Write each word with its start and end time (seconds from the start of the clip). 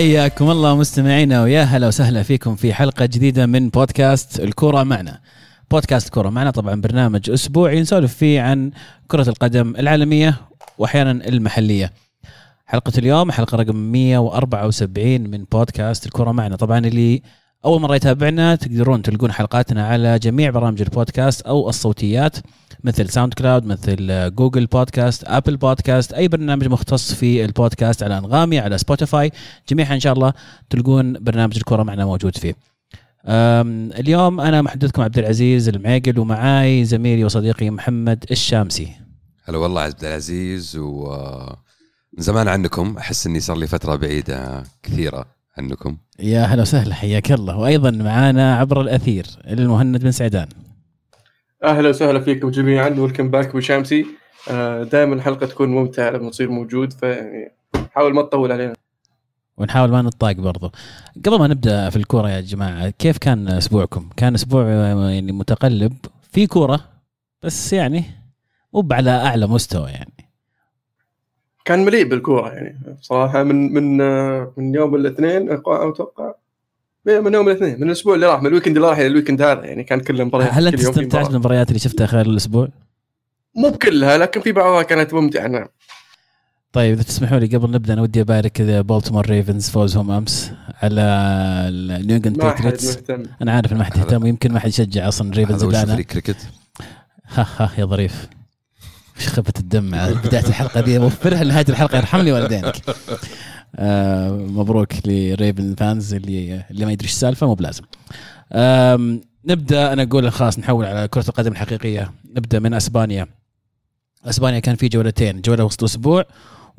حياكم 0.00 0.50
الله 0.50 0.76
مستمعينا 0.76 1.42
ويا 1.42 1.62
هلا 1.62 1.86
وسهلا 1.86 2.22
فيكم 2.22 2.56
في 2.56 2.74
حلقة 2.74 3.06
جديدة 3.06 3.46
من 3.46 3.68
بودكاست 3.68 4.40
الكورة 4.40 4.82
معنا. 4.82 5.20
بودكاست 5.70 6.06
الكوره 6.06 6.30
معنا 6.30 6.50
طبعا 6.50 6.80
برنامج 6.80 7.30
أسبوعي 7.30 7.80
نسولف 7.80 8.14
فيه 8.14 8.40
عن 8.40 8.70
كرة 9.08 9.28
القدم 9.28 9.76
العالمية 9.78 10.36
واحيانا 10.78 11.10
المحلية. 11.10 11.92
حلقة 12.66 12.92
اليوم 12.98 13.32
حلقة 13.32 13.56
رقم 13.56 13.76
174 13.76 15.20
من 15.20 15.44
بودكاست 15.52 16.06
الكورة 16.06 16.32
معنا 16.32 16.56
طبعا 16.56 16.78
اللي 16.78 17.22
أول 17.64 17.80
مرة 17.80 17.94
يتابعنا 17.94 18.54
تقدرون 18.54 19.02
تلقون 19.02 19.32
حلقاتنا 19.32 19.86
على 19.86 20.18
جميع 20.18 20.50
برامج 20.50 20.82
البودكاست 20.82 21.40
أو 21.40 21.68
الصوتيات 21.68 22.36
مثل 22.84 23.08
SoundCloud 23.08 23.64
مثل 23.64 24.30
Google 24.34 24.66
Podcast 24.66 25.24
Apple 25.26 25.56
Podcast 25.56 26.12
أي 26.12 26.28
برنامج 26.28 26.66
مختص 26.66 27.14
في 27.14 27.44
البودكاست 27.44 28.02
على 28.02 28.18
أنغامي 28.18 28.58
على 28.58 28.78
Spotify. 28.78 29.32
جميعها 29.68 29.94
إن 29.94 30.00
شاء 30.00 30.12
الله 30.12 30.32
تلقون 30.70 31.12
برنامج 31.12 31.56
الكره 31.56 31.82
معنا 31.82 32.04
موجود 32.04 32.36
فيه. 32.36 32.56
اليوم 33.98 34.40
أنا 34.40 34.62
محدثكم 34.62 35.02
عبد 35.02 35.18
العزيز 35.18 35.68
المعيقل 35.68 36.18
ومعاي 36.18 36.84
زميلي 36.84 37.24
وصديقي 37.24 37.70
محمد 37.70 38.24
الشامسي. 38.30 38.92
هلا 39.44 39.58
والله 39.58 39.80
عبد 39.80 40.04
العزيز 40.04 40.76
و 40.76 41.14
من 42.18 42.22
زمان 42.22 42.48
عنكم 42.48 42.96
أحس 42.98 43.26
إني 43.26 43.40
صار 43.40 43.56
لي 43.56 43.66
فترة 43.66 43.96
بعيدة 43.96 44.62
كثيرة. 44.82 45.39
عنكم 45.58 45.96
يا 46.18 46.44
هلا 46.44 46.62
وسهلا 46.62 46.94
حياك 46.94 47.32
الله. 47.32 47.56
وأيضا 47.56 47.90
معانا 47.90 48.56
عبر 48.56 48.80
الأثير 48.80 49.26
المهند 49.46 50.00
بن 50.00 50.10
سعدان. 50.10 50.48
أهلا 51.64 51.88
وسهلا 51.88 52.20
فيكم 52.20 52.50
جميعا. 52.50 52.88
ويلكم 52.88 53.30
باك 53.30 53.56
بشامسي 53.56 54.06
دائما 54.92 55.14
الحلقة 55.14 55.46
تكون 55.46 55.68
ممتعة 55.68 56.10
لما 56.10 56.30
تصير 56.30 56.50
موجود 56.50 56.92
فيعني 56.92 57.52
حاول 57.90 58.14
ما 58.14 58.22
تطول 58.22 58.52
علينا. 58.52 58.74
ونحاول 59.56 59.90
ما 59.90 60.02
نطاق 60.02 60.32
برضو. 60.32 60.72
قبل 61.26 61.38
ما 61.38 61.46
نبدأ 61.46 61.90
في 61.90 61.96
الكورة 61.96 62.30
يا 62.30 62.40
جماعة 62.40 62.90
كيف 62.90 63.18
كان 63.18 63.48
أسبوعكم؟ 63.48 64.08
كان 64.16 64.34
أسبوع 64.34 64.68
يعني 65.10 65.32
متقلب. 65.32 65.92
في 66.32 66.46
كورة 66.46 66.80
بس 67.42 67.72
يعني 67.72 68.04
مو 68.74 68.88
على 68.92 69.10
أعلى 69.10 69.46
مستوى 69.46 69.90
يعني. 69.90 70.29
كان 71.64 71.84
مليء 71.84 72.08
بالكورة 72.08 72.48
يعني. 72.52 72.96
بصراحه 73.00 73.42
من 73.42 73.72
من 73.72 73.98
من 74.56 74.74
يوم 74.74 74.94
الاثنين 74.94 75.50
أتوقع 75.50 76.34
من 77.06 77.34
يوم 77.34 77.48
الاثنين 77.48 77.76
من 77.76 77.82
الأسبوع 77.82 78.14
اللي 78.14 78.26
راح 78.26 78.40
من 78.40 78.46
ال 78.46 78.50
weekend 78.50 78.76
اللي 78.76 78.88
راح 78.88 78.98
إلى 78.98 79.06
ال 79.06 79.10
weekend 79.10 79.42
هذا 79.42 79.64
يعني. 79.64 79.84
كان 79.84 80.00
كله 80.00 80.24
مباريات 80.24 80.52
هل 80.52 80.66
أنت 80.66 80.80
استمتعت 80.80 81.26
بالمباريات 81.26 81.68
اللي 81.68 81.78
شفتها 81.78 82.06
خلال 82.06 82.30
الأسبوع؟ 82.30 82.68
مو 83.56 83.70
بكلها 83.70 84.18
لكن 84.18 84.40
في 84.40 84.52
بعضها 84.52 84.82
كانت 84.82 85.14
ممتعة 85.14 85.46
نعم. 85.46 85.66
طيب 86.72 86.92
إذا 86.92 87.02
تسمحوا 87.02 87.38
لي 87.38 87.56
قبل 87.56 87.70
نبدأ 87.70 87.92
أنا 87.92 88.02
ودي 88.02 88.20
أبارك 88.20 88.62
بولتمور 88.62 89.26
ريفنز 89.26 89.70
فوزهم 89.70 90.10
أمس 90.10 90.52
على 90.82 91.02
نيو 92.06 92.16
انجلاند 92.16 92.38
باتريتس 92.38 92.98
أنا 93.42 93.52
عارف 93.52 93.72
إن 93.72 93.78
ما 93.78 93.84
حد 93.84 93.96
يهتم 93.96 94.22
ويمكن 94.22 94.52
ما 94.52 94.60
حد 94.60 94.68
يشجع 94.68 95.08
أصلا 95.08 95.30
ريفنز 95.34 95.64
الا 95.64 95.82
أنا 95.82 96.02
كريكت 96.02 96.36
ها 97.28 97.46
ها 97.58 97.70
يا 97.78 97.84
ظريف. 97.84 98.28
وش 99.20 99.28
خفة 99.28 99.52
الدم 99.58 99.94
على 99.94 100.14
بداية 100.14 100.46
الحلقة 100.46 100.80
دي. 100.80 100.98
وفرها 100.98 101.44
لنهاية 101.44 101.64
الحلقة. 101.68 101.96
يرحمني 101.96 102.32
والدينك. 102.32 102.76
آه 103.76 104.30
مبروك 104.30 104.92
ل 105.06 105.16
Ravens 105.16 105.74
fans 105.74 106.14
اللي 106.14 106.64
اللي 106.70 106.84
ما 106.84 106.92
يدري 106.92 107.04
إيش 107.04 107.12
السالفة 107.12 107.46
مو 107.46 107.54
بلازم. 107.54 107.84
نبدأ. 109.44 109.92
أنا 109.92 110.02
أقول 110.02 110.32
خلاص 110.32 110.58
نحول 110.58 110.84
على 110.84 111.08
كرة 111.08 111.24
القدم 111.28 111.52
الحقيقية. 111.52 112.12
نبدأ 112.36 112.58
من 112.58 112.74
أسبانيا. 112.74 113.26
أسبانيا 114.24 114.58
كان 114.58 114.76
في 114.76 114.88
جولتين. 114.88 115.40
جولة 115.40 115.64
وسط 115.64 115.82
الأسبوع 115.82 116.24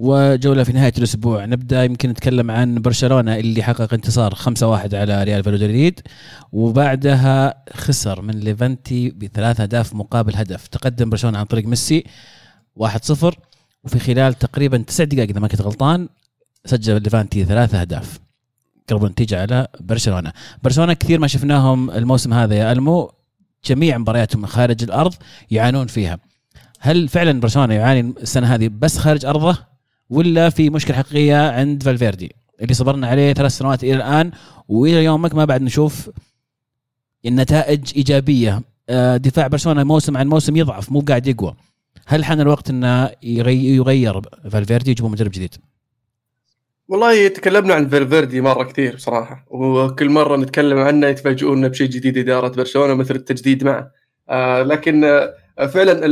وجولة 0.04 0.64
في 0.64 0.74
نهاية 0.74 0.94
الأسبوع. 0.98 1.46
نبدأ 1.46 1.84
يمكن 1.84 2.10
نتكلم 2.10 2.52
عن 2.52 2.82
برشلونة 2.82 3.36
اللي 3.36 3.64
حقق 3.64 3.94
انتصار 3.94 4.36
5-1 4.36 4.94
على 4.94 5.24
ريال 5.24 5.44
فالودوليد 5.44 6.00
وبعدها 6.52 7.64
خسر 7.74 8.22
من 8.22 8.34
ليفانتي 8.34 9.10
بثلاث 9.10 9.60
أهداف 9.60 9.96
مقابل 9.96 10.36
هدف. 10.36 10.68
تقدم 10.68 11.10
برشلونة 11.10 11.38
عن 11.38 11.46
طريق 11.46 11.66
ميسي 11.66 12.04
1-0 12.76 13.36
وفي 13.84 14.00
خلال 14.00 14.34
تقريبا 14.34 14.78
تسع 14.78 15.04
دقائق 15.04 15.30
إذا 15.30 15.40
ما 15.40 15.48
كنت 15.48 15.62
غلطان 15.62 16.10
سجل 16.66 17.02
ليفانتي 17.02 17.46
ثلاث 17.46 17.76
أهداف. 17.76 18.20
قربوا 18.90 19.08
النتيجة 19.08 19.42
على 19.42 19.68
برشلونة. 19.80 20.32
برشلونة 20.64 20.94
كثير 20.94 21.20
ما 21.20 21.28
شفناهم 21.28 21.92
الموسم 21.92 22.34
هذا 22.34 22.56
يا 22.56 22.72
ألمو. 22.72 23.12
جميع 23.66 23.98
مبارياتهم 23.98 24.46
خارج 24.46 24.84
الأرض 24.84 25.14
يعانون 25.52 25.88
فيها. 25.88 26.20
هل 26.80 27.08
فعلا 27.08 27.40
برشلونة 27.40 27.74
يعاني 27.74 28.14
السنة 28.22 28.56
هذه 28.56 28.70
بس 28.80 28.98
خارج 28.98 29.26
أرضه؟ 29.26 29.71
ولا 30.12 30.50
في 30.50 30.70
مشكلة 30.70 30.98
حقيقية 30.98 31.52
عند 31.52 31.84
فالفيردي 31.84 32.36
اللي 32.62 32.74
صبرنا 32.74 33.08
عليه 33.08 33.34
ثلاث 33.34 33.52
سنوات 33.52 33.84
إلى 33.84 33.94
الآن 33.94 34.32
وإلى 34.68 35.04
يومك 35.04 35.36
ما 35.36 35.46
بعد 35.46 35.62
نشوف 35.62 36.10
النتائج 37.26 37.92
إيجابية. 37.96 38.62
دفاع 39.16 39.48
برشلونة 39.48 39.84
موسم 39.84 40.18
عن 40.18 40.28
موسم 40.28 40.56
يضعف 40.56 40.92
مو 40.92 41.00
قاعد 41.00 41.28
يقوى. 41.28 41.56
هل 42.08 42.26
حان 42.26 42.42
الوقت 42.42 42.70
إنه 42.70 43.10
يغير 43.24 44.22
فالفيردي 44.52 44.92
يجيبوا 44.92 45.10
مدرب 45.10 45.32
جديد؟ 45.32 45.56
والله 46.88 47.28
تكلمنا 47.28 47.74
عن 47.74 47.90
فالفيردي 47.90 48.42
مرة 48.42 48.64
كثير 48.64 48.96
بصراحة 48.96 49.46
وكل 49.50 50.10
مرة 50.10 50.38
نتكلم 50.38 50.78
عنه 50.78 51.08
يتفاجئونا 51.08 51.68
بشيء 51.68 51.88
جديد 51.88 52.18
إدارة 52.18 52.48
برشلونة 52.48 52.94
مثل 52.94 53.16
التجديد 53.16 53.64
معه. 53.64 53.92
آه 54.30 54.64
لكن 54.64 55.04
آه 55.04 55.68
فعلا 55.68 56.06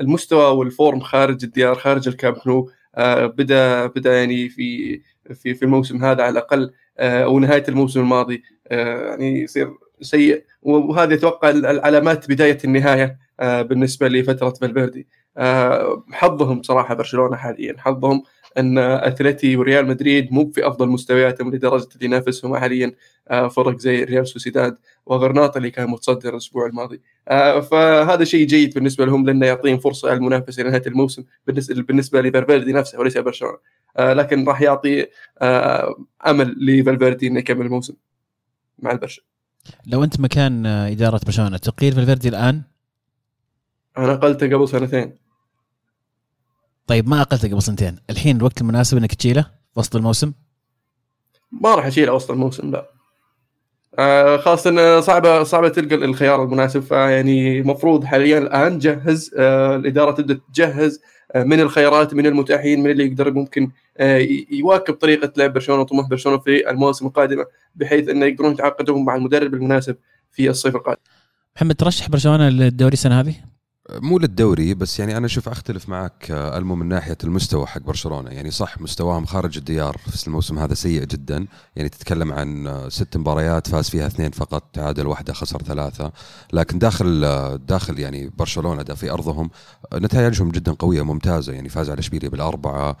المستوى 0.00 0.56
وال 0.56 0.71
form 0.71 1.00
خارج 1.00 1.44
الديار 1.44 1.74
خارج 1.74 2.08
الكامب 2.08 2.36
نو 2.46 2.60
آه 2.68 2.81
بدا 3.26 3.86
بدا 3.86 4.18
يعني 4.18 4.48
في 4.48 5.00
في 5.34 5.54
في 5.54 5.62
الموسم 5.64 6.04
هذا 6.04 6.22
على 6.22 6.32
الأقل 6.32 6.72
آه 6.98 7.24
أو 7.24 7.38
نهاية 7.38 7.64
الموسم 7.68 8.00
الماضي 8.00 8.42
آه 8.68 9.08
يعني 9.10 9.40
يصير 9.42 9.70
سيء. 10.00 10.44
وهذه 10.62 11.14
أتوقع 11.14 11.50
العلامات 11.50 12.30
بداية 12.30 12.58
النهاية 12.64 13.18
آه 13.40 13.62
بالنسبة 13.62 14.08
لفترة 14.08 14.50
فالفيردي. 14.50 15.08
آه 15.36 16.04
حظهم 16.12 16.62
صراحة 16.62 16.94
برشلونة 16.94 17.36
حاليا 17.36 17.74
حظهم 17.78 18.22
أن 18.58 18.78
أتلتي 18.78 19.56
وريال 19.56 19.86
مدريد 19.86 20.32
مو 20.32 20.50
في 20.54 20.66
أفضل 20.66 20.88
مستوياتهم 20.88 21.54
لدرجة 21.54 21.88
اللي 21.94 22.06
ينافسهم 22.06 22.56
حاليا 22.56 22.92
فرق 23.30 23.78
زي 23.78 24.04
ريال 24.04 24.28
سوسيداد 24.28 24.76
وغرناطة 25.06 25.58
اللي 25.58 25.70
كان 25.70 25.90
متصدر 25.90 26.30
الأسبوع 26.30 26.66
الماضي. 26.66 27.00
فهذا 27.70 28.24
شيء 28.24 28.46
جيد 28.46 28.74
بالنسبة 28.74 29.04
لهم 29.04 29.26
لأنه 29.26 29.46
يعطيهم 29.46 29.78
فرصة 29.78 30.12
المنافسة 30.12 30.60
إلى 30.60 30.70
نهاية 30.70 30.86
الموسم 30.86 31.24
بالنسبة 31.46 32.20
لفالفيردي 32.20 32.72
نفسه 32.72 32.98
وليس 32.98 33.18
برشلونة. 33.18 33.58
لكن 33.98 34.48
راح 34.48 34.62
يعطي 34.62 35.06
أمل 36.26 36.56
لفالفيردي 36.60 37.26
إنه 37.26 37.38
يكمل 37.38 37.66
الموسم 37.66 37.94
مع 38.78 38.90
البرشا 38.90 39.22
لو 39.86 40.04
أنت 40.04 40.20
مكان 40.20 40.66
إدارة 40.66 41.20
برشلونة 41.26 41.56
تقيل 41.56 41.92
فالفيردي 41.92 42.28
الآن؟ 42.28 42.62
أنا 43.98 44.12
اقلته 44.12 44.46
قبل 44.46 44.68
سنتين. 44.68 45.21
طيب 46.86 47.08
ما 47.08 47.20
اقلته 47.20 47.48
قبل 47.48 47.62
سنتين 47.62 47.96
الحين 48.10 48.36
الوقت 48.36 48.60
المناسب 48.60 48.96
إنك 48.96 49.14
تشيله 49.14 49.46
وسط 49.76 49.96
الموسم 49.96 50.32
ما 51.52 51.74
راح 51.74 51.86
أشيله 51.86 52.12
وسط 52.12 52.30
الموسم 52.30 52.70
لا 52.70 52.90
آه 53.98 54.36
خاصة 54.36 54.70
انه 54.70 55.00
صعبة 55.00 55.42
صعبة 55.42 55.68
تلقى 55.68 55.94
الخيار 55.94 56.44
المناسب 56.44 56.80
فيعني 56.80 57.60
المفروض 57.60 58.04
حاليا 58.04 58.38
الآن 58.38 58.78
جهز 58.78 59.30
آه 59.38 59.76
الإدارة 59.76 60.10
تبدأ 60.12 60.40
تجهز 60.54 61.00
آه 61.32 61.42
من 61.44 61.60
الخيارات 61.60 62.14
من 62.14 62.26
المتاحين 62.26 62.82
من 62.82 62.90
اللي 62.90 63.06
يقدر 63.06 63.32
ممكن 63.32 63.70
آه 63.98 64.28
يواكب 64.50 64.94
طريقة 64.94 65.32
لعب 65.36 65.52
برشلونة 65.52 65.80
وطموح 65.80 66.08
برشلونة 66.08 66.38
في 66.38 66.70
المواسم 66.70 67.06
القادمة 67.06 67.46
بحيث 67.74 68.08
إنه 68.08 68.26
يقدرون 68.26 68.52
يتعاقدون 68.52 69.04
مع 69.04 69.16
المدرب 69.16 69.54
المناسب 69.54 69.96
في 70.32 70.50
الصيف 70.50 70.76
القادم. 70.76 71.00
محمد 71.56 71.74
ترشح 71.74 72.08
برشلونة 72.08 72.48
للدوري 72.48 72.92
السنة 72.92 73.20
هذه؟ 73.20 73.34
مو 73.90 74.18
للدوري 74.18 74.74
بس 74.74 75.00
يعني 75.00 75.16
أنا 75.16 75.26
أشوف 75.26 75.48
أختلف 75.48 75.88
معك 75.88 76.26
ألمو 76.30 76.74
من 76.74 76.88
ناحية 76.88 77.18
المستوى 77.24 77.66
حق 77.66 77.80
برشلونة. 77.80 78.30
يعني 78.30 78.50
صح 78.50 78.80
مستواهم 78.80 79.26
خارج 79.26 79.58
الديار 79.58 79.96
في 79.96 80.26
الموسم 80.26 80.58
هذا 80.58 80.74
سيء 80.74 81.04
جدا. 81.04 81.46
يعني 81.76 81.88
تتكلم 81.88 82.32
عن 82.32 82.80
ست 82.88 83.16
مباريات 83.16 83.68
فاز 83.68 83.90
فيها 83.90 84.06
اثنين 84.06 84.30
فقط 84.30 84.70
تعادل 84.72 85.06
واحدة 85.06 85.32
خسر 85.32 85.62
ثلاثة. 85.62 86.12
لكن 86.52 86.78
داخل 86.78 87.20
داخل 87.66 87.98
يعني 87.98 88.30
برشلونة 88.38 88.82
ده 88.82 88.94
في 88.94 89.10
ارضهم 89.10 89.50
نتائجهم 89.94 90.50
جدا 90.50 90.72
قوية 90.72 91.02
ممتازة. 91.02 91.52
يعني 91.52 91.68
فاز 91.68 91.90
على 91.90 91.98
اشبيليه 91.98 92.28
بالأربعة 92.28 92.96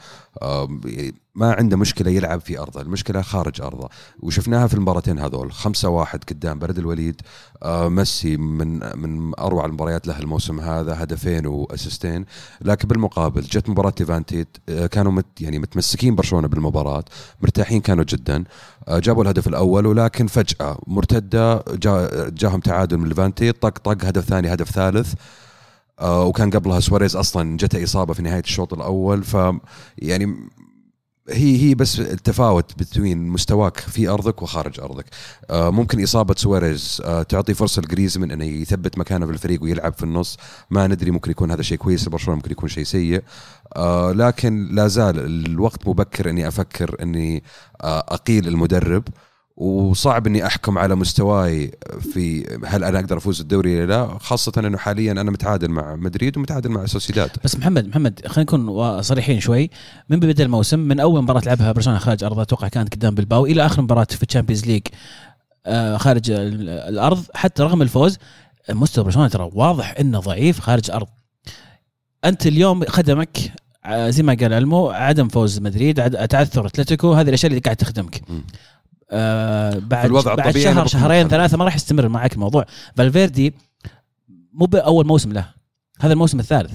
ما 1.34 1.52
عنده 1.52 1.76
مشكلة 1.76 2.10
يلعب 2.10 2.40
في 2.40 2.58
أرضه 2.58 2.80
المشكلة 2.80 3.22
خارج 3.22 3.60
أرضه. 3.60 3.88
وشفناها 4.20 4.66
في 4.66 4.74
المباراتين 4.74 5.18
هذول 5.18 5.52
خمسة 5.52 5.88
واحد 5.88 6.24
قدام 6.24 6.58
بلد 6.58 6.78
الوليد 6.78 7.20
آه 7.62 7.88
ميسي 7.88 8.36
من 8.36 8.98
من 8.98 9.32
أروع 9.38 9.66
المباريات 9.66 10.06
له 10.06 10.18
الموسم 10.18 10.60
هذا 10.60 11.02
هدفين 11.02 11.46
و 11.46 11.54
assist 11.54 12.01
ين. 12.01 12.24
لكن 12.60 12.88
بالمقابل 12.88 13.40
جت 13.40 13.68
مباراة 13.68 13.92
ليفانتي 14.00 14.46
آه 14.68 14.86
كانوا 14.86 15.12
مت 15.12 15.40
يعني 15.40 15.58
متمسكين 15.58 16.14
برشلونة 16.14 16.48
بالمباراة 16.48 17.04
مرتاحين 17.42 17.80
كانوا 17.80 18.04
جدا. 18.04 18.44
آه 18.88 18.98
جابوا 18.98 19.22
الهدف 19.22 19.48
الأول 19.48 19.86
ولكن 19.86 20.26
فجأة 20.26 20.78
مرتدة 20.86 21.64
جا 21.68 22.28
جاهم 22.28 22.60
تعادل 22.60 22.98
من 22.98 23.08
ليفانتي 23.08 23.52
طق 23.52 23.78
طق 23.78 24.04
هدف 24.04 24.24
ثاني 24.24 24.54
هدف 24.54 24.70
ثالث. 24.70 25.14
آه 26.00 26.24
وكان 26.24 26.50
قبلها 26.50 26.80
سواريز 26.80 27.16
أصلا 27.16 27.56
جته 27.56 27.84
إصابة 27.84 28.14
في 28.14 28.22
نهاية 28.22 28.40
الشوط 28.42 28.74
الأول. 28.74 29.22
ف 29.24 29.36
يعني 29.98 30.36
هي 31.28 31.56
هي 31.62 31.74
بس 31.74 32.00
التفاوت 32.00 32.98
بين 32.98 33.28
مستواك 33.28 33.76
في 33.76 34.08
أرضك 34.08 34.42
وخارج 34.42 34.80
أرضك. 34.80 35.04
آه 35.50 35.70
ممكن 35.70 36.02
إصابة 36.02 36.34
سواريز 36.38 37.02
آه 37.04 37.22
تعطي 37.22 37.54
فرصة 37.54 37.82
لجريزمان 37.82 38.30
إنه 38.30 38.44
يثبت 38.44 38.98
مكانه 38.98 39.26
في 39.26 39.32
الفريق 39.32 39.62
ويلعب 39.62 39.92
في 39.94 40.02
النص. 40.02 40.36
ما 40.70 40.86
ندري 40.86 41.10
ممكن 41.10 41.30
يكون 41.30 41.50
هذا 41.50 41.62
شيء 41.62 41.78
كويس 41.78 42.08
لبرشلونه 42.08 42.36
ممكن 42.36 42.50
يكون 42.50 42.68
شيء 42.68 42.84
سيء. 42.84 43.22
آه 43.76 44.12
لكن 44.12 44.68
لا 44.74 44.88
زال 44.88 45.46
الوقت 45.46 45.88
مبكر 45.88 46.30
إني 46.30 46.48
أفكر 46.48 46.96
إني 47.02 47.42
أقيل 47.80 48.48
المدرب. 48.48 49.04
وصعب 49.62 50.26
إني 50.26 50.46
أحكم 50.46 50.78
على 50.78 50.94
مستواي 50.94 51.72
في 52.00 52.58
هل 52.64 52.84
أنا 52.84 52.98
أقدر 52.98 53.18
أفوز 53.18 53.40
الدوري 53.40 53.80
ولا 53.80 53.86
لا 53.86 54.18
خاصة 54.18 54.52
إنه 54.58 54.78
حاليا 54.78 55.12
أنا 55.12 55.30
متعادل 55.30 55.68
مع 55.68 55.96
مدريد 55.96 56.38
ومتعادل 56.38 56.70
مع 56.70 56.86
سوسيداد. 56.86 57.30
بس 57.44 57.56
محمد 57.56 57.88
محمد 57.88 58.20
خلينا 58.26 58.52
نكون 58.52 59.02
صريحين 59.02 59.40
شوي. 59.40 59.70
من 60.08 60.20
بدا 60.20 60.44
الموسم 60.44 60.78
من 60.78 61.00
أول 61.00 61.22
مباراة 61.22 61.42
لعبها 61.46 61.72
برشلونة 61.72 61.98
خارج 61.98 62.24
ارضه 62.24 62.42
أتوقع 62.42 62.68
كانت 62.68 62.94
قدام 62.94 63.14
بالباو 63.14 63.46
إلى 63.46 63.66
آخر 63.66 63.82
مباراة 63.82 64.06
في 64.10 64.22
الشامبيونز 64.22 64.66
ليج 64.66 64.82
آه، 65.66 65.96
خارج 65.96 66.30
الأرض 66.30 67.24
حتى 67.34 67.62
رغم 67.62 67.82
الفوز 67.82 68.18
مستوى 68.70 69.04
برشلونة 69.04 69.28
ترى 69.28 69.50
واضح 69.54 69.94
إنه 70.00 70.18
ضعيف 70.20 70.60
خارج 70.60 70.90
أرض. 70.90 71.08
أنت 72.24 72.46
اليوم 72.46 72.84
خدمك 72.84 73.38
آه، 73.84 74.10
زي 74.10 74.22
ما 74.22 74.36
قال 74.40 74.52
ألمو 74.52 74.90
عدم 74.90 75.28
فوز 75.28 75.58
مدريد 75.58 76.26
تعثر 76.26 76.66
أتلتيكو 76.66 77.12
هذه 77.12 77.28
الأشياء 77.28 77.52
اللي 77.52 77.60
قاعد 77.60 77.76
تخدمك. 77.76 78.22
آه 79.12 79.78
بعد 79.78 80.04
الوضع 80.04 80.34
بعد 80.34 80.58
شهر 80.58 80.86
شهرين 80.86 81.28
ثلاثة 81.28 81.56
ما 81.56 81.64
راح 81.64 81.76
يستمر 81.76 82.08
معك 82.08 82.32
الموضوع. 82.32 82.66
فالفيردي 82.96 83.54
مو 84.52 84.66
باول 84.66 85.06
موسم 85.06 85.32
له. 85.32 85.48
هذا 86.00 86.12
الموسم 86.12 86.40
الثالث. 86.40 86.72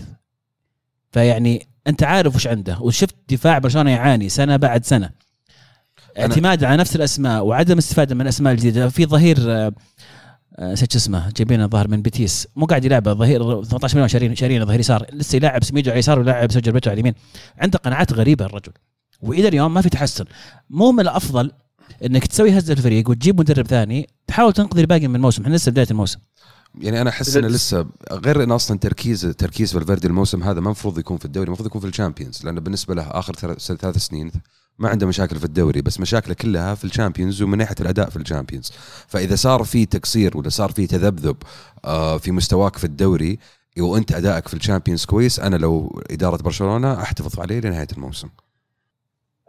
فيعني 1.12 1.68
أنت 1.88 2.04
عارف 2.04 2.36
وش 2.36 2.48
عنده 2.48 2.78
وشفت 2.80 3.16
دفاع 3.30 3.58
برشلونة 3.58 3.92
يعاني 3.92 4.30
سنة 4.30 4.56
بعد 4.56 4.86
سنة. 4.86 5.10
اعتماد 6.20 6.64
على 6.64 6.78
نفس 6.78 6.96
الأسماء 6.96 7.46
وعدم 7.46 7.74
الاستفاده 7.74 8.16
من 8.16 8.22
الاسماء 8.22 8.54
الجديدة. 8.54 8.90
في 8.90 9.06
ظهير 9.06 9.38
آه، 9.40 9.72
آه، 10.60 10.72
نسيت 10.72 10.96
اسمه 10.96 11.30
جايبينه 11.30 11.66
الظهير 11.66 11.88
من 11.88 12.02
بيتيس. 12.02 12.48
مو 12.56 12.66
قاعد 12.66 12.86
يلعب 12.86 13.10
ظهير 13.10 13.64
18 13.64 13.96
مليون 13.96 14.08
شارين 14.08 14.36
شارين 14.36 14.66
ظهير 14.66 14.80
يسار. 14.80 15.06
لسه 15.14 15.36
يلعب 15.36 15.64
سميدو 15.64 15.90
على 15.90 15.96
اليسار 15.96 16.20
ويلعب 16.20 16.52
سيرجي 16.52 16.72
روبيرتو 16.72 16.90
على 16.90 16.96
اليمين. 16.96 17.14
عنده 17.58 17.80
قناعات 17.80 18.14
غريبة 18.14 18.46
الرجل. 18.46 18.72
وإلى 19.22 19.48
اليوم 19.48 19.74
ما 19.74 19.82
في 19.82 19.90
تحسن. 19.90 20.26
مو 20.70 20.92
من 20.92 21.00
الأفضل 21.00 21.52
إنك 22.06 22.28
تسوي 22.28 22.58
هزة 22.58 22.74
الفريق 22.74 23.10
وتجيب 23.10 23.40
مدرب 23.40 23.68
ثاني 23.68 24.08
تحاول 24.28 24.54
تنقذ 24.54 24.80
الباقي 24.80 25.08
من 25.08 25.16
الموسم. 25.16 25.44
إحنا 25.44 25.56
لسه 25.56 25.72
بداية 25.72 25.88
الموسم. 25.92 26.20
يعني 26.80 27.02
أنا 27.02 27.10
أحس 27.10 27.38
انه 27.38 27.48
لسه 27.48 27.86
غير 28.12 28.44
انه 28.44 28.56
أصلا 28.56 28.80
تركيز 28.80 29.22
تركيز 29.22 29.74
فالفيردي 29.74 30.08
الموسم 30.08 30.44
هذا 30.44 30.60
ما 30.60 30.66
المفروض 30.66 31.00
يكون 31.00 31.18
في 31.18 31.26
الدوري 31.26 31.48
المفروض 31.48 31.68
يكون 31.68 31.82
في 31.82 31.88
الشامبيونز 31.88 32.46
لأنه 32.46 32.62
بالنسبة 32.62 32.96
له 32.96 33.04
آخر 33.04 33.34
ثلاث 33.60 33.98
سنين 33.98 34.32
ما 34.80 34.90
عنده 34.90 35.08
مشاكل 35.08 35.36
في 35.36 35.46
الدوري 35.46 35.82
بس 35.82 36.00
مشاكله 36.00 36.34
كلها 36.34 36.76
في 36.76 36.84
الشامبيونز 36.84 37.42
ومن 37.42 37.58
ناحية 37.58 37.76
الأداء 37.80 38.10
في 38.10 38.16
الشامبيونز. 38.16 38.72
فإذا 39.08 39.36
صار 39.36 39.64
في 39.64 39.86
تقصير 39.86 40.38
ولا 40.38 40.50
صار 40.50 40.72
في 40.72 40.88
تذبذب 40.88 41.36
آه، 41.86 42.18
في 42.18 42.32
مستواك 42.32 42.78
في 42.78 42.84
الدوري 42.84 43.40
وأنت 43.80 44.12
أدائك 44.12 44.48
في 44.48 44.54
الشامبيونز 44.54 45.06
كويس 45.06 45.40
أنا 45.40 45.56
لو 45.56 46.02
إدارة 46.12 46.44
برشلونة 46.44 47.02
أحتفظ 47.02 47.40
عليه 47.40 47.60
لنهاية 47.60 47.88
الموسم. 47.98 48.30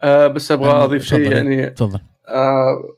أه 0.03 0.27
بس 0.27 0.53
أبغى 0.53 0.71
أضيف 0.71 1.05
شيء 1.05 1.33
يعني. 1.33 1.71
تفضل. 1.71 2.01
آه 2.29 2.95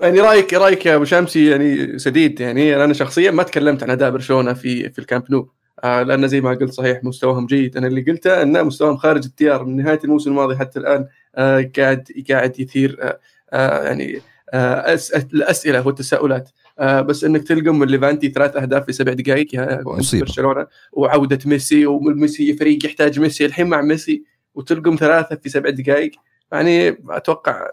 يعني 0.00 0.20
رايك 0.20 0.54
رأيك 0.54 0.86
يا 0.86 0.94
أبو 0.96 1.04
شمسي 1.04 1.50
يعني 1.50 1.98
سديد 1.98 2.40
يعني 2.40 2.84
أنا 2.84 2.92
شخصيا 2.92 3.30
ما 3.30 3.42
تكلمت 3.42 3.82
عن 3.82 3.90
أداء 3.90 4.10
برشلونة 4.10 4.52
في 4.52 4.90
في 4.90 4.98
الكامب 4.98 5.24
نو 5.30 5.50
آه 5.84 6.02
لأن 6.02 6.28
زي 6.28 6.40
ما 6.40 6.50
قلت 6.50 6.72
صحيح 6.72 7.04
مستواهم 7.04 7.46
جيد. 7.46 7.76
أنا 7.76 7.86
اللي 7.86 8.00
قلته 8.02 8.42
إن 8.42 8.64
مستواهم 8.64 8.96
خارج 8.96 9.24
الديار 9.24 9.64
من 9.64 9.76
نهاية 9.76 10.00
الموسم 10.04 10.30
الماضي 10.30 10.56
حتى 10.56 10.78
الآن 10.78 11.06
آه 11.36 11.70
قاعد 11.78 12.08
قاعد 12.30 12.60
يثير 12.60 12.98
آه 13.00 13.18
آه 13.52 13.84
يعني 13.84 14.20
آه 14.52 14.98
الأسئلة 15.32 15.86
والتساؤلات. 15.86 16.50
آه 16.78 17.00
بس 17.00 17.24
إنك 17.24 17.42
تلقم 17.48 17.78
من 17.78 17.86
ليفانتي 17.88 18.28
ثلاث 18.30 18.56
أهداف 18.56 18.84
في 18.84 18.92
سبع 18.92 19.12
دقائق 19.12 19.54
يا 19.54 19.82
برشلونة 20.12 20.66
وعودة 20.92 21.38
ميسي 21.46 21.86
وميسي 21.86 22.54
فريق 22.54 22.86
يحتاج 22.86 23.20
ميسي 23.20 23.46
الحين 23.46 23.66
مع 23.66 23.80
ميسي 23.82 24.24
وتلقم 24.54 24.96
ثلاثة 24.96 25.36
في 25.36 25.48
سبع 25.48 25.70
دقائق 25.70 26.10
يعني 26.52 26.96
أتوقع 27.10 27.68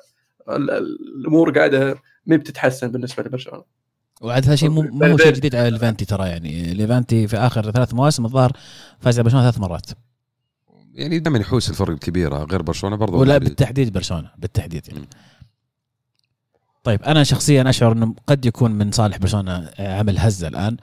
الأمور 0.50 1.52
قاعدة 1.58 1.96
ما 2.26 2.36
بتتحسن 2.36 2.88
بالنسبة 2.88 3.24
لبرشلونة. 3.24 3.64
وعاد 4.22 4.46
هذا 4.46 4.56
شيء 4.56 4.70
مو 4.70 4.82
مو 4.82 5.18
شيء 5.18 5.34
جديد 5.34 5.56
على 5.56 5.70
ليفانتي 5.70 6.06
ترى 6.06 6.28
يعني. 6.28 6.74
ليفانتي 6.74 7.28
في 7.28 7.38
آخر 7.38 7.72
ثلاث 7.72 7.94
مواسم 7.94 8.26
الظاهر 8.26 8.52
فاز 9.00 9.16
على 9.16 9.24
برشلونة 9.24 9.52
ثلاث 9.52 9.60
مرات. 9.60 9.86
يعني 10.94 11.20
دائما 11.20 11.40
يحوس 11.40 11.70
الفرق 11.70 11.90
الكبيره 11.90 12.44
غير 12.44 12.62
برشلونة 12.62 12.96
برضه 12.96 13.18
ولا 13.18 13.38
بالتحديد 13.38 13.94
برشلونة 13.94 14.32
بالتحديد 14.38 14.88
يعني. 14.88 15.08
طيب 16.84 17.04
أنا 17.04 17.24
شخصيا 17.24 17.70
أشعر 17.70 17.92
إنه 17.92 18.16
قد 18.28 18.46
يكون 18.46 18.72
من 18.72 18.92
صالح 18.92 19.18
برشلونة 19.18 19.70
عمل 19.80 20.20
هزه 20.20 20.48
الآن. 20.48 20.78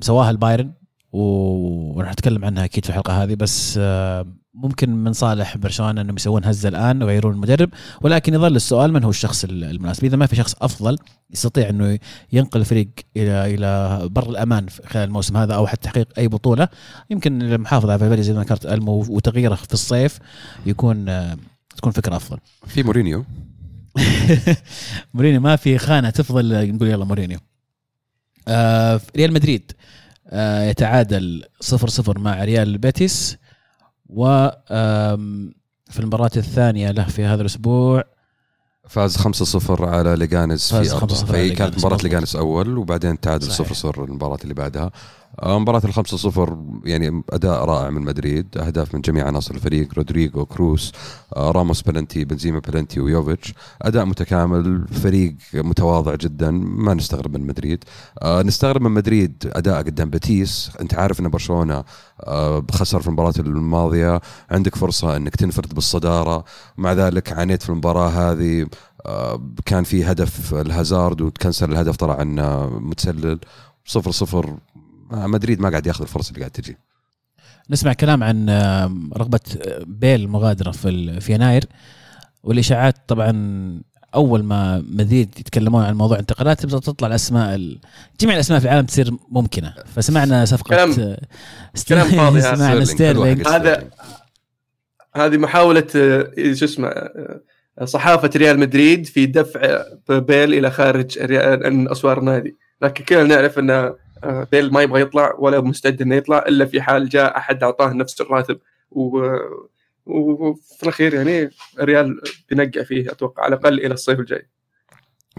سواها 0.00 0.30
البايرن 0.30 0.72
وراح 1.12 2.12
نتكلم 2.12 2.44
عنها 2.44 2.64
أكيد 2.64 2.84
في 2.84 2.90
الحلقة 2.90 3.22
هذه 3.22 3.34
بس 3.34 3.78
ممكن 4.54 4.90
من 4.90 5.12
صالح 5.12 5.56
برشلونه 5.56 6.00
انهم 6.00 6.16
يسوون 6.16 6.44
هزة 6.44 6.68
الآن 6.68 7.02
ويغيرون 7.02 7.34
المدرب 7.34 7.70
ولكن 8.00 8.34
يظل 8.34 8.56
السؤال 8.56 8.92
من 8.92 9.04
هو 9.04 9.10
الشخص 9.10 9.44
المناسب؟ 9.44 10.04
إذا 10.04 10.16
ما 10.16 10.26
في 10.26 10.36
شخص 10.36 10.54
أفضل 10.60 10.98
يستطيع 11.30 11.68
إنه 11.68 11.98
ينقل 12.32 12.60
الفريق 12.60 12.88
إلى 13.16 13.54
إلى 13.54 14.00
بر 14.08 14.30
الأمان 14.30 14.66
خلال 14.86 15.04
الموسم 15.04 15.36
هذا 15.36 15.54
أو 15.54 15.66
حتى 15.66 15.80
تحقيق 15.80 16.08
أي 16.18 16.28
بطولة 16.28 16.68
يمكن 17.10 17.42
المحافظه 17.42 17.90
على 17.92 17.98
فالفيردي 17.98 18.22
زي 18.22 18.32
ما 18.32 18.40
ذكرت 18.40 18.66
ألمو 18.66 19.04
وتغييره 19.08 19.54
في 19.54 19.74
الصيف 19.74 20.18
يكون 20.66 21.04
تكون 21.76 21.92
فكرة 21.92 22.16
أفضل. 22.16 22.38
في 22.66 22.82
مورينيو. 22.82 23.24
مورينيو 25.14 25.40
ما 25.40 25.56
في 25.56 25.78
خانة 25.78 26.10
تفضل 26.10 26.74
نقول 26.74 26.88
يلا 26.88 27.04
مورينيو. 27.04 27.38
آه 28.48 29.00
ريال 29.16 29.32
مدريد 29.32 29.72
آه 30.28 30.62
يتعادل 30.62 31.44
0-0 31.64 32.18
مع 32.18 32.44
ريال 32.44 32.78
بيتيس. 32.78 33.41
و 34.14 34.48
في 35.90 36.00
المباراة 36.00 36.30
الثانية 36.36 36.90
له 36.90 37.04
في 37.04 37.24
هذا 37.24 37.40
الأسبوع. 37.40 38.04
فاز 38.88 39.16
5-0 39.16 39.80
على 39.80 40.16
ليجانز 40.16 40.74
في 40.74 40.92
أرضه. 40.92 41.14
فهي 41.14 41.50
كانت 41.50 41.78
مباراة 41.78 41.98
ليجانز 42.02 42.36
أول 42.36 42.78
وبعدين 42.78 43.20
تعادل 43.20 43.50
0-0 43.52 43.98
المباراة 43.98 44.38
اللي 44.42 44.54
بعدها. 44.54 44.90
مباراة 45.42 45.82
الخمسة 45.84 46.16
صفر 46.16 46.56
يعني 46.84 47.22
أداء 47.30 47.64
رائع 47.64 47.90
من 47.90 48.02
مدريد 48.02 48.58
أهداف 48.58 48.94
من 48.94 49.00
جميع 49.00 49.26
عناصر 49.26 49.54
الفريق 49.54 49.94
رودريجو 49.94 50.46
كروس 50.46 50.92
آه، 51.36 51.50
راموس 51.50 51.82
بلنتي 51.82 52.24
بنزيما 52.24 52.58
بلنتي 52.58 53.00
ويوفيتش. 53.00 53.54
أداء 53.82 54.04
متكامل 54.04 54.86
فريق 54.88 55.34
متواضع 55.54 56.14
جدا 56.14 56.50
ما 56.50 56.94
نستغرب 56.94 57.36
من 57.36 57.46
مدريد. 57.46 57.84
آه، 58.22 58.42
نستغرب 58.42 58.82
من 58.82 58.90
مدريد 58.90 59.52
أداء 59.56 59.78
قدام 59.78 60.10
بتيس 60.10 60.70
أنت 60.80 60.94
عارف 60.94 61.20
أن 61.20 61.28
برشلونة 61.28 61.84
خسر 62.70 63.00
في 63.00 63.06
المباراة 63.06 63.34
الماضية. 63.38 64.20
عندك 64.50 64.76
فرصة 64.76 65.16
أنك 65.16 65.36
تنفرد 65.36 65.74
بالصدارة. 65.74 66.44
مع 66.78 66.92
ذلك 66.92 67.32
عانيت 67.32 67.62
في 67.62 67.70
المباراة 67.70 68.08
هذه. 68.08 68.66
كان 69.66 69.84
في 69.84 70.04
هدف 70.04 70.54
الهازارد 70.54 71.20
وتكنسل 71.20 71.72
الهدف 71.72 71.96
طلع 71.96 72.20
عنه 72.20 72.66
متسلل. 72.78 73.38
صفر 73.84 74.10
صفر 74.10 74.56
مدريد 75.12 75.60
ما 75.60 75.70
قاعد 75.70 75.86
ياخذ 75.86 76.02
الفرص 76.02 76.28
اللي 76.28 76.40
قاعد 76.40 76.50
تجي. 76.50 76.76
نسمع 77.70 77.92
كلام 77.92 78.22
عن 78.22 78.50
رغبة 79.16 79.40
بيل 79.86 80.20
المغادره 80.20 80.70
في 80.70 81.20
في 81.20 81.32
يناير 81.32 81.64
والإشاعات 82.42 82.96
طبعا 83.08 83.32
أول 84.14 84.44
ما 84.44 84.84
مدريد 84.86 85.38
يتكلمون 85.38 85.84
عن 85.84 85.94
موضوع 85.94 86.18
انتقالات 86.18 86.60
تبدأ 86.60 86.78
تطلع 86.78 87.08
الأسماء 87.08 87.56
جميع 88.20 88.34
الأسماء 88.34 88.60
في 88.60 88.64
العالم 88.64 88.86
تصير 88.86 89.10
ممكنة. 89.30 89.74
فسمعنا 89.94 90.44
صفقة 90.44 90.68
كلام 90.68 91.16
كلام 91.88 92.08
فاضي 92.08 92.40
سمعنا 92.56 92.84
ستيرلينج 92.84 93.48
هذا 93.48 93.90
هذه 95.16 95.36
محاولة 95.36 95.86
آه، 95.96 96.52
شو 96.52 96.64
اسمه 96.64 96.88
آه، 96.88 97.40
صحافة 97.84 98.30
ريال 98.36 98.58
مدريد 98.58 99.06
في 99.06 99.26
دفع 99.26 99.82
بيل 100.08 100.54
إلى 100.54 100.70
خارج 100.70 101.18
أسوار 101.90 102.18
النادي. 102.18 102.56
لكن 102.82 103.04
كلنا 103.04 103.22
نعرف 103.22 103.58
إن 103.58 103.70
آه، 103.70 103.96
بيل 104.52 104.72
ما 104.72 104.82
يبغى 104.82 105.00
يطلع 105.00 105.34
ولا 105.38 105.60
مستعد 105.60 106.02
إنه 106.02 106.14
يطلع 106.14 106.38
إلا 106.38 106.64
في 106.64 106.82
حال 106.82 107.08
جاء 107.08 107.36
أحد 107.36 107.62
أعطاه 107.62 107.92
نفس 107.92 108.20
الراتب. 108.20 108.58
و... 108.90 109.36
وفي 110.06 110.82
الأخير 110.82 111.14
يعني 111.14 111.50
الريال 111.80 112.20
بينقع 112.50 112.82
فيه 112.82 113.10
أتوقع 113.10 113.42
على 113.42 113.54
الأقل 113.54 113.78
إلى 113.78 113.94
الصيف 113.94 114.20
الجاي. 114.20 114.48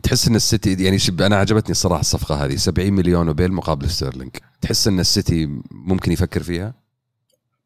تحس 0.03 0.27
إن 0.27 0.35
السيتي 0.35 0.83
يعني 0.83 0.99
شب 0.99 1.21
أنا 1.21 1.35
عجبتني 1.35 1.71
الصراحه 1.71 1.99
الصفقة 1.99 2.45
هذه. 2.45 2.55
70 2.55 2.93
مليون 2.93 3.29
وبيل 3.29 3.53
مقابل 3.53 3.89
ستيرلينج. 3.89 4.31
تحس 4.61 4.87
إن 4.87 4.99
السيتي 4.99 5.49
ممكن 5.71 6.11
يفكر 6.11 6.43
فيها؟ 6.43 6.73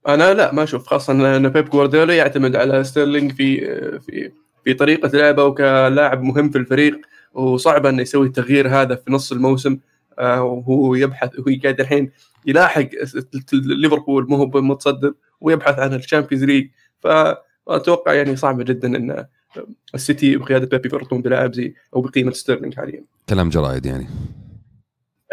أنا 0.08 0.34
لا 0.34 0.54
ما 0.54 0.64
أشوف 0.64 0.88
خاصة 0.88 1.38
إن 1.38 1.50
بيب 1.50 1.70
جوارديولا 1.70 2.16
يعتمد 2.16 2.56
على 2.56 2.84
ستيرلينج 2.84 3.32
في 3.32 3.60
في 4.00 4.32
في 4.64 4.74
طريقة 4.74 5.10
لعبه 5.18 5.44
وكلاعب 5.44 6.24
مهم 6.24 6.50
في 6.50 6.58
الفريق. 6.58 7.02
وصعب 7.34 7.86
إنه 7.86 8.02
يسوي 8.02 8.28
التغيير 8.28 8.70
هذا 8.70 8.96
في 8.96 9.12
نص 9.12 9.32
الموسم. 9.32 9.78
وهو 10.20 10.96
يبحث 10.96 11.40
وهو 11.40 11.56
قاعد 11.64 11.80
الحين 11.80 12.12
يلاحق 12.46 12.90
ليفربول 13.54 14.30
مو 14.30 14.36
هو 14.36 14.62
متصدر 14.62 15.14
ويبحث 15.42 15.80
عن 15.80 15.94
الشامبيونز 15.94 16.44
ليج. 16.44 16.70
ف 17.00 17.08
أتوقع 17.68 18.14
يعني 18.14 18.36
صعبه 18.36 18.64
جدا 18.64 18.88
إن 18.88 19.26
السيتي 19.96 20.38
بقيادة 20.38 20.66
بيب 20.66 20.88
يفرطون 20.88 21.22
بلاعب 21.22 21.54
زي 21.54 21.74
أو 21.96 22.02
بقيمة 22.02 22.32
ستيرلينج 22.32 22.76
حاليا. 22.76 23.04
كلام 23.30 23.50
جرايد 23.50 23.86
يعني. 23.86 24.08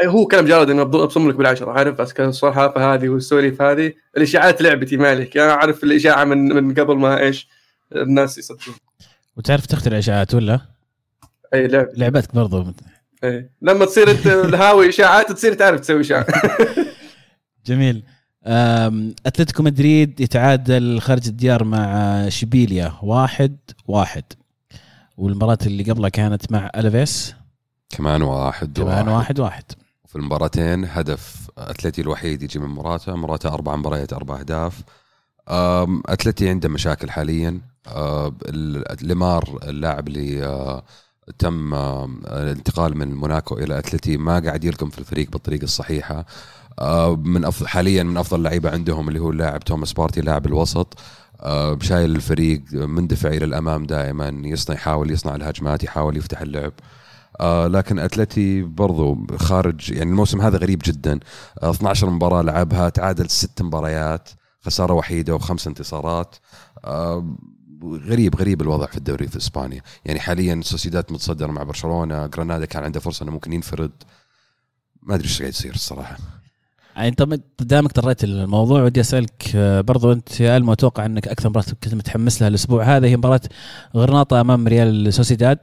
هو 0.06 0.26
كلام 0.26 0.44
جارد 0.44 0.70
إنه 0.70 0.82
أبصم 0.82 1.28
لك 1.28 1.34
بالعشرة 1.34 1.70
عارف؟ 1.70 2.00
بس 2.00 2.20
الصحافه 2.20 2.94
هذه 2.94 3.08
والسواليف 3.08 3.62
هذه 3.62 3.92
الإشاعات 4.16 4.62
لعبتي 4.62 4.96
مالك. 4.96 5.36
أنا 5.36 5.46
يعني 5.46 5.60
أعرف 5.60 5.84
الإشاعة 5.84 6.24
من 6.24 6.38
من 6.38 6.74
قبل 6.74 6.96
ما 6.96 7.18
إيش 7.18 7.48
الناس 7.96 8.38
يصدقون. 8.38 8.74
وتعرف 9.36 9.66
تخترع 9.66 9.98
إشاعات 9.98 10.34
ولا؟ 10.34 10.60
أي 11.54 11.66
لعب. 11.66 11.88
لعبتك 11.96 12.34
برضو. 12.34 12.74
اي 13.24 13.50
لما 13.62 13.84
تصير 13.84 14.10
أنت 14.10 14.26
هاوي 14.62 14.88
إشاعات 14.88 15.32
تصير 15.32 15.54
تعرف 15.54 15.80
تسوي 15.80 16.00
إشاعة. 16.00 16.26
جميل. 17.66 18.02
أتلتيكو 19.26 19.62
مدريد 19.62 20.20
يتعادل 20.20 21.00
خارج 21.00 21.28
الديار 21.28 21.64
مع 21.64 22.28
شبيليا 22.28 22.92
واحد 23.02 23.56
واحد. 23.86 24.24
والمباراة 25.16 25.58
اللي 25.66 25.82
قبلها 25.82 26.08
كانت 26.08 26.52
مع 26.52 26.70
الفيس 26.76 27.34
كمان 27.90 28.22
واحد 28.22 28.78
كمان 28.78 29.08
واحد. 29.08 29.40
واحد 29.40 29.64
في 30.08 30.16
المباراتين 30.16 30.84
هدف 30.84 31.48
أتلتي 31.58 32.00
الوحيد 32.00 32.42
يجي 32.42 32.58
من 32.58 32.66
مراته. 32.66 33.14
مراته 33.14 33.48
أربع 33.54 33.76
مباريات 33.76 34.12
أربع 34.12 34.40
أهداف. 34.40 34.80
أتلتي 36.08 36.48
عنده 36.48 36.68
مشاكل 36.68 37.10
حاليا. 37.10 37.60
ليمار 39.02 39.58
اللاعب 39.62 40.08
اللي 40.08 40.44
آه، 40.46 40.84
تم 41.38 41.74
الانتقال 42.24 42.98
من 42.98 43.14
موناكو 43.14 43.58
إلى 43.58 43.78
أتلتي. 43.78 44.16
ما 44.16 44.38
قاعد 44.38 44.64
يلقم 44.64 44.90
في 44.90 44.98
الفريق 44.98 45.30
بالطريقة 45.30 45.64
الصحيحة. 45.64 46.26
من 47.16 47.44
افضل 47.44 47.68
حاليا 47.68 48.02
من 48.02 48.16
أفضل 48.16 48.38
اللعيبه 48.38 48.70
عندهم 48.70 49.08
اللي 49.08 49.20
هو 49.20 49.30
اللاعب 49.30 49.64
توماس 49.64 49.92
بارتي 49.92 50.20
لاعب 50.20 50.46
الوسط. 50.46 50.98
شايل 51.80 52.16
الفريق 52.16 52.62
مندفع 52.72 53.28
إلى 53.28 53.44
الأمام 53.44 53.86
دائما 53.86 54.28
يصنع 54.44 54.76
يحاول 54.76 55.10
يصنع 55.10 55.34
الهجمات 55.34 55.84
يحاول 55.84 56.16
يفتح 56.16 56.40
اللعب. 56.40 56.72
آه 57.40 57.66
لكن 57.66 57.98
أتلتي 57.98 58.62
برضو 58.62 59.26
خارج 59.36 59.90
يعني 59.90 60.10
الموسم 60.10 60.40
هذا 60.40 60.58
غريب 60.58 60.82
جدا. 60.84 61.20
آه 61.62 61.70
12 61.70 62.10
مباراة 62.10 62.42
لعبها 62.42 62.88
تعادل 62.88 63.30
ست 63.30 63.62
مباريات 63.62 64.28
خسارة 64.62 64.92
وحيدة 64.94 65.34
وخمس 65.34 65.66
انتصارات. 65.66 66.36
آه 66.84 67.36
غريب 68.08 68.36
غريب 68.36 68.62
الوضع 68.62 68.86
في 68.86 68.96
الدوري 68.96 69.28
في 69.28 69.36
اسبانيا 69.36 69.82
يعني 70.04 70.20
حاليا 70.20 70.60
سوسيداد 70.64 71.04
متصدر 71.10 71.50
مع 71.50 71.62
برشلونة 71.62 72.26
جرانادا 72.26 72.64
كان 72.64 72.84
عنده 72.84 73.00
فرصة 73.00 73.22
إنه 73.22 73.32
ممكن 73.32 73.52
ينفرد. 73.52 73.92
ما 75.02 75.14
أدري 75.14 75.26
إيش 75.26 75.38
قاعد 75.38 75.52
يصير 75.52 75.74
الصراحة. 75.74 76.16
يعني 76.96 77.08
أنت 77.08 77.40
دامك 77.60 77.92
طريت 77.92 78.24
الموضوع 78.24 78.82
ودي 78.82 79.00
أسألك 79.00 79.52
آه، 79.54 79.80
برضو 79.80 80.12
أنت 80.12 80.40
يا 80.40 80.56
ألم 80.56 80.70
أتوقع 80.70 81.06
إنك 81.06 81.28
أكثر 81.28 81.48
مباراة 81.48 81.66
كنت 81.84 81.94
متحمس 81.94 82.40
لها 82.40 82.48
الأسبوع 82.48 82.96
هذا 82.96 83.06
هي 83.06 83.16
مباراة 83.16 83.40
غرناطة 83.96 84.40
أمام 84.40 84.68
ريال 84.68 85.14
سوسيداد 85.14 85.58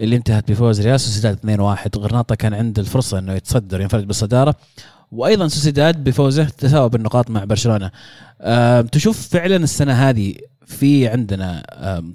اللي 0.00 0.16
انتهت 0.16 0.50
بفوز 0.50 0.80
ريال 0.80 1.00
سوسيداد 1.00 1.38
2-1 1.38 1.98
غرناطة 1.98 2.34
كان 2.34 2.54
عنده 2.54 2.82
الفرصة 2.82 3.18
إنه 3.18 3.32
يتصدر 3.32 3.80
ينفرد 3.80 4.06
بالصدارة. 4.06 4.54
وأيضا 5.14 5.48
سوسيداد 5.48 6.04
بفوزه 6.04 6.44
تساوى 6.44 6.88
بالنقاط 6.88 7.30
مع 7.30 7.44
برشلونة. 7.44 7.90
تشوف 8.92 9.28
فعلا 9.28 9.56
السنة 9.56 9.92
هذه 9.92 10.34
في 10.66 11.08
عندنا 11.08 11.62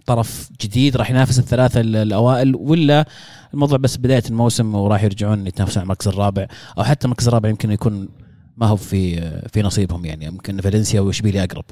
طرف 0.05 0.49
جديد 0.61 0.97
راح 0.97 1.09
ينافس 1.09 1.39
الثلاثة 1.39 1.81
الأوائل 1.81 2.55
ولا 2.55 3.05
الموضوع 3.53 3.77
بس 3.77 3.97
بداية 3.97 4.23
الموسم 4.29 4.75
وراح 4.75 5.03
يرجعون 5.03 5.47
يتنافسون 5.47 5.77
على 5.77 5.83
المركز 5.83 6.07
الرابع 6.07 6.47
أو 6.77 6.83
حتى 6.83 7.05
المركز 7.05 7.27
الرابع 7.27 7.49
يمكن 7.49 7.71
يكون 7.71 8.09
ما 8.57 8.67
هو 8.67 8.75
في 8.75 9.21
في 9.53 9.61
نصيبهم 9.61 10.05
يعني 10.05 10.25
يمكن 10.25 10.61
فالنسيا 10.61 11.01
وإشبيليا 11.01 11.43
أقرب. 11.43 11.65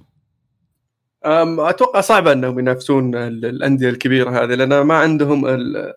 أتوقع 1.70 2.02
صعب 2.02 2.28
إنهم 2.28 2.60
ينافسون 2.60 3.16
الأندية 3.16 3.90
الكبيرة 3.90 4.44
هذه 4.44 4.54
لأن 4.56 4.82
ما 4.82 4.94
عندهم 4.98 5.46
آه، 5.46 5.96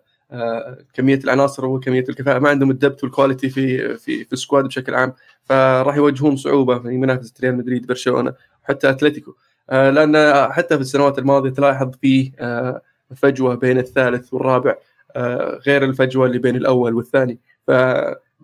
كمية 0.93 1.19
العناصر 1.23 1.65
وكميه 1.65 2.05
الكفاءة. 2.09 2.39
ما 2.39 2.49
عندهم 2.49 2.71
ال 2.71 2.76
depth 2.76 3.03
وال 3.03 3.13
quality 3.13 3.49
في 3.49 3.97
في 3.97 4.25
في 4.25 4.33
ال 4.33 4.38
squad 4.38 4.65
بشكل 4.65 4.95
عام. 4.95 5.13
فراح 5.43 5.95
يواجهون 5.95 6.35
صعوبة 6.35 6.79
في 6.79 6.87
منافسة 6.87 7.33
ريال 7.41 7.57
مدريد 7.57 7.87
برشلونة 7.87 8.33
وحتى 8.63 8.89
أتلتيكو. 8.89 9.35
آه، 9.69 9.89
لأن 9.89 10.47
حتى 10.51 10.75
في 10.75 10.81
السنوات 10.81 11.19
الماضية 11.19 11.49
تلاحظ 11.49 11.91
في 12.01 12.31
آه، 12.39 12.81
فجوة 13.15 13.55
بين 13.55 13.77
الثالث 13.77 14.33
والرابع 14.33 14.75
غير 15.67 15.83
الفجوة 15.83 16.25
اللي 16.25 16.37
بين 16.37 16.55
الأول 16.55 16.93
والثاني. 16.95 17.39
ف 17.67 17.71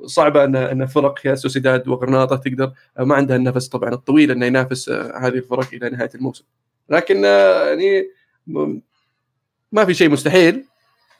صعبه 0.06 0.44
أن 0.44 0.56
أن 0.56 0.86
فرق 0.86 1.20
زي 1.26 1.36
سوسيداد 1.36 1.88
وغرناطة 1.88 2.36
تقدر. 2.36 2.72
ما 3.00 3.16
عندها 3.16 3.36
النفس 3.36 3.68
طبعا 3.68 3.94
الطويل 3.94 4.32
إنه 4.32 4.46
ينافس 4.46 4.90
هذه 4.90 5.28
الفرق 5.28 5.68
إلى 5.74 5.90
نهاية 5.90 6.10
الموسم. 6.16 6.46
لكن 6.90 7.24
يعني 7.24 8.10
ما 9.72 9.86
في 9.86 9.94
شيء 9.94 10.10
مستحيل. 10.10 10.66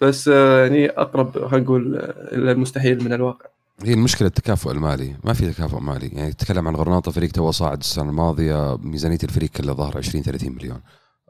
بس 0.02 0.28
يعني 0.28 0.90
أقرب 0.90 1.48
خلينا 1.48 1.66
نقول 1.66 1.96
إلى 2.32 2.52
المستحيل 2.52 3.04
من 3.04 3.14
الواقع. 3.14 3.46
هي 3.84 3.94
المشكلة 3.94 4.28
التكافؤ 4.28 4.72
المالي 4.72 5.16
ما 5.24 5.34
في 5.34 5.52
تكافؤ 5.52 5.80
مالي. 5.80 6.08
يعني 6.08 6.34
تتكلم 6.34 6.68
عن 6.68 6.76
غرناطة 6.76 7.12
فريق 7.12 7.32
توه 7.32 7.52
صاعد 7.52 7.80
السنة 7.80 8.10
الماضية 8.10 8.78
ميزانية 8.78 9.18
الفريق 9.24 9.50
كلها 9.50 9.74
ظهر 9.74 9.98
20 9.98 10.24
30 10.24 10.52
مليون. 10.52 10.82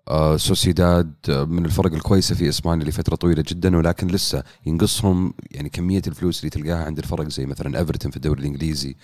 آه 0.08 0.38
سوسيداد 0.38 1.14
آه، 1.30 1.44
من 1.44 1.66
الفرق 1.66 1.94
الكويسة 1.94 2.36
في 2.36 2.50
إسبانيا 2.50 2.86
لفترة 2.86 3.16
طويلة 3.16 3.44
جدا 3.48 3.78
ولكن 3.78 4.08
لسه 4.08 4.44
ينقصهم 4.66 5.34
يعني 5.52 5.70
كمية 5.70 6.02
الفلوس 6.08 6.40
اللي 6.40 6.50
تلقاها 6.50 6.86
عند 6.86 6.98
الفرق 6.98 7.28
زي 7.28 7.46
مثلا 7.46 7.80
ايفرتون 7.80 8.12
في 8.12 8.18
الدوري 8.18 8.40
الإنجليزي. 8.40 8.96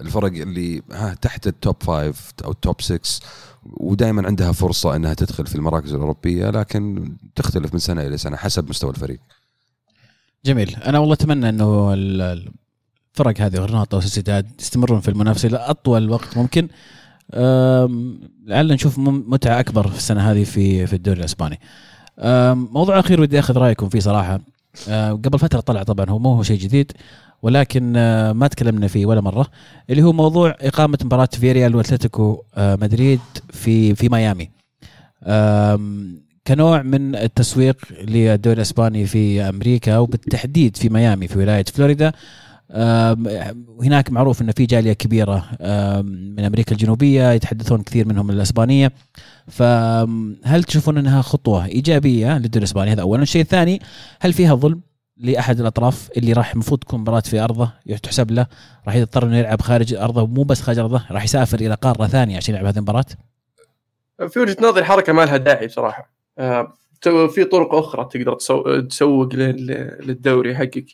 الفرق 0.00 0.32
اللي 0.32 0.82
ها 0.92 1.14
تحت 1.14 1.46
ال 1.46 1.53
top 1.53 1.76
five 1.82 2.30
أو 2.44 2.50
ال 2.50 2.58
top 2.58 2.80
6 2.80 3.00
ودائما 3.64 4.26
عندها 4.26 4.52
فرصة 4.52 4.96
إنها 4.96 5.14
تدخل 5.14 5.46
في 5.46 5.54
المراكز 5.54 5.92
الأوروبية 5.94 6.50
لكن 6.50 7.12
تختلف 7.34 7.72
من 7.72 7.78
سنة 7.78 8.02
إلى 8.06 8.18
سنة 8.18 8.36
حسب 8.36 8.68
مستوى 8.68 8.90
الفريق. 8.90 9.20
جميل. 10.44 10.76
أنا 10.76 10.98
والله 10.98 11.14
أتمنى 11.14 11.48
إنه 11.48 11.94
الفرق 11.94 13.40
هذه 13.40 13.56
غرناطة 13.56 13.96
وسوسيداد 13.96 14.50
يستمرون 14.60 15.00
في 15.00 15.08
المنافسة 15.08 15.48
لاطول 15.48 16.10
وقت 16.10 16.36
ممكن. 16.36 16.68
لعل 18.46 18.72
نشوف 18.72 18.98
متعة 18.98 19.60
أكبر 19.60 19.88
في 19.88 19.96
السنة 19.96 20.30
هذه 20.30 20.44
في 20.44 20.86
في 20.86 20.92
الدوري 20.96 21.20
الإسباني. 21.20 21.60
موضوع 22.54 22.98
أخير 22.98 23.20
ودي 23.20 23.38
أخذ 23.38 23.56
رأيكم 23.56 23.88
فيه 23.88 24.00
صراحة 24.00 24.40
قبل 24.90 25.38
فترة 25.38 25.60
طلع 25.60 25.82
طبعا 25.82 26.10
هو 26.10 26.18
مو 26.18 26.34
هو 26.34 26.42
شيء 26.42 26.58
جديد 26.58 26.92
ولكن 27.42 27.92
ما 28.32 28.48
تكلمنا 28.50 28.88
فيه 28.88 29.06
ولا 29.06 29.20
مرة 29.20 29.46
اللي 29.90 30.02
هو 30.02 30.12
موضوع 30.12 30.56
إقامة 30.60 30.98
مباراة 31.04 31.28
فياريال 31.32 31.76
وأتلتيكو 31.76 32.42
مدريد 32.58 33.20
في 33.50 33.94
في 33.94 34.08
ميامي. 34.08 34.50
كنوع 36.46 36.82
من 36.82 37.16
التسويق 37.16 37.76
للدوري 38.08 38.56
الإسباني 38.56 39.06
في 39.06 39.42
أمريكا 39.42 39.98
وبالتحديد 39.98 40.76
في 40.76 40.88
ميامي 40.88 41.28
في 41.28 41.38
ولاية 41.38 41.64
فلوريدا 41.64 42.12
وهناك 42.70 44.10
معروف 44.10 44.42
انه 44.42 44.52
في 44.52 44.66
جالية 44.66 44.92
كبيرة 44.92 45.48
من 46.02 46.44
أمريكا 46.44 46.72
الجنوبية 46.72 47.30
يتحدثون 47.30 47.82
كثير 47.82 48.08
منهم 48.08 48.30
الإسبانية. 48.30 48.92
فهل 49.48 50.64
تشوفون 50.66 50.98
إنها 50.98 51.22
خطوة 51.22 51.66
إيجابية 51.66 52.38
للدوري 52.38 52.58
الاسباني 52.58 52.92
هذا 52.92 53.02
اولا. 53.02 53.22
الشيء 53.22 53.42
الثاني 53.42 53.80
هل 54.20 54.32
فيها 54.32 54.54
ظلم 54.54 54.80
لأحد 55.16 55.60
الأطراف 55.60 56.10
اللي 56.16 56.32
راح 56.32 56.52
المفروض 56.52 56.80
تكون 56.80 57.00
مباراه 57.00 57.20
في 57.20 57.40
أرضه 57.40 57.72
تحسب 58.02 58.30
له 58.30 58.46
راح 58.86 58.94
يضطر 58.94 59.24
إنه 59.24 59.36
يلعب 59.36 59.60
خارج 59.60 59.94
أرضه 59.94 60.22
ومو 60.22 60.42
بس 60.42 60.60
خارج 60.60 60.78
أرضه 60.78 61.02
راح 61.10 61.24
يسافر 61.24 61.60
إلى 61.60 61.74
قارة 61.74 62.06
ثانية 62.06 62.36
عشان 62.36 62.54
يلعب 62.54 62.66
هذه 62.66 62.76
المباراة؟ 62.76 63.04
في 64.28 64.40
وجهة 64.40 64.56
نظري 64.60 64.80
الحركة 64.80 65.12
ما 65.12 65.24
لها 65.24 65.36
داعي 65.36 65.66
بصراحة. 65.66 66.12
في 67.04 67.44
طرق 67.52 67.74
أخرى 67.74 68.08
تقدر 68.12 68.34
تسوق 68.80 69.34
للدوري 69.34 70.56
حقك 70.56 70.86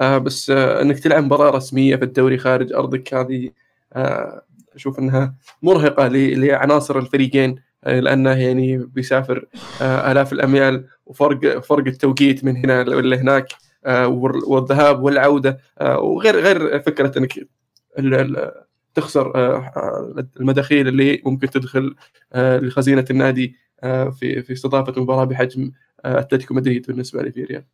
آه 0.00 0.18
بس 0.18 0.50
آه 0.50 0.82
إنك 0.82 0.98
تلعب 0.98 1.24
مباراة 1.24 1.50
رسمية 1.50 1.96
في 1.96 2.04
الدوري 2.04 2.38
خارج 2.38 2.72
أرضك 2.72 3.14
هذه 3.14 3.50
آه 3.92 4.42
أشوف 4.74 4.98
إنها 4.98 5.34
مرهقة 5.62 6.08
لعناصر 6.08 6.98
الفريقين 6.98 7.56
آه 7.84 8.00
لأنه 8.00 8.30
يعني 8.30 8.76
بيسافر 8.78 9.46
آه 9.82 10.12
آلاف 10.12 10.32
الأميال 10.32 10.84
وفرق 11.06 11.58
فرق 11.58 11.86
التوقيت 11.86 12.44
من 12.44 12.56
هنا 12.56 12.80
ولا 12.80 13.16
هناك 13.16 13.48
آه 13.84 14.08
والذهاب 14.46 15.02
والعودة 15.02 15.58
وغير 15.82 16.40
غير 16.40 16.80
فكرة 16.80 17.18
إنك 17.18 17.48
تخسر 18.94 19.32
المداخيل 20.40 20.88
اللي 20.88 21.22
ممكن 21.26 21.50
تدخل 21.50 21.94
لخزينة 22.36 23.04
النادي 23.10 23.54
في 23.82 24.42
في 24.42 24.52
استضافة 24.52 25.02
مباراة 25.02 25.24
بحجم 25.24 25.70
أتلتيكو 26.04 26.54
مدريد 26.54 26.86
بالنسبة 26.86 27.22
لي 27.22 27.32
في 27.32 27.44
ريال. 27.44 27.64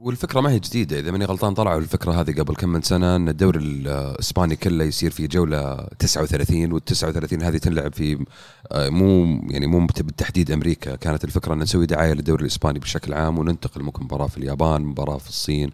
والفكرة 0.00 0.40
ما 0.40 0.50
هي 0.50 0.58
جديدة. 0.58 0.98
إذا 0.98 1.10
ماني 1.10 1.24
غلطان 1.24 1.54
طلعوا 1.54 1.78
الفكرة 1.78 2.12
هذه 2.20 2.32
قبل 2.40 2.54
كم 2.54 2.68
من 2.68 2.82
سنة 2.82 3.16
إن 3.16 3.28
الدوري 3.28 3.58
الإسباني 3.58 4.56
كله 4.56 4.84
يصير 4.84 5.10
في 5.10 5.26
جولة 5.26 5.86
39 5.98 6.72
وال 6.72 6.84
39 6.84 7.42
هذه 7.42 7.56
تنلعب 7.56 7.92
في 7.92 8.24
آه، 8.72 8.88
مو 8.88 9.40
يعني 9.50 9.66
مو 9.66 9.86
بالتحديد 10.00 10.50
أمريكا. 10.50 10.96
كانت 10.96 11.24
الفكرة 11.24 11.54
ان 11.54 11.58
نسوي 11.58 11.86
دعاية 11.86 12.12
للدوري 12.12 12.42
الإسباني 12.42 12.78
بشكل 12.78 13.14
عام 13.14 13.38
وننتقل 13.38 13.82
ممكن 13.82 14.04
مباراة 14.04 14.26
في 14.26 14.38
اليابان 14.38 14.82
مباراة 14.82 15.18
في 15.18 15.28
الصين. 15.28 15.70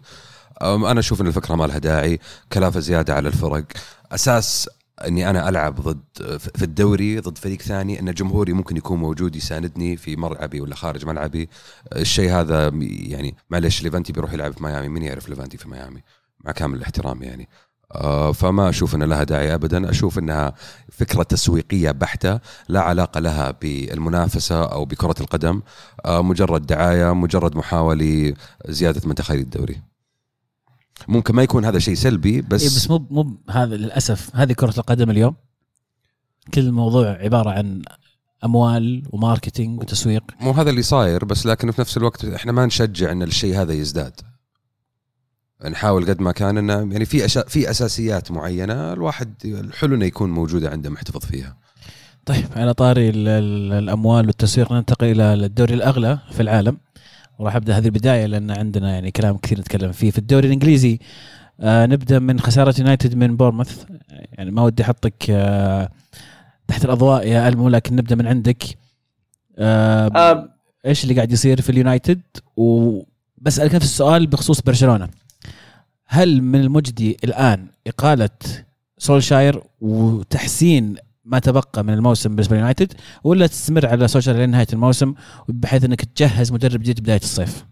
أنا 0.61 0.99
أشوف 0.99 1.21
إن 1.21 1.27
الفكرة 1.27 1.55
ما 1.55 1.67
لها 1.67 1.77
داعي. 1.77 2.19
كلافة 2.53 2.79
زيادة 2.79 3.13
على 3.15 3.27
الفرق. 3.27 3.63
أساس 4.11 4.69
إني 5.05 5.29
أنا 5.29 5.49
ألعب 5.49 5.81
ضد 5.81 6.37
في 6.37 6.63
الدوري 6.63 7.19
ضد 7.19 7.37
فريق 7.37 7.61
ثاني 7.61 7.99
إن 7.99 8.13
جمهوري 8.13 8.53
ممكن 8.53 8.77
يكون 8.77 8.99
موجود 8.99 9.35
يساندني 9.35 9.97
في 9.97 10.15
ملعبي 10.15 10.61
ولا 10.61 10.75
خارج 10.75 11.05
ملعبي. 11.05 11.49
الشيء 11.95 12.31
هذا 12.31 12.67
يعني 12.81 13.35
معلش 13.49 13.83
ليفانتي 13.83 14.13
بيروح 14.13 14.33
يلعب 14.33 14.53
في 14.53 14.63
ميامي 14.63 14.87
مين 14.87 15.03
يعرف 15.03 15.29
ليفانتي 15.29 15.57
في 15.57 15.69
ميامي؟ 15.69 16.03
مع 16.45 16.51
كامل 16.51 16.77
الاحترام 16.77 17.23
يعني. 17.23 17.49
آه، 17.91 18.31
فما 18.31 18.69
أشوف 18.69 18.95
إن 18.95 19.03
لها 19.03 19.23
داعي 19.23 19.53
ابدا. 19.53 19.89
أشوف 19.89 20.19
إنها 20.19 20.53
فكرة 20.91 21.23
تسويقية 21.23 21.91
بحتة 21.91 22.39
لا 22.69 22.81
علاقة 22.81 23.19
لها 23.19 23.51
بالمنافسة 23.51 24.63
أو 24.63 24.85
بكرة 24.85 25.15
القدم. 25.21 25.61
آه، 26.05 26.21
مجرد 26.21 26.65
دعاية 26.65 27.13
مجرد 27.13 27.55
محاولة 27.55 28.33
زيادة 28.67 29.01
من 29.05 29.15
تخيل 29.15 29.39
الدوري. 29.39 29.81
ممكن 31.07 31.35
ما 31.35 31.43
يكون 31.43 31.65
هذا 31.65 31.79
شيء 31.79 31.95
سلبي 31.95 32.41
بس 32.41 32.61
إيه 32.61 32.67
بس 32.69 32.89
مو 32.89 33.07
مو 33.09 33.37
هذا 33.49 33.75
للأسف 33.75 34.35
هذه 34.35 34.53
كرة 34.53 34.73
القدم 34.77 35.09
اليوم. 35.09 35.35
كل 36.53 36.61
الموضوع 36.61 37.07
عبارة 37.09 37.49
عن 37.49 37.81
أموال 38.43 39.03
وماركتينج 39.09 39.79
وتسويق. 39.79 40.23
مو 40.41 40.51
هذا 40.51 40.69
اللي 40.69 40.81
صاير 40.81 41.25
بس 41.25 41.45
لكن 41.45 41.71
في 41.71 41.81
نفس 41.81 41.97
الوقت 41.97 42.25
إحنا 42.25 42.51
ما 42.51 42.65
نشجع 42.65 43.11
إن 43.11 43.23
الشيء 43.23 43.61
هذا 43.61 43.73
يزداد. 43.73 44.21
نحاول 45.69 46.05
قد 46.09 46.21
ما 46.21 46.31
كان 46.31 46.57
إنه 46.57 46.73
يعني 46.73 47.05
في 47.05 47.25
أشا 47.25 47.41
في 47.47 47.69
أساسيات 47.69 48.31
معينة 48.31 48.93
الواحد 48.93 49.33
الحلو 49.45 49.95
إنه 49.95 50.05
يكون 50.05 50.29
موجودة 50.29 50.69
عنده 50.69 50.89
محتفظ 50.89 51.25
فيها. 51.25 51.57
طيب 52.25 52.45
على 52.55 52.73
طاري 52.73 53.09
الأموال 53.09 54.27
والتسويق 54.27 54.71
ننتقل 54.73 55.07
إلى 55.07 55.33
الدوري 55.33 55.73
الأغلى 55.73 56.19
في 56.31 56.41
العالم. 56.41 56.77
وراح 57.39 57.55
أبدأ 57.55 57.77
هذه 57.77 57.85
البداية 57.85 58.25
لأن 58.25 58.51
عندنا 58.51 58.91
يعني 58.93 59.11
كلام 59.11 59.37
كثير 59.37 59.59
نتكلم 59.59 59.91
فيه. 59.91 60.11
في 60.11 60.17
الدوري 60.17 60.47
الإنجليزي 60.47 60.99
آه 61.59 61.85
نبدأ 61.85 62.19
من 62.19 62.39
خسارة 62.39 62.75
يونايتد 62.79 63.15
من 63.15 63.37
بورموث. 63.37 63.85
يعني 64.09 64.51
ما 64.51 64.61
ودي 64.61 64.83
أحطك 64.83 65.29
آه 65.29 65.89
تحت 66.67 66.85
الأضواء 66.85 67.27
يا 67.27 67.47
ألمو 67.47 67.69
لكن 67.69 67.95
نبدأ 67.95 68.15
من 68.15 68.27
عندك. 68.27 68.63
آه 69.57 70.11
آه 70.15 70.49
إيش 70.85 71.03
اللي 71.03 71.15
قاعد 71.15 71.31
يصير 71.31 71.61
في 71.61 71.69
اليونايتد؟ 71.69 72.21
وبسالك 72.57 73.75
نفس 73.75 73.85
السؤال 73.85 74.27
بخصوص 74.27 74.61
برشلونة. 74.61 75.09
هل 76.05 76.41
من 76.41 76.61
المجدي 76.61 77.17
الآن 77.23 77.67
إقالة 77.87 78.29
سولشاير 78.97 79.63
وتحسين 79.81 80.95
ما 81.27 81.39
تبقى 81.39 81.83
من 81.83 81.93
الموسم 81.93 82.29
بالنسبة 82.29 82.55
لليونايتد 82.55 82.93
ولا 83.23 83.47
تستمر 83.47 83.85
على 83.85 84.07
سولشاير 84.07 84.37
لنهايه 84.37 84.67
الموسم 84.73 85.13
بحيث 85.47 85.83
إنك 85.83 86.05
تجهز 86.05 86.51
مدرب 86.51 86.79
جديد 86.79 86.99
بداية 86.99 87.19
الصيف؟ 87.19 87.65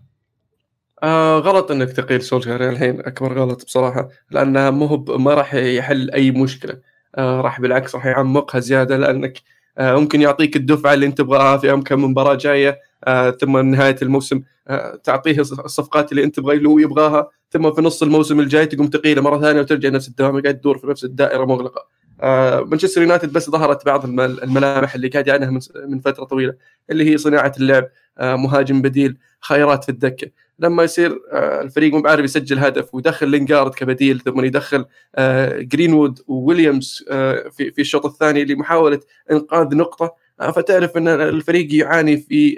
آه 1.03 1.39
غلط 1.39 1.71
إنك 1.71 1.91
تقيل 1.91 2.21
سولشاير 2.21 2.69
الحين 2.69 2.99
أكبر 2.99 3.39
غلط 3.39 3.65
بصراحة 3.65 4.09
لأنه 4.31 4.69
مو 4.69 5.05
ما 5.07 5.33
راح 5.33 5.53
يحل 5.53 6.11
أي 6.11 6.31
مشكلة 6.31 6.77
آه 7.15 7.41
راح 7.41 7.61
بالعكس 7.61 7.95
راح 7.95 8.05
يعمقها 8.05 8.59
زيادة 8.59 8.97
لأنك 8.97 9.41
آه 9.77 9.95
ممكن 9.95 10.21
يعطيك 10.21 10.55
الدفعة 10.55 10.93
اللي 10.93 11.05
أنت 11.05 11.17
تبغاها 11.17 11.57
في 11.57 11.81
كم 11.85 12.03
مباراة 12.03 12.35
جاية 12.35 12.79
آه 13.03 13.31
ثم 13.31 13.57
نهاية 13.57 13.95
الموسم 14.01 14.41
آه 14.67 14.95
تعطيه 15.03 15.39
الصفقات 15.41 16.11
اللي 16.11 16.23
أنت 16.23 16.35
تبغى 16.35 16.65
هو 16.65 16.79
يبغاها 16.79 17.29
ثم 17.51 17.71
في 17.71 17.81
نص 17.81 18.03
الموسم 18.03 18.39
الجاي 18.39 18.65
تقوم 18.65 18.87
تقيله 18.87 19.21
مرة 19.21 19.39
ثانية 19.39 19.61
وترجع 19.61 19.89
نفس 19.89 20.07
الدوام 20.07 20.41
قاعد 20.41 20.59
تدور 20.59 20.77
في 20.77 20.87
نفس 20.87 21.03
الدائرة 21.03 21.45
مغلقة 21.45 21.94
مانشستر 22.23 23.01
يونايتد 23.01 23.33
بس 23.33 23.49
ظهرت 23.49 23.85
بعض 23.85 24.05
الملامح 24.05 24.95
اللي 24.95 25.07
قاعد 25.07 25.27
يعانيها 25.27 25.59
من 25.87 25.99
فترة 25.99 26.23
طويلة 26.23 26.53
اللي 26.89 27.11
هي 27.11 27.17
صناعة 27.17 27.53
اللعب 27.59 27.89
آه 28.17 28.35
مهاجم 28.35 28.81
بديل 28.81 29.17
خيارات 29.41 29.83
في 29.83 29.89
الدكه 29.89 30.27
لما 30.59 30.83
يصير 30.83 31.19
آه 31.31 31.61
الفريق 31.61 31.93
مو 31.93 32.01
عارف 32.01 32.23
يسجل 32.23 32.59
هدف 32.59 32.95
ويدخل 32.95 33.29
لينجارد 33.29 33.73
كبديل 33.73 34.19
ثم 34.19 34.45
يدخل 34.45 34.85
آه، 35.15 35.59
جرينوود 35.59 36.19
وويليامز 36.27 37.05
آه، 37.11 37.49
في 37.49 37.71
في 37.71 37.81
الشوط 37.81 38.05
الثاني 38.05 38.45
لمحاولة 38.45 38.99
إنقاذ 39.31 39.75
نقطة 39.75 40.15
آه، 40.41 40.51
فتعرف 40.51 40.97
إن 40.97 41.07
الفريق 41.07 41.73
يعاني 41.73 42.17
في 42.17 42.57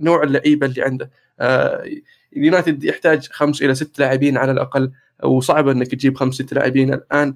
نوع 0.00 0.22
اللعيبة 0.22 0.66
اللي 0.66 0.82
عنده. 0.82 1.10
اليونايتد 2.36 2.84
يحتاج 2.84 3.28
خمس 3.30 3.62
إلى 3.62 3.74
ست 3.74 3.98
لاعبين 3.98 4.36
على 4.36 4.52
الأقل 4.52 4.92
وصعب 5.24 5.68
إنك 5.68 5.86
تجيب 5.86 6.16
خمس 6.16 6.34
ست 6.34 6.54
لاعبين. 6.54 6.94
الآن 6.94 7.28
آه، 7.28 7.34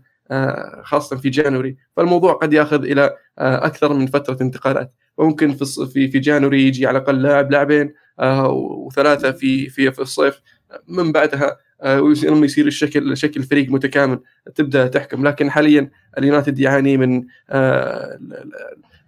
خاصة 0.82 1.16
في 1.16 1.30
January. 1.30 1.76
فالموضوع 1.96 2.32
قد 2.32 2.52
ياخذ 2.52 2.84
إلى 2.84 3.16
آه، 3.38 3.66
أكثر 3.66 3.92
من 3.92 4.06
فترة 4.06 4.38
انتقالات. 4.40 4.92
وممكن 5.16 5.54
في 5.54 5.86
في 5.86 6.08
في 6.08 6.18
January 6.18 6.62
يجي 6.66 6.86
على 6.86 6.98
الأقل 6.98 7.22
لاعب 7.22 7.50
لاعبين 7.50 7.94
آه، 8.20 8.48
وثلاثة 8.52 9.30
في 9.30 9.68
في 9.68 9.92
في 9.92 9.98
الصيف. 9.98 10.40
من 10.88 11.12
بعدها 11.12 11.56
لما 11.84 12.46
يصير 12.46 12.66
الشكل 12.66 13.16
شكل 13.16 13.42
فريق 13.42 13.70
متكامل 13.70 14.20
تبدأ 14.54 14.86
تحكم. 14.86 15.26
لكن 15.26 15.50
حاليا 15.50 15.90
اليونايتد 16.18 16.58
يعاني 16.58 16.96
من 16.96 17.24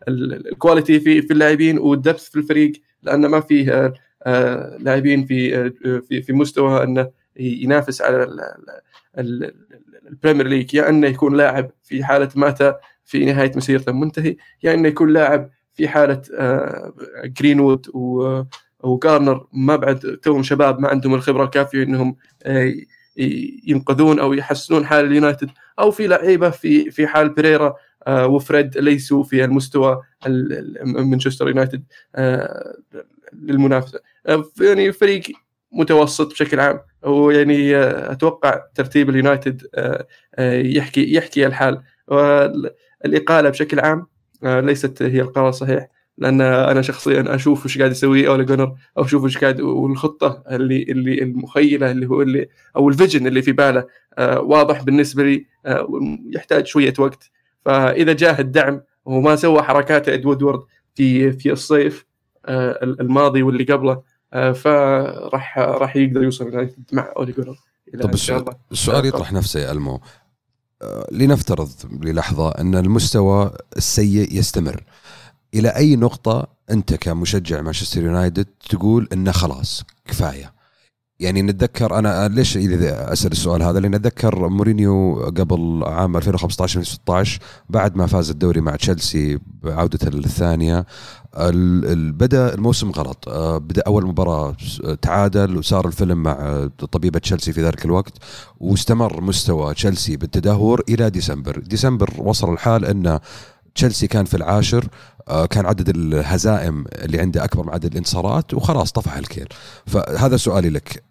ال 0.08 0.20
quality 0.20 1.00
في 1.00 1.22
في 1.22 1.32
اللاعبين 1.32 1.78
وال 1.78 1.93
depth 1.93 2.30
في 2.30 2.36
الفريق 2.36 2.72
لأن 3.02 3.26
ما 3.26 3.40
فيه 3.40 3.94
لاعبين 4.78 5.24
في 5.24 5.70
في 6.00 6.22
في 6.22 6.32
مستوى 6.32 6.82
أنه 6.82 7.10
ينافس 7.36 8.02
على 8.02 8.26
البريمير 10.10 10.46
ليج 10.46 10.74
يا 10.74 10.88
أنه 10.88 11.06
يكون 11.06 11.36
لاعب 11.36 11.70
في 11.82 12.04
حالة 12.04 12.28
ماتا 12.36 12.78
في 13.04 13.24
نهاية 13.24 13.52
مسيرته 13.56 13.92
منتهي 13.92 14.36
يا 14.62 14.74
أنه 14.74 14.88
يكون 14.88 15.12
لاعب 15.12 15.50
في 15.74 15.88
حالة 15.88 16.22
جرينوود 17.24 17.86
وجارنر 18.80 19.46
ما 19.52 19.76
بعد 19.76 19.98
توهم 20.22 20.42
شباب 20.42 20.80
ما 20.80 20.88
عندهم 20.88 21.14
الخبرة 21.14 21.44
الكافية 21.44 21.82
إنهم 21.82 22.16
ينقذون 23.66 24.18
أو 24.20 24.32
يحسنون 24.32 24.86
حال 24.86 25.04
اليونايتد 25.04 25.50
أو 25.78 25.90
في 25.90 26.06
لعيبة 26.06 26.50
في 26.50 26.90
في 26.90 27.06
حال 27.06 27.28
بريرا 27.28 27.74
وفريد 28.08 28.78
ليسوا 28.78 29.22
في 29.22 29.44
المستوى 29.44 30.02
مانشستر 30.84 31.48
يونايتد 31.48 31.84
للمنافسة. 33.32 34.00
يعني 34.60 34.92
فريق 34.92 35.22
متوسط 35.72 36.32
بشكل 36.32 36.60
عام. 36.60 36.80
ويعني 37.02 37.76
أتوقع 38.12 38.60
ترتيب 38.74 39.10
اليونايتد 39.10 39.66
آه، 39.74 40.06
آه، 40.34 40.62
يحكي 40.62 41.14
يحكي 41.14 41.46
الحال. 41.46 41.82
والإقالة 42.08 43.50
بشكل 43.50 43.80
عام 43.80 44.06
آه، 44.44 44.60
ليست 44.60 45.02
هي 45.02 45.20
القرار 45.20 45.48
الصحيح 45.48 45.88
لأن 46.18 46.40
أنا 46.40 46.82
شخصيا 46.82 47.34
أشوف 47.34 47.64
إيش 47.66 47.78
قاعد 47.78 47.90
يسوي 47.90 48.28
أولي 48.28 48.44
جونار 48.44 48.74
أو 48.98 49.04
أشوف 49.04 49.24
إيش 49.24 49.38
قاعد 49.38 49.60
والخطة 49.60 50.42
اللي 50.50 50.82
اللي 50.82 51.22
المخيلة 51.22 51.90
اللي 51.90 52.06
هو 52.06 52.22
اللي 52.22 52.48
أو 52.76 52.88
ال 52.88 52.93
vision 52.93 53.26
اللي 53.26 53.42
في 53.42 53.52
باله 53.52 53.86
واضح 54.18 54.82
بالنسبة 54.82 55.22
لي 55.22 55.46
يحتاج 56.34 56.66
شوية 56.66 56.94
وقت. 56.98 57.30
فإذا 57.64 58.12
جاه 58.12 58.40
الدعم 58.40 58.80
وما 59.04 59.36
سوى 59.36 59.62
حركات 59.62 60.08
إدوارد 60.08 60.60
في 60.94 61.32
في 61.32 61.52
الصيف 61.52 62.06
الماضي 62.82 63.42
واللي 63.42 63.64
قبله 63.64 63.92
آه، 63.92 64.02
فراح 64.32 65.58
راح 65.58 65.96
يقدر 65.96 66.22
يوصل 66.22 66.68
مع 66.92 67.12
أولي 67.16 67.32
جونر 67.32 67.56
طب 68.02 68.14
السؤال 68.72 69.06
يطرح 69.06 69.32
نفسه 69.32 69.60
يا 69.60 69.72
ألمو. 69.72 70.00
آه، 70.82 71.06
لنفترض 71.12 71.70
للحظة 72.02 72.50
أن 72.50 72.74
المستوى 72.74 73.50
السيء 73.76 74.38
يستمر. 74.38 74.84
إلى 75.54 75.68
أي 75.68 75.96
نقطة 75.96 76.48
أنت 76.70 76.94
كمشجع 76.94 77.60
مانشستر 77.60 78.02
يونايتد 78.02 78.46
تقول 78.68 79.08
إنه 79.12 79.32
خلاص 79.32 79.84
كفاية؟ 80.04 80.52
يعني 81.20 81.42
نتذكر 81.42 81.98
أنا 81.98 82.28
ليش 82.28 82.56
اذا 82.56 83.12
أسأل 83.12 83.32
السؤال 83.32 83.62
هذا؟ 83.62 83.80
لأن 83.80 83.94
أتذكر 83.94 84.48
مورينيو 84.48 85.14
قبل 85.24 85.82
عام 85.86 86.16
2015 86.16 86.80
2016 86.80 87.40
بعد 87.68 87.96
ما 87.96 88.06
فاز 88.06 88.30
الدوري 88.30 88.60
مع 88.60 88.76
تشيلسي 88.76 89.38
بعودته 89.62 90.08
الثانية 90.08 90.86
بدأ 92.12 92.54
الموسم 92.54 92.90
غلط. 92.90 93.28
آه، 93.28 93.58
بدأ 93.58 93.82
أول 93.86 94.06
مباراة 94.06 94.56
تعادل 95.02 95.56
وصار 95.56 95.86
الفيلم 95.86 96.22
مع 96.22 96.68
طبيبة 96.92 97.18
تشيلسي 97.18 97.52
في 97.52 97.62
ذلك 97.62 97.84
الوقت 97.84 98.12
واستمر 98.60 99.20
مستوى 99.20 99.74
تشيلسي 99.74 100.16
بالتدهور 100.16 100.82
إلى 100.88 101.10
ديسمبر. 101.10 101.58
ديسمبر 101.58 102.10
وصل 102.18 102.52
الحال 102.52 102.84
إن 102.84 103.18
تشيلسي 103.74 104.06
كان 104.06 104.24
في 104.24 104.36
العاشر 104.36 104.88
آه، 105.28 105.46
كان 105.46 105.66
عدد 105.66 105.88
الهزائم 105.88 106.84
اللي 106.92 107.20
عنده 107.20 107.44
أكبر 107.44 107.62
من 107.62 107.72
عدد 107.72 107.90
الانتصارات 107.90 108.54
وخلاص 108.54 108.92
طفح 108.92 109.16
الكيل. 109.16 109.48
فهذا 109.86 110.36
سؤالي 110.36 110.70
لك. 110.70 111.09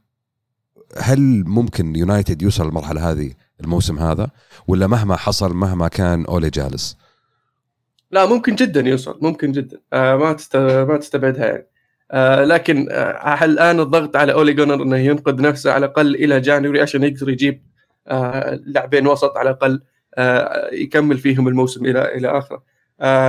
هل 0.98 1.44
ممكن 1.48 1.96
يونايتد 1.96 2.42
يوصل 2.42 2.66
للمرحلة 2.66 3.12
هذه 3.12 3.32
الموسم 3.62 4.00
هذا؟ 4.00 4.30
ولا 4.68 4.88
مهما 4.88 5.16
حصل 5.16 5.54
مهما 5.54 5.88
كان 5.88 6.26
أولي 6.26 6.50
جالس؟ 6.50 6.98
لا 8.12 8.26
ممكن 8.26 8.56
جدا 8.56 8.82
يوصل 8.82 9.20
ممكن 9.22 9.52
جدا. 9.52 9.80
آه 9.94 10.16
ما. 10.16 10.38
ما 10.84 10.98
تستبعدها 10.98 11.46
يعني. 11.46 11.68
آه 12.12 12.44
لكن 12.44 12.88
آه 12.92 13.46
الآن 13.46 13.80
الضغط 13.80 14.16
على 14.16 14.34
أولي 14.34 14.54
جونر 14.54 14.84
إنه 14.84 14.98
ينقذ 14.98 15.42
نفسه 15.42 15.72
على 15.72 15.86
الأقل 15.86 16.16
إلى 16.16 16.40
جانوري 16.40 16.82
عشان 16.82 17.04
يقدر 17.04 17.30
يجيب 17.30 17.64
لاعبين 18.66 19.08
وسط 19.08 19.38
على 19.38 19.50
الأقل 19.50 19.82
يكمل 20.74 21.18
فيهم 21.18 21.48
الموسم 21.48 21.86
إلى 21.86 22.16
إلى 22.16 22.38
آخره؟ 22.38 22.64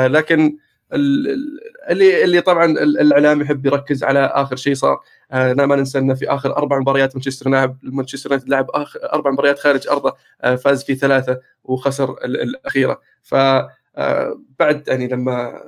لكن 0.06 0.56
اللي 0.92 2.24
اللي 2.24 2.40
طبعا 2.40 2.64
الإعلام 2.64 3.40
يحب 3.40 3.66
يركز 3.66 4.04
على 4.04 4.20
آخر 4.20 4.56
شيء 4.56 4.74
صار. 4.74 5.00
آه 5.32 5.52
ما 5.52 5.76
ننسى 5.76 5.98
إنه 5.98 6.14
في 6.14 6.28
آخر 6.28 6.56
أربع 6.56 6.78
مباريات 6.78 7.16
مانشستر 7.16 7.50
لعب 7.50 7.76
مانشستر 7.82 8.30
يونايتد 8.30 8.48
لعب 8.48 8.70
اخر 8.70 9.00
أربع 9.12 9.30
مباريات 9.30 9.58
خارج 9.58 9.88
أرضه 9.88 10.16
آه 10.42 10.54
فاز 10.54 10.84
في 10.84 10.94
ثلاثة 10.94 11.40
وخسر 11.64 12.10
الأخيرة. 12.24 13.00
ف 13.22 13.34
آه، 13.96 14.40
بعد 14.58 14.88
يعني 14.88 15.08
لما 15.08 15.62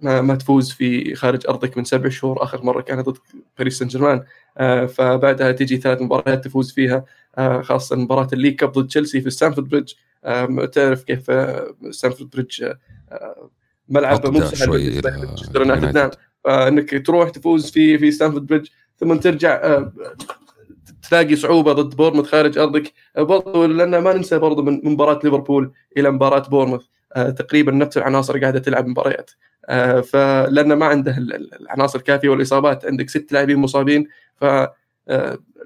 ما, 0.00 0.20
ما 0.20 0.34
تفوز 0.34 0.72
في 0.72 1.14
خارج 1.14 1.46
أرضك 1.48 1.76
من 1.78 1.84
سبع 1.84 2.08
شهور 2.08 2.42
آخر 2.42 2.62
مرة 2.64 2.80
كانت 2.80 3.08
ضد 3.08 3.18
باريس 3.58 3.78
سان 3.78 3.88
جيرمان 3.88 4.24
فبعدها 4.86 5.52
تجي 5.52 5.76
ثلاث 5.76 6.02
مباريات 6.02 6.44
تفوز 6.44 6.72
فيها 6.72 7.04
خاصة 7.62 7.96
مباراة 7.96 8.28
الليج 8.32 8.54
كاب 8.54 8.72
ضد 8.72 8.88
تشيلسي 8.88 9.20
في 9.20 9.30
ستانفورد 9.30 9.68
بريدج. 9.68 9.92
تعرف 10.72 11.04
كيف 11.04 11.30
ستانفورد 11.90 12.30
بريدج 12.30 12.72
ملعب 13.88 14.26
مو 14.26 14.40
سهل 14.40 14.68
مانشستر 15.04 15.60
يونايتد. 15.60 15.94
نعم 15.98 16.10
فانك 16.44 17.06
تروح 17.06 17.30
تفوز 17.30 17.70
في 17.70 17.98
في 17.98 18.10
ستانفورد 18.10 18.46
بريدج 18.46 18.66
ثم 19.00 19.14
ترجع 19.14 19.54
آه 19.54 19.92
تلاقي 21.08 21.36
صعوبة 21.36 21.72
ضد 21.72 21.96
بورموث 21.96 22.26
خارج 22.26 22.58
أرضك. 22.58 22.92
آه، 23.16 23.22
برضو 23.22 23.66
لأن 23.66 23.98
ما 23.98 24.12
ننسى 24.12 24.38
برضو 24.38 24.62
من 24.62 24.80
مباراة 24.84 25.20
ليفربول 25.24 25.72
إلى 25.96 26.10
مباراة 26.10 26.48
بورموث 26.48 26.82
تقريبا 27.14 27.72
نفس 27.72 27.96
العناصر 27.96 28.38
قاعدة 28.38 28.58
تلعب 28.58 28.86
مباريات. 28.86 29.30
فلان 30.04 30.72
ما 30.72 30.86
عنده 30.86 31.16
العناصر 31.60 31.98
الكافية 31.98 32.28
والإصابات 32.28 32.86
عندك 32.86 33.10
ست 33.10 33.32
لاعبين 33.32 33.56
مصابين. 33.56 34.08
ف 34.36 34.44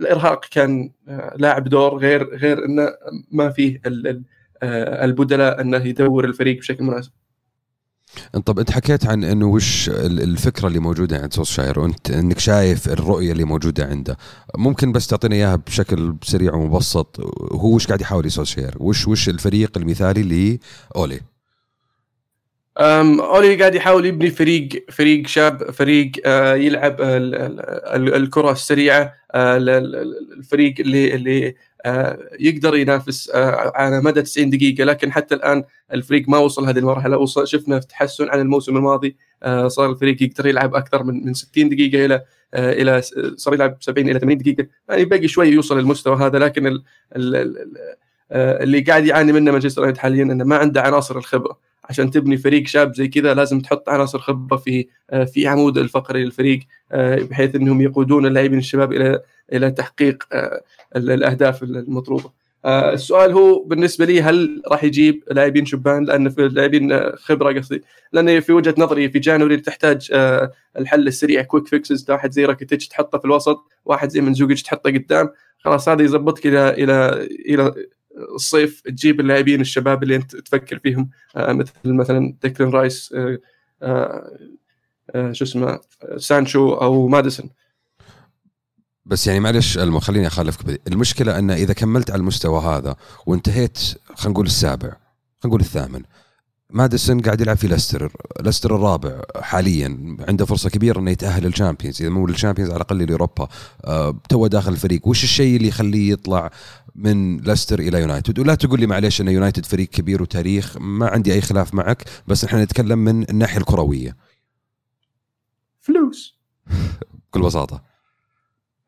الإرهاق 0.00 0.44
كان 0.44 0.90
لاعب 1.37 1.68
دور 1.68 1.96
غير 1.96 2.37
غير 2.37 2.64
إنه 2.64 2.88
ما 3.31 3.50
فيه 3.50 3.81
البدلاء 4.62 5.61
إنه 5.61 5.87
يدور 5.87 6.24
الفريق 6.24 6.59
بشكل 6.59 6.85
مناسب. 6.85 7.12
طب 8.46 8.58
أنت 8.58 8.70
حكيت 8.70 9.06
عن 9.06 9.24
إنه 9.24 9.46
وش 9.46 9.88
الفكرة 9.98 10.68
اللي 10.68 10.78
موجودة 10.78 11.18
عند 11.18 11.32
سوسشاير 11.32 11.80
وأنت 11.80 12.10
إنك 12.10 12.38
شايف 12.38 12.88
الرؤية 12.88 13.32
اللي 13.32 13.44
موجودة 13.44 13.86
عنده. 13.86 14.16
ممكن 14.56 14.92
بس 14.92 15.06
تعطينا 15.06 15.34
إياها 15.34 15.56
بشكل 15.56 16.14
سريع 16.24 16.54
ومبسط. 16.54 17.20
هو 17.52 17.74
وش 17.74 17.86
قاعد 17.86 18.00
يحاول 18.00 18.26
يسوي 18.26 18.44
سوسشاير 18.44 18.76
وش 18.80 19.08
وش 19.08 19.28
الفريق 19.28 19.78
المثالي 19.78 20.22
لاولي 20.94 21.20
أولي 22.80 23.56
قاعد 23.56 23.74
يحاول 23.74 24.06
يبني 24.06 24.30
فريق 24.30 24.68
فريق 24.90 25.26
شاب 25.26 25.70
فريق 25.70 26.12
آه، 26.26 26.54
يلعب 26.54 26.96
الكرة 27.94 28.52
السريعة 28.52 29.14
آه، 29.34 29.56
الفريق 30.36 30.74
اللي 30.80 31.14
اللي 31.14 31.54
آه، 31.86 32.18
يقدر 32.40 32.76
ينافس 32.76 33.30
على 33.74 34.00
مدى 34.00 34.22
90 34.22 34.50
دقيقة. 34.50 34.84
لكن 34.84 35.12
حتى 35.12 35.34
الآن 35.34 35.64
الفريق 35.92 36.28
ما 36.28 36.38
وصل 36.38 36.66
هذه 36.66 36.78
المرحلة. 36.78 37.16
وصل 37.16 37.48
شفنا 37.48 37.78
تحسن 37.78 38.28
عن 38.28 38.40
الموسم 38.40 38.76
الماضي 38.76 39.16
صار 39.66 39.90
الفريق 39.90 40.22
يقدر 40.22 40.46
يلعب 40.46 40.74
أكثر 40.74 41.02
من 41.02 41.26
من 41.26 41.34
60 41.34 41.68
دقيقة 41.68 42.04
إلى 42.04 42.22
إلى 42.54 43.02
صار 43.36 43.54
يلعب 43.54 43.76
70 43.80 44.08
إلى 44.08 44.18
80 44.18 44.38
دقيقة. 44.38 44.66
يعني 44.88 45.04
باقي 45.04 45.28
شوي 45.28 45.48
يوصل 45.48 45.78
للمستوى 45.78 46.16
هذا. 46.16 46.38
لكن 46.38 46.66
ال 46.66 46.82
ال 47.16 47.66
اللي 48.32 48.80
قاعد 48.80 49.06
يعاني 49.06 49.32
منه 49.32 49.52
مانشستر 49.52 49.80
يونايتد 49.80 49.98
حاليا 49.98 50.22
إنه 50.22 50.44
ما 50.44 50.56
عنده 50.56 50.82
عناصر 50.82 51.18
الخبرة. 51.18 51.67
عشان 51.88 52.11
تبني 52.11 52.37
فريق 52.37 52.66
شاب 52.66 52.94
زي 52.94 53.09
كذا 53.09 53.35
لازم 53.35 53.61
تحط 53.61 53.88
عناصر 53.88 54.18
خبرة 54.18 54.57
في 54.57 54.87
آه، 55.11 55.24
في 55.24 55.46
عمود 55.46 55.79
الفقري 55.79 56.24
للفريق 56.24 56.61
آه، 56.92 57.16
بحيث 57.16 57.55
إنهم 57.55 57.81
يقودون 57.81 58.27
اللاعبين 58.27 58.59
الشباب 58.59 58.92
إلى 58.92 59.20
إلى 59.53 59.70
تحقيق 59.70 60.24
آه، 60.33 60.62
الأهداف 60.96 61.62
المطلوبة. 61.62 62.38
السؤال 62.66 63.33
هو 63.33 63.64
بالنسبة 63.64 64.05
لي 64.05 64.22
هل 64.22 64.62
راح 64.68 64.85
يجيب 64.85 65.24
لاعبين 65.31 65.66
شبان؟ 65.66 66.05
لأن 66.05 66.29
في 66.29 66.48
لاعبين 66.48 67.11
خبرة 67.16 67.59
قصدي. 67.59 67.83
لأن 68.12 68.40
في 68.40 68.53
وجهة 68.53 68.74
نظري 68.79 69.09
في 69.11 69.18
January 69.18 69.56
تحتاج 69.57 70.09
الحل 70.79 71.07
السريع 71.07 71.42
quick 71.42 71.66
fixes 71.66 72.11
واحد 72.11 72.31
زي 72.33 72.44
راكيتيتش 72.44 72.88
تحطه 72.88 73.18
في 73.18 73.24
الوسط 73.24 73.64
واحد 73.85 74.09
زي 74.11 74.20
ماندزوكيتش 74.20 74.62
تحطه 74.62 74.90
قدام. 74.90 75.31
خلاص 75.59 75.88
هذا 75.88 76.03
يظبطك 76.03 76.46
إلى 76.46 76.70
إلى 76.70 77.29
إلى 77.46 77.74
الصيف 78.35 78.81
تجيب 78.81 79.20
اللاعبين 79.20 79.61
الشباب 79.61 80.02
اللي 80.02 80.16
انت 80.16 80.37
تفكر 80.37 80.78
فيهم. 80.78 81.11
آه، 81.37 81.52
مثل 81.52 81.72
مثلا 81.85 82.35
ديكلين 82.42 82.70
رايس 82.70 83.14
آه، 83.16 83.38
آه، 85.14 85.33
شو 85.33 85.44
اسمه 85.44 85.81
سانشو 86.16 86.74
أو 86.74 87.09
ماديسون. 87.09 87.50
بس 89.07 89.26
يعني 89.26 89.40
معلش 89.40 89.78
خليني 89.78 90.26
أخالفك 90.26 90.64
بدي. 90.64 90.81
المشكلة 90.88 91.38
أن 91.38 91.50
إذا 91.50 91.72
كملت 91.72 92.11
على 92.11 92.20
المستوى 92.20 92.61
هذا 92.61 92.96
وانتهيت 93.26 93.78
خلينا 94.14 94.33
نقول 94.33 94.46
السابع 94.46 94.88
خلينا 94.88 95.46
نقول 95.46 95.61
الثامن 95.61 96.02
ماديسون 96.70 97.20
قاعد 97.20 97.40
يلعب 97.40 97.57
في 97.57 97.68
ليستر. 97.68 98.12
ليستر 98.40 98.76
الرابع 98.76 99.22
حاليا 99.37 100.16
عنده 100.28 100.44
فرصة 100.44 100.70
كبيرة 100.70 100.98
إنه 100.98 101.11
يتأهل 101.11 101.42
للشامبيونز. 101.42 102.02
إذا 102.02 102.11
مو 102.11 102.26
للشامبيونز 102.26 102.70
على 102.70 102.76
الأقل 102.76 102.98
لأوروبا 102.98 103.48
آه 103.84 104.20
تو 104.28 104.46
داخل 104.46 104.72
الفريق. 104.72 105.09
وش 105.09 105.24
الشيء 105.24 105.57
اللي 105.57 105.68
يخليه 105.68 106.12
يطلع؟ 106.12 106.50
من 106.98 107.37
ليستر 107.37 107.78
إلى 107.78 108.00
يونايتد. 108.00 108.38
ولا 108.38 108.54
تقول 108.54 108.80
لي 108.80 108.87
معليش 108.87 109.20
أن 109.20 109.28
يونايتد 109.28 109.66
فريق 109.66 109.88
كبير 109.88 110.22
وتاريخ 110.22 110.76
ما 110.80 111.08
عندي 111.08 111.32
أي 111.32 111.40
خلاف 111.40 111.74
معك 111.74 112.04
بس 112.26 112.44
إحنا 112.44 112.64
نتكلم 112.64 112.98
من 112.98 113.30
الناحية 113.30 113.58
الكروية. 113.58 114.16
فلوس. 115.80 116.38
بكل 117.30 117.40
بساطة. 117.40 117.82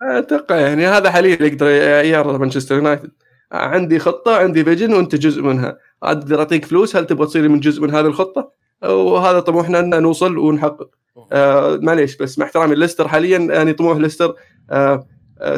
أتوقع 0.03 0.57
يعني 0.57 0.87
هذا 0.87 1.11
حاليا 1.11 1.42
يقدر 1.42 1.66
يعرض 2.05 2.40
مانشستر 2.40 2.75
يونايتد. 2.75 3.11
عندي 3.53 3.99
خطة 3.99 4.37
عندي 4.37 4.64
vision 4.64 4.92
وأنت 4.92 5.14
جزء 5.14 5.42
منها. 5.42 5.79
أقدر 6.03 6.38
أعطيك 6.38 6.64
فلوس 6.64 6.96
هل 6.96 7.07
تبغى 7.07 7.27
تصير 7.27 7.49
من 7.49 7.61
جزء 7.61 7.83
من 7.83 7.90
هذه 7.90 8.07
الخطة؟ 8.07 8.53
وهذا 8.83 9.40
طموحنا 9.40 9.81
ان 9.81 10.03
نوصل 10.03 10.38
ونحقق. 10.38 10.90
آه 11.33 11.77
معليش 11.83 12.16
بس 12.16 12.38
مع 12.38 12.46
احترامي 12.46 12.75
ليستر 12.75 13.09
حاليا 13.09 13.38
يعني 13.38 13.73
طموح 13.73 13.99
ليستر 13.99 14.35
آه 14.70 14.94
آه 14.94 15.07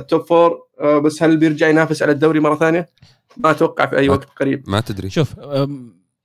top 0.09 0.21
four 0.21 0.59
آه 0.81 0.99
بس 0.99 1.23
هل 1.23 1.37
بيرجع 1.37 1.69
ينافس 1.69 2.03
على 2.03 2.13
الدوري 2.13 2.41
مرة 2.41 2.57
ثانية؟ 2.57 2.89
ما 3.37 3.51
أتوقع 3.51 3.87
في 3.87 3.97
أي 3.97 4.09
وقت 4.09 4.29
قريب. 4.41 4.71
ما 4.71 4.81
تدري. 4.81 5.11
شوف 5.11 5.35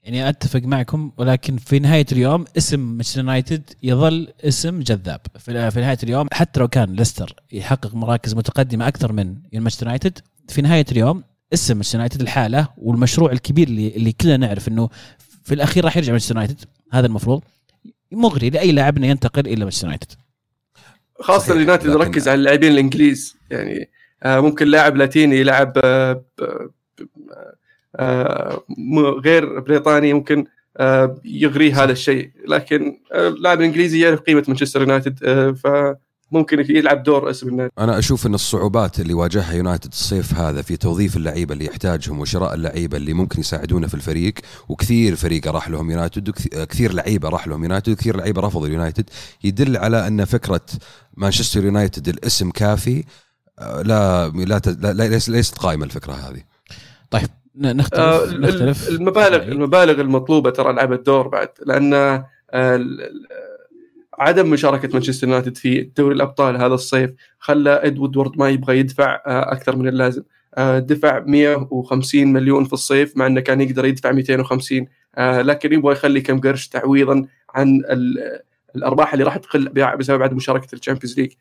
يعني 0.03 0.29
أتفق 0.29 0.59
معكم 0.59 1.11
ولكن 1.17 1.57
في 1.57 1.79
نهاية 1.79 2.05
اليوم 2.11 2.45
اسم 2.57 2.79
مانشستر 2.79 3.19
يونايتد 3.19 3.63
يظل 3.83 4.27
اسم 4.43 4.79
جذاب. 4.79 5.21
في, 5.39 5.71
في 5.71 5.79
نهاية 5.81 5.97
اليوم 6.03 6.27
حتى 6.33 6.59
لو 6.59 6.67
كان 6.67 6.93
ليستر 6.93 7.35
يحقق 7.51 7.95
مراكز 7.95 8.33
متقدمة 8.33 8.87
أكثر 8.87 9.11
من 9.11 9.35
مانشستر 9.53 9.85
يونايتد 9.85 10.19
في 10.47 10.61
نهاية 10.61 10.85
اليوم 10.91 11.23
اسم 11.53 11.75
مانشستر 11.75 11.95
يونايتد 11.97 12.21
الحالة 12.21 12.67
والمشروع 12.77 13.31
الكبير 13.31 13.67
اللي 13.67 13.87
اللي 13.87 14.11
كلنا 14.11 14.37
نعرف 14.37 14.67
إنه 14.67 14.89
في 15.43 15.53
الأخير 15.53 15.85
راح 15.85 15.97
يرجع 15.97 16.11
مانشستر 16.11 16.35
يونايتد. 16.35 16.59
هذا 16.91 17.07
المفروض. 17.07 17.41
مغري 18.11 18.49
لأي 18.49 18.71
لاعب 18.71 18.97
إنه 18.97 19.07
ينتقل 19.07 19.47
إلى 19.47 19.59
مانشستر 19.59 19.85
يونايتد 19.85 20.03
خاصة 21.19 21.53
اليونايتد 21.53 21.85
يركز 21.85 22.27
على 22.27 22.35
اللاعبين 22.35 22.71
الإنجليز. 22.71 23.37
يعني 23.49 23.89
آه، 24.23 24.39
ممكن 24.39 24.67
لاعب 24.67 24.97
لاتيني 24.97 25.37
يلعب 25.39 25.73
آه، 25.83 26.23
آه، 27.95 28.63
غير 29.25 29.59
بريطاني 29.59 30.13
ممكن 30.13 30.45
يغريه 31.25 31.83
هذا 31.83 31.91
الشيء. 31.91 32.31
لكن 32.47 32.99
اللاعب 33.13 33.59
الإنجليزي 33.59 33.99
يعرف 33.99 34.19
قيمة 34.19 34.43
مانشستر 34.47 34.81
يونايتد 34.81 35.19
ف 35.63 35.67
ممكن 36.31 36.65
يلعب 36.75 37.03
دور 37.03 37.29
اسم 37.29 37.47
النادي 37.47 37.71
أنا 37.79 37.99
أشوف 37.99 38.27
إن 38.27 38.33
الصعوبات 38.33 38.99
اللي 38.99 39.13
واجهها 39.13 39.53
يونايتد 39.53 39.91
الصيف 39.91 40.33
هذا 40.33 40.61
في 40.61 40.77
توظيف 40.77 41.17
اللعيبة 41.17 41.53
اللي 41.53 41.65
يحتاجهم 41.65 42.19
وشراء 42.19 42.53
اللعيبة 42.53 42.97
اللي 42.97 43.13
ممكن 43.13 43.39
يساعدونه 43.39 43.87
في 43.87 43.93
الفريق 43.93 44.33
وكثير 44.69 45.15
فريق 45.15 45.47
راح 45.47 45.69
لهم 45.69 45.91
يونايتد 45.91 46.29
وكثير 46.29 46.93
لعيبة 46.93 47.29
راح 47.29 47.47
لهم 47.47 47.63
يونايتد 47.63 47.91
وكثير 47.91 48.17
لعيبة 48.17 48.41
رفضوا 48.41 48.67
اليونايتد. 48.67 49.09
يدل 49.43 49.77
على 49.77 50.07
إن 50.07 50.25
فكرة 50.25 50.65
مانشستر 51.17 51.65
يونايتد 51.65 52.07
الاسم 52.07 52.51
كافي 52.51 53.03
آه، 53.59 53.81
لا 53.81 54.27
لا, 54.27 54.93
لا 54.93 55.19
ليست 55.27 55.57
قائمة 55.57 55.85
الفكرة 55.85 56.13
هذه. 56.13 56.41
طيب 57.11 57.29
نختلف, 57.55 57.99
آه 57.99 58.25
نختلف. 58.25 58.89
المبالغ 58.89 59.43
المبالغ 59.43 60.01
المطلوبة 60.01 60.49
ترى 60.49 60.73
لعبت 60.73 61.05
دور 61.05 61.27
بعد 61.27 61.49
لأن 61.65 61.93
آه 61.93 62.27
عدم 64.17 64.49
مشاركة 64.49 64.89
مانشستر 64.93 65.27
يونايتد 65.27 65.57
في 65.57 65.81
دوري 65.81 66.15
الأبطال 66.15 66.57
هذا 66.57 66.73
الصيف 66.73 67.11
خلى 67.39 67.81
اد 67.83 67.97
وودورد 67.97 68.37
ما 68.37 68.49
يبغى 68.49 68.79
يدفع 68.79 69.21
آه، 69.27 69.51
أكثر 69.51 69.75
من 69.75 69.87
اللازم. 69.87 70.23
آه، 70.55 70.79
دفع 70.79 71.19
150 71.19 72.33
مليون 72.33 72.63
في 72.65 72.73
الصيف 72.73 73.17
مع 73.17 73.27
إنه 73.27 73.41
كان 73.41 73.61
يقدر 73.61 73.85
يدفع 73.85 74.11
250 74.11 74.87
آه، 75.17 75.41
لكن 75.41 75.73
يبغى 75.73 75.93
يخلي 75.93 76.21
كم 76.21 76.39
قرش 76.39 76.67
تعويضا 76.67 77.27
عن 77.55 77.81
الأرباح 78.75 79.13
اللي 79.13 79.25
راح 79.25 79.37
تقل 79.37 79.69
بسبب 79.69 80.23
عدم 80.23 80.35
مشاركة 80.35 80.67
ال 80.73 80.78
Champions 80.78 81.19
League. 81.19 81.31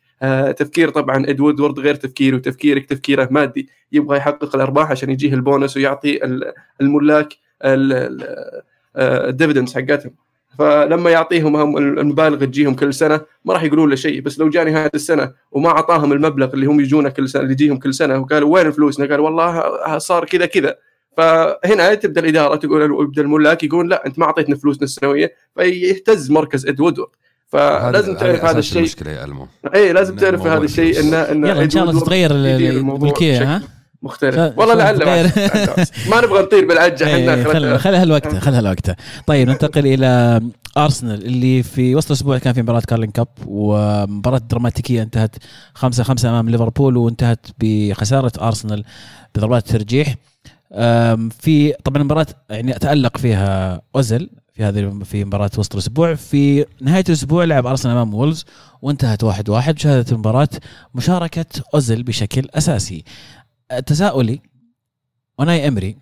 تفكير 0.53 0.89
طبعا 0.89 1.29
اد 1.29 1.39
وودورد 1.39 1.79
غير 1.79 1.95
تفكيري 1.95 2.35
وتفكيرك 2.35 2.85
تفكيره 2.85 3.27
مادي. 3.31 3.69
يبغى 3.91 4.17
يحقق 4.17 4.55
الأرباح 4.55 4.91
عشان 4.91 5.09
يجيه 5.09 5.33
البونس 5.33 5.77
ويعطي 5.77 6.19
الملاك 6.81 7.33
ال 8.95 9.03
dividends 9.03 9.75
حقتهم. 9.75 10.26
فلما 10.59 11.09
يعطيهم 11.09 11.55
هم 11.55 11.77
المبالغ 11.77 12.45
تجيهم 12.45 12.75
كل 12.75 12.93
سنة 12.93 13.21
ما 13.45 13.53
راح 13.53 13.63
يقولون 13.63 13.89
له 13.89 13.95
شيء 13.95 14.21
بس 14.21 14.39
لو 14.39 14.49
جا 14.49 14.56
في 14.56 14.71
هذه 14.71 14.89
السنة 14.95 15.31
وما 15.51 15.69
أعطاهم 15.69 16.11
المبلغ 16.11 16.53
اللي 16.53 16.65
هم 16.65 16.79
يجونا 16.79 17.09
كل 17.09 17.29
سنة 17.29 17.41
اللي 17.41 17.53
يجيهم 17.53 17.77
كل 17.77 17.93
سنة 17.93 18.19
وقالوا 18.19 18.53
وين 18.53 18.71
فلوسنا؟ 18.71 19.05
قالوا 19.05 19.25
والله 19.25 19.97
صار 19.97 20.25
كذا 20.25 20.45
كذا. 20.45 20.75
فهنا 21.17 21.93
تبدأ 21.93 22.21
الإدارة 22.21 22.55
تقول 22.55 22.81
يبدا 22.81 23.21
الملاك 23.21 23.63
يقول 23.63 23.89
لا 23.89 24.05
أنت 24.05 24.19
ما 24.19 24.25
أعطيتنا 24.25 24.55
فلوسنا 24.55 24.83
السنوية 24.83 25.33
فيهتز 25.57 26.31
مركز 26.31 26.67
اد 26.67 26.79
وودورد 26.79 27.09
فلازم 27.47 28.15
تعرف 28.15 28.45
هذا 28.45 28.59
الشيء. 28.59 28.77
المشكلة 28.77 29.11
يا 29.11 29.25
ألمو. 29.25 29.47
اي 29.75 29.93
لازم 29.93 30.15
تعرف 30.15 30.47
هذا 30.47 30.63
الشيء 30.63 30.99
ان 30.99 31.13
إن 31.13 31.45
يلا 31.45 31.63
إن 31.63 31.69
شاء 31.69 31.83
الله 31.83 31.99
تتغير 31.99 32.31
الملكيه 32.31 33.55
ها؟ 33.55 33.61
مختلف. 34.01 34.57
والله 34.57 34.73
لعل 34.73 34.97
ما 36.11 36.21
نبغى 36.21 36.41
نطير 36.43 36.67
بالعجة 36.67 37.03
إحنا 37.05 37.53
خلها 37.53 37.77
خلها 37.77 38.03
الوقت 38.03 38.35
خلها 38.35 38.59
الوقت 38.59 38.95
طيب 39.27 39.49
ننتقل 39.49 39.87
إلى 39.87 40.41
أرسنال 40.77 41.25
اللي 41.25 41.63
في 41.63 41.95
وسط 41.95 42.11
الأسبوع 42.11 42.37
كان 42.37 42.53
في 42.53 42.61
مباراة 42.61 42.79
Carling 42.79 43.11
Cup 43.11 43.27
ومباراة 43.47 44.37
دراماتيكية 44.37 45.01
انتهت 45.03 45.35
5 45.73 46.03
5 46.03 46.29
أمام 46.29 46.49
ليفربول 46.49 46.97
وانتهت 46.97 47.45
بخسارة 47.59 48.31
أرسنال 48.41 48.83
بضربات 49.35 49.67
الترجيح 49.67 50.15
في 51.39 51.73
طبعا 51.83 51.97
المباراه 52.01 52.25
يعني 52.49 52.73
تالق 52.73 53.17
فيها 53.17 53.81
اوزل 53.95 54.29
في 54.53 54.63
هذه 54.63 54.99
في 55.03 55.25
مباراة 55.25 55.51
وسط 55.57 55.73
الأسبوع. 55.73 56.13
في 56.15 56.65
نهاية 56.81 57.03
الأسبوع 57.09 57.43
لعب 57.43 57.65
أرسنال 57.65 57.93
أمام 57.93 58.13
وولز 58.13 58.45
وانتهت 58.81 59.23
واحد 59.23 59.49
واحد. 59.49 59.79
شهدت 59.79 60.11
المباراة 60.11 60.49
مشاركة 60.95 61.45
اوزل 61.73 62.03
بشكل 62.03 62.49
أساسي. 62.55 63.03
تساؤلي 63.85 64.41
أوناي 65.39 65.67
أمري 65.67 65.97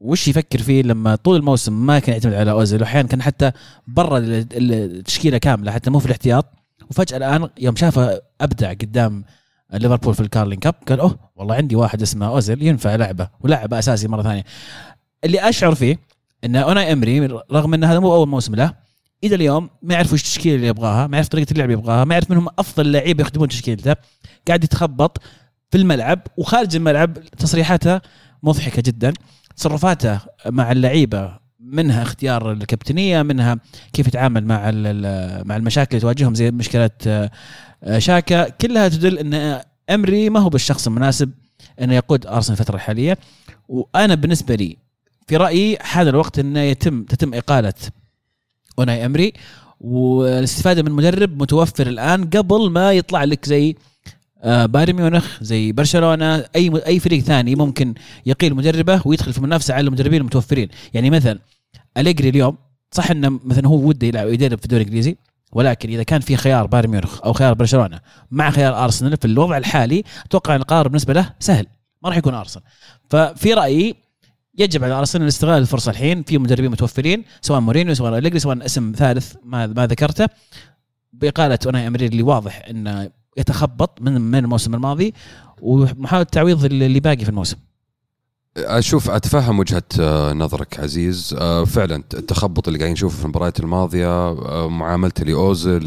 وش 0.00 0.28
يفكر 0.28 0.58
فيه 0.62 0.82
لما 0.82 1.16
طول 1.16 1.36
الموسم 1.36 1.86
ما 1.86 1.98
كان 1.98 2.12
يعتمد 2.12 2.34
على 2.34 2.50
أوزيل؟ 2.50 2.80
وأحيانا 2.80 3.08
كان 3.08 3.22
حتى 3.22 3.52
برا 3.86 4.18
التشكيلة 4.18 5.38
كاملة 5.38 5.72
حتى 5.72 5.90
مو 5.90 5.98
في 5.98 6.06
الاحتياط. 6.06 6.46
وفجأة 6.90 7.16
الآن 7.16 7.48
يوم 7.58 7.76
شافه 7.76 8.20
أبدع 8.40 8.72
قدام 8.72 9.24
ليفربول 9.72 10.14
في 10.14 10.20
ال 10.20 10.25
Carling 10.25 10.58
Cup 10.58 10.74
قال 10.88 11.00
أوه 11.00 11.18
والله 11.36 11.54
عندي 11.54 11.76
واحد 11.76 12.02
اسمه 12.02 12.26
أوزيل 12.26 12.62
ينفع 12.62 12.94
لعبة 12.94 13.28
ولعبة 13.40 13.78
أساسي 13.78 14.08
مرة 14.08 14.22
ثانية. 14.22 14.44
اللي 15.24 15.48
أشعر 15.48 15.74
فيه 15.74 15.98
إن 16.44 16.56
اوناي 16.56 16.92
أمري 16.92 17.26
رغم 17.52 17.74
إن 17.74 17.84
هذا 17.84 17.98
مو 17.98 18.14
أول 18.14 18.28
موسم 18.28 18.54
له 18.54 18.74
إلى 19.24 19.34
اليوم 19.34 19.70
ما 19.82 19.94
يعرف 19.94 20.12
وش 20.12 20.20
التشكيلة 20.20 20.56
اللي 20.56 20.66
يبغاها 20.66 21.06
ما 21.06 21.16
يعرف 21.16 21.28
طريقة 21.28 21.52
اللعب 21.52 21.70
يبغاها 21.70 22.04
ما 22.04 22.14
يعرف 22.14 22.30
منهم 22.30 22.48
أفضل 22.58 22.92
لعيبه 22.92 23.22
يخدمون 23.22 23.48
تشكيلته 23.48 23.96
قاعد 24.48 24.64
يتخبط 24.64 25.22
في 25.70 25.78
الملعب 25.78 26.20
وخارج 26.36 26.76
الملعب 26.76 27.18
تصريحاته 27.38 28.00
مضحكة 28.42 28.82
جدا. 28.86 29.12
تصرفاته 29.56 30.20
مع 30.46 30.72
اللعيبة 30.72 31.38
منها 31.60 32.02
اختيار 32.02 32.52
الكابتنية 32.52 33.22
منها 33.22 33.58
كيف 33.92 34.06
يتعامل 34.06 34.44
مع 34.44 34.56
مع 35.44 35.56
المشاكل 35.56 35.90
اللي 35.90 36.00
تواجههم 36.00 36.34
زي 36.34 36.50
مشكله 36.50 36.90
آه، 37.06 37.30
شاكا. 37.98 38.48
كلها 38.48 38.88
تدل 38.88 39.18
إن 39.18 39.60
أمري 39.90 40.30
ما 40.30 40.40
هو 40.40 40.48
بالشخص 40.48 40.86
المناسب 40.86 41.30
إنه 41.80 41.94
يقود 41.94 42.26
أرسنال 42.26 42.58
الفترة 42.58 42.76
الحالية. 42.76 43.18
وأنا 43.68 44.14
بالنسبة 44.14 44.54
لي 44.54 44.76
في 45.28 45.36
رأيي 45.36 45.78
حان 45.80 46.08
الوقت 46.08 46.38
إنه 46.38 46.60
يتم 46.60 47.04
تتم 47.04 47.34
إقالة 47.34 47.74
أوناي 48.78 49.06
أمري. 49.06 49.32
والاستفادة 49.80 50.82
من 50.82 50.90
مدرب 50.92 51.42
متوفر 51.42 51.86
الآن 51.86 52.24
قبل 52.30 52.70
ما 52.70 52.92
يطلع 52.92 53.24
لك 53.24 53.46
زي 53.46 53.76
بايرن 54.44 54.92
ميونخ 54.92 55.42
زي 55.42 55.72
برشلونة 55.72 56.44
أي 56.56 56.82
أي 56.86 57.00
فريق 57.00 57.20
ثاني 57.22 57.54
ممكن 57.54 57.94
يقيل 58.26 58.54
مدربه 58.54 59.02
ويدخل 59.04 59.32
في 59.32 59.40
منافسة 59.40 59.74
على 59.74 59.86
المدربين 59.86 60.20
المتوفرين. 60.20 60.68
يعني 60.94 61.10
مثلا 61.10 61.38
أليجري 61.96 62.28
اليوم 62.28 62.56
صح 62.92 63.10
إنه 63.10 63.40
مثلا 63.44 63.68
هو 63.68 63.88
وده 63.88 64.06
يلعب 64.06 64.28
يدرب 64.28 64.58
في 64.58 64.64
الدوري 64.64 64.82
الإنجليزي 64.82 65.16
ولكن 65.52 65.88
إذا 65.88 66.02
كان 66.02 66.20
في 66.20 66.36
خيار 66.36 66.66
بايرن 66.66 66.90
ميونخ 66.90 67.22
أو 67.24 67.32
خيار 67.32 67.54
برشلونة 67.54 68.00
مع 68.30 68.50
خيار 68.50 68.84
أرسنال 68.84 69.16
في 69.16 69.24
الوضع 69.24 69.56
الحالي 69.56 70.04
أتوقع 70.26 70.54
إن 70.54 70.60
القرار 70.60 70.88
بالنسبة 70.88 71.14
له 71.14 71.32
سهل 71.40 71.66
ما 72.02 72.08
راح 72.08 72.18
يكون 72.18 72.34
أرسنال. 72.34 72.64
ففي 73.10 73.54
رأيي 73.54 73.94
يجب 74.58 74.84
على 74.84 74.94
أرسنال 74.94 75.28
استغلال 75.28 75.62
الفرصة 75.62 75.90
الحين 75.90 76.22
في 76.22 76.38
مدربين 76.38 76.70
متوفرين 76.70 77.24
سواء 77.40 77.60
مورينيو 77.60 77.94
سواء 77.94 78.18
أليجري 78.18 78.38
سواء 78.38 78.64
اسم 78.66 78.92
ثالث 78.96 79.34
ما 79.44 79.66
ما 79.66 79.86
ذكرته. 79.86 80.26
بإقالة 81.12 81.58
أوناي 81.66 81.86
امري 81.86 82.06
اللي 82.06 82.22
واضح 82.22 82.62
انه 82.70 83.10
يتخبط 83.36 84.02
من 84.02 84.20
من 84.20 84.38
الموسم 84.38 84.74
الماضي 84.74 85.14
ومحاولة 85.62 86.24
تعويض 86.24 86.64
اللي 86.64 87.00
باقي 87.00 87.24
في 87.24 87.28
الموسم. 87.28 87.56
أشوف 88.56 89.10
أتفهم 89.10 89.58
وجهة 89.58 89.82
آه، 90.00 90.32
نظرك 90.32 90.80
عزيز. 90.80 91.36
آه، 91.38 91.64
فعلا 91.64 91.96
التخبط 92.14 92.68
اللي 92.68 92.78
قاعدين 92.78 92.92
نشوفه 92.92 93.16
في 93.18 93.24
المباريات 93.24 93.60
الماضية 93.60 94.30
آه، 94.30 94.68
معاملة 94.68 95.12
لاوزل 95.22 95.82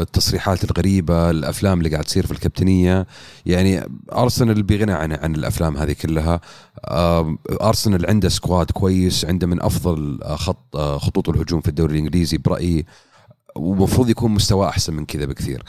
التصريحات 0.00 0.64
الغريبة 0.64 1.30
الأفلام 1.30 1.78
اللي 1.78 1.90
قاعد 1.90 2.04
تصير 2.04 2.26
في 2.26 2.32
الكابتنية. 2.32 3.06
يعني 3.46 3.82
أرسنال 4.12 4.62
بغنى 4.62 4.92
عن 4.92 5.12
عن 5.12 5.34
الأفلام 5.34 5.76
هذه 5.76 5.92
كلها. 5.92 6.40
أرسنال 7.62 8.06
عنده 8.06 8.28
squad 8.28 8.70
كويس 8.70 9.24
عنده 9.24 9.46
من 9.46 9.62
أفضل 9.62 10.18
خط 10.24 10.76
خطوط 10.76 11.28
الهجوم 11.28 11.60
في 11.60 11.68
الدوري 11.68 11.92
الإنجليزي 11.92 12.38
برأيي. 12.38 12.86
ومفروض 13.56 14.10
يكون 14.10 14.30
مستواه 14.30 14.68
أحسن 14.68 14.94
من 14.94 15.04
كذا 15.04 15.24
بكثير. 15.24 15.62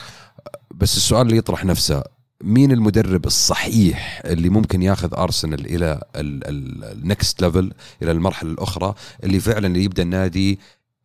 بس 0.75 0.97
السؤال 0.97 1.27
اللي 1.27 1.37
يطرح 1.37 1.65
نفسه 1.65 2.03
مين 2.43 2.71
المدرب 2.71 3.25
الصحيح 3.25 4.21
اللي 4.25 4.49
ممكن 4.49 4.81
ياخذ 4.81 5.13
أرسنال 5.13 5.65
إلى 5.65 6.01
ال 6.15 6.40
next 6.40 7.41
level 7.41 7.73
إلى 8.03 8.11
المرحلة 8.11 8.51
الأخرى 8.51 8.93
اللي 9.23 9.39
فعلا 9.39 9.67
اللي 9.67 9.83
يبدأ 9.83 10.03
النادي 10.03 10.59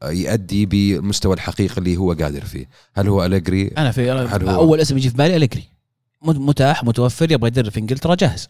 يؤدي 0.04 0.66
بالمستوى 0.66 1.34
الحقيقي 1.34 1.78
اللي 1.78 1.96
هو 1.96 2.12
قادر 2.12 2.44
فيه؟ 2.44 2.68
هل 2.94 3.08
هو 3.08 3.24
أليجري؟ 3.24 3.68
أنا 3.68 3.90
في 3.90 4.10
هل 4.10 4.48
هو 4.48 4.60
أول 4.60 4.80
اسم 4.80 4.96
يجي 4.96 5.10
في 5.10 5.16
بالي 5.16 5.36
أليجري. 5.36 5.64
متاح 6.22 6.84
متوفر 6.84 7.32
يبغى 7.32 7.48
يدرب 7.48 7.68
في 7.68 7.80
إنجلترا 7.80 8.14
جاهز. 8.14 8.48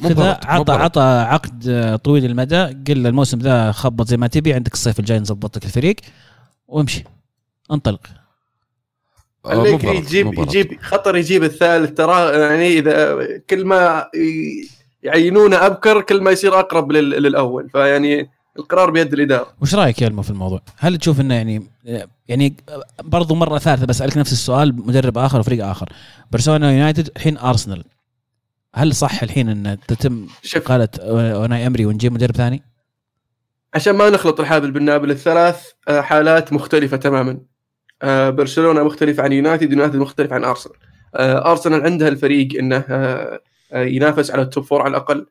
كذا 0.00 0.40
عطى 0.44 0.72
عطى 0.72 1.00
عقد 1.00 2.00
طويل 2.04 2.24
المدى 2.24 2.62
قل 2.62 3.06
الموسم 3.06 3.38
ذا 3.38 3.72
خبط 3.72 4.08
زي 4.08 4.16
ما 4.16 4.26
تبي 4.26 4.54
عندك 4.54 4.74
الصيف 4.74 5.00
الجاي 5.00 5.18
نظبط 5.18 5.56
لك 5.56 5.64
الفريق 5.64 5.96
وامشي. 6.68 7.04
انطلق. 7.70 8.00
خليك 9.44 9.84
يجيب 9.84 10.38
يجيب 10.38 10.80
خطر 10.80 11.16
يجيب 11.16 11.44
الثالث 11.44 11.90
ترى 11.92 12.38
يعني 12.38 12.78
إذا 12.78 13.18
كل 13.50 13.64
ما 13.64 14.10
يعينونه 15.02 15.66
أبكر 15.66 16.00
كل 16.00 16.20
ما 16.20 16.30
يصير 16.30 16.58
أقرب 16.60 16.92
للأول. 16.92 17.70
فيعني 17.70 18.30
القرار 18.58 18.90
بيد 18.90 19.12
الإدارة. 19.12 19.54
وش 19.60 19.74
رأيك 19.74 20.02
يا 20.02 20.06
ألمو 20.06 20.22
في 20.22 20.30
الموضوع؟ 20.30 20.62
هل 20.78 20.96
تشوف 20.98 21.20
إنه 21.20 21.34
يعني 21.34 21.66
يعني 22.28 22.56
برضو 23.02 23.34
مرة 23.34 23.58
ثالثة 23.58 23.86
بسالك 23.86 24.16
نفس 24.16 24.32
السؤال 24.32 24.86
مدرب 24.86 25.18
آخر 25.18 25.40
وفريق 25.40 25.66
آخر. 25.66 25.88
برشلونة 26.32 26.70
يونايتد 26.70 27.10
الحين 27.16 27.38
أرسنال. 27.38 27.84
هل 28.74 28.94
صح 28.94 29.22
الحين 29.22 29.48
إن 29.48 29.78
تتم 29.88 30.26
إقالة 30.64 30.98
أوناي 30.98 31.66
أمري 31.66 31.86
ونجيب 31.86 32.12
مدرب 32.12 32.36
ثاني؟ 32.36 32.62
عشان 33.74 33.94
ما 33.94 34.10
نخلط 34.10 34.40
الحابل 34.40 34.70
بالنابل 34.70 35.10
الثلاث 35.10 35.62
آه، 35.88 36.00
حالات 36.00 36.52
مختلفة 36.52 36.96
تماما. 36.96 37.30
آه، 37.30 37.40
برشلونة 38.04 38.82
مختلف 38.82 39.20
عن 39.20 39.32
يونايتد 39.32 39.72
يونايتد 39.72 39.96
مختلف 39.96 40.32
عن 40.32 40.44
أرسنال. 40.44 40.76
آه، 41.14 41.50
أرسنال 41.50 41.82
عندها 41.82 42.08
الفريق 42.08 42.48
إنه 42.58 42.84
آه، 42.88 43.40
ينافس 43.74 44.30
على 44.30 44.42
ال 44.42 44.47
top 44.47 44.64
four 44.64 44.82
على 44.82 44.90
الأقل. 44.90 45.26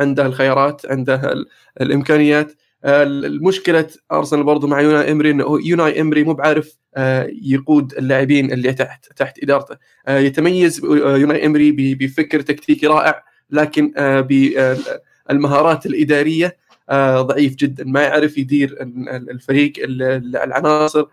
عنده 0.00 0.26
الخيارات 0.26 0.86
عنده 0.86 1.34
الإمكانيات. 1.80 2.52
المشكلة 2.84 3.86
أرسنال 4.12 4.44
برضو 4.44 4.66
مع 4.66 4.80
يوناي 4.80 5.12
إمري 5.12 5.30
إنه 5.30 5.58
يوناي 5.64 6.00
إمري 6.00 6.24
مو 6.24 6.34
بعارف 6.34 6.76
يقود 7.42 7.92
اللاعبين 7.92 8.52
اللي 8.52 8.72
تحت 8.72 9.06
تحت 9.16 9.42
إدارته. 9.42 9.76
يتميز 10.08 10.84
يوناي 10.84 11.46
إمري 11.46 11.72
بفكر 11.94 12.40
تكتيكي 12.40 12.86
رائع 12.86 13.24
لكن 13.50 13.92
بالمهارات 15.28 15.86
الإدارية 15.86 16.56
ضعيف 17.20 17.54
جدا. 17.54 17.84
ما 17.84 18.02
يعرف 18.02 18.38
يدير 18.38 18.76
الفريق 19.08 19.72
العناصر. 19.78 21.00
آه، 21.00 21.08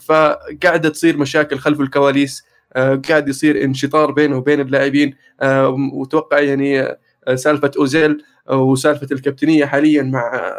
فقاعدة 0.00 0.88
تصير 0.88 1.16
مشاكل 1.16 1.58
خلف 1.58 1.80
الكواليس 1.80 2.44
آه، 2.76 3.02
قاعد 3.08 3.28
يصير 3.28 3.64
انشطار 3.64 4.10
بينه 4.10 4.36
وبين 4.36 4.60
اللاعبين 4.60 5.14
آه، 5.40 5.68
وتوقع 5.92 6.40
يعني 6.40 6.96
سالفة 7.34 7.70
أوزيل 7.78 8.24
وسالفة 8.50 9.08
الكابتنية 9.12 9.64
حاليا 9.64 10.02
مع 10.02 10.52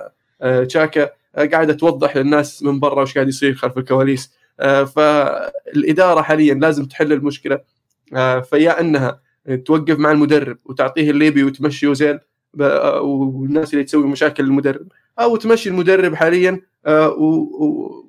تشاكا 0.64 1.10
قاعدة 1.36 1.74
توضح 1.74 2.18
للناس 2.18 2.64
من 2.64 2.80
برا 2.80 3.02
وش 3.02 3.14
قاعد 3.14 3.28
يصير 3.28 3.56
خلف 3.56 3.78
الكواليس. 3.78 4.34
فالإدارة 4.96 6.22
حاليا 6.22 6.54
لازم 6.54 6.86
تحل 6.86 7.14
المشكلة. 7.14 7.60
فيا 8.50 8.80
أنها 8.82 9.20
توقف 9.66 10.00
مع 10.00 10.12
المدرب 10.12 10.58
وتعطيه 10.66 11.12
الليبي 11.12 11.44
وتمشي 11.44 11.88
أوزيل 11.88 12.20
والناس 13.02 13.74
اللي 13.74 13.84
تسوي 13.84 14.08
مشاكل 14.08 14.44
للمدرب. 14.44 14.88
أو 15.20 15.36
تمشي 15.36 15.70
المدرب 15.70 16.16
حاليا 16.16 16.62
آه، 16.86 17.16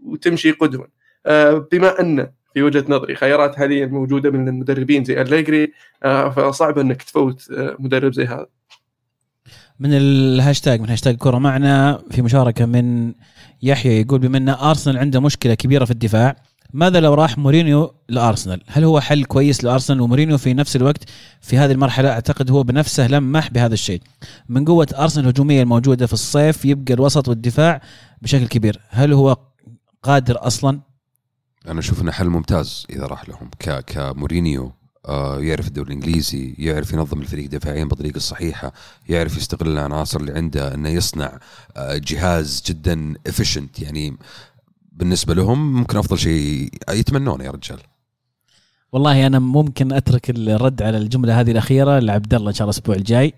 وتمشي 0.05 0.51
قدما. 0.51 0.87
آه، 1.27 1.69
بما 1.73 2.01
أن 2.01 2.31
في 2.55 2.63
وجهة 2.63 2.85
نظري 2.89 3.15
خيارات 3.15 3.57
حاليا 3.57 3.87
موجودة 3.87 4.31
من 4.31 4.49
المدربين 4.49 5.05
زي 5.05 5.21
أليجري 5.21 5.73
آه، 6.05 6.31
فصعب 6.31 6.79
أنك 6.79 7.03
تفوت 7.03 7.47
مدرب 7.79 8.13
زي 8.13 8.25
هذا. 8.25 8.47
من 9.81 9.91
الهاشتاج 9.93 10.81
من 10.81 10.91
هاشتاج 10.91 11.17
كرة 11.17 11.39
معنا 11.39 12.03
في 12.11 12.23
مشاركة 12.23 12.67
من 12.67 13.13
يحيى 13.63 14.01
يقول 14.01 14.19
بما 14.19 14.39
أن 14.39 14.49
أرسنال 14.49 14.99
عنده 14.99 15.21
مشكلة 15.21 15.55
كبيرة 15.55 15.85
في 15.85 15.91
الدفاع 15.91 16.37
ماذا 16.73 17.01
لو 17.01 17.15
راح 17.15 17.39
مورينيو 17.39 17.95
لأرسنال؟ 18.09 18.61
هل 18.67 18.85
هو 18.85 19.01
حل 19.01 19.25
كويس 19.25 19.65
لأرسنال 19.65 20.01
ومورينيو 20.01 20.39
في 20.39 20.55
نفس 20.55 20.77
الوقت 20.77 21.05
في 21.41 21.59
هذه 21.59 21.73
المرحلة 21.73 22.09
أعتقد 22.09 22.51
هو 22.51 22.63
بنفسه 22.63 23.07
لمح 23.07 23.51
بهذا 23.51 23.75
الشيء. 23.75 24.03
من 24.49 24.65
قوة 24.65 24.87
أرسنال 24.95 25.25
الهجومية 25.25 25.63
الموجودة 25.63 26.07
في 26.07 26.13
الصيف 26.13 26.65
يبقى 26.65 26.95
الوسط 26.95 27.29
والدفاع 27.29 27.81
بشكل 28.23 28.47
كبير، 28.47 28.81
هل 28.89 29.13
هو 29.13 29.37
قادر 30.03 30.47
أصلا؟ 30.47 30.81
أنا 31.69 31.81
أشوف 31.81 32.03
إنه 32.03 32.13
حل 32.13 32.29
ممتاز 32.29 32.87
إذا 32.91 33.07
راح 33.07 33.29
لهم 33.29 33.51
ك 33.59 33.85
كمورينيو 33.85 34.73
آه، 35.09 35.41
يعرف 35.41 35.69
الدوري 35.69 35.89
الإنجليزي 35.89 36.55
يعرف 36.59 36.93
ينظم 36.93 37.21
الفريق 37.21 37.51
دفاعيا 37.51 37.85
بالطريقة 37.85 38.17
الصحيحة 38.17 38.73
يعرف 39.09 39.37
يستغل 39.37 39.69
العناصر 39.69 40.21
اللي 40.21 40.33
عنده 40.33 40.75
إنه 40.75 40.89
يصنع 40.89 41.39
آه، 41.77 41.97
جهاز 41.97 42.63
جدا 42.67 43.15
افيشنت 43.27 43.81
يعني 43.81 44.17
بالنسبة 44.99 45.35
لهم 45.35 45.73
ممكن 45.75 45.99
أفضل 45.99 46.19
شيء 46.19 46.69
يتمنونه 46.91 47.45
يا 47.45 47.51
رجال. 47.51 47.79
والله 48.93 49.27
أنا 49.27 49.39
ممكن 49.39 49.93
أترك 49.93 50.31
الرد 50.31 50.83
على 50.83 50.99
الجملة 50.99 51.41
هذه 51.41 51.51
الأخيرة 51.51 51.99
لعبد 51.99 52.35
الله 52.35 52.49
إن 52.49 52.55
شاء 52.55 52.65
الله 52.65 52.77
الأسبوع 52.77 52.95
الجاي. 52.95 53.35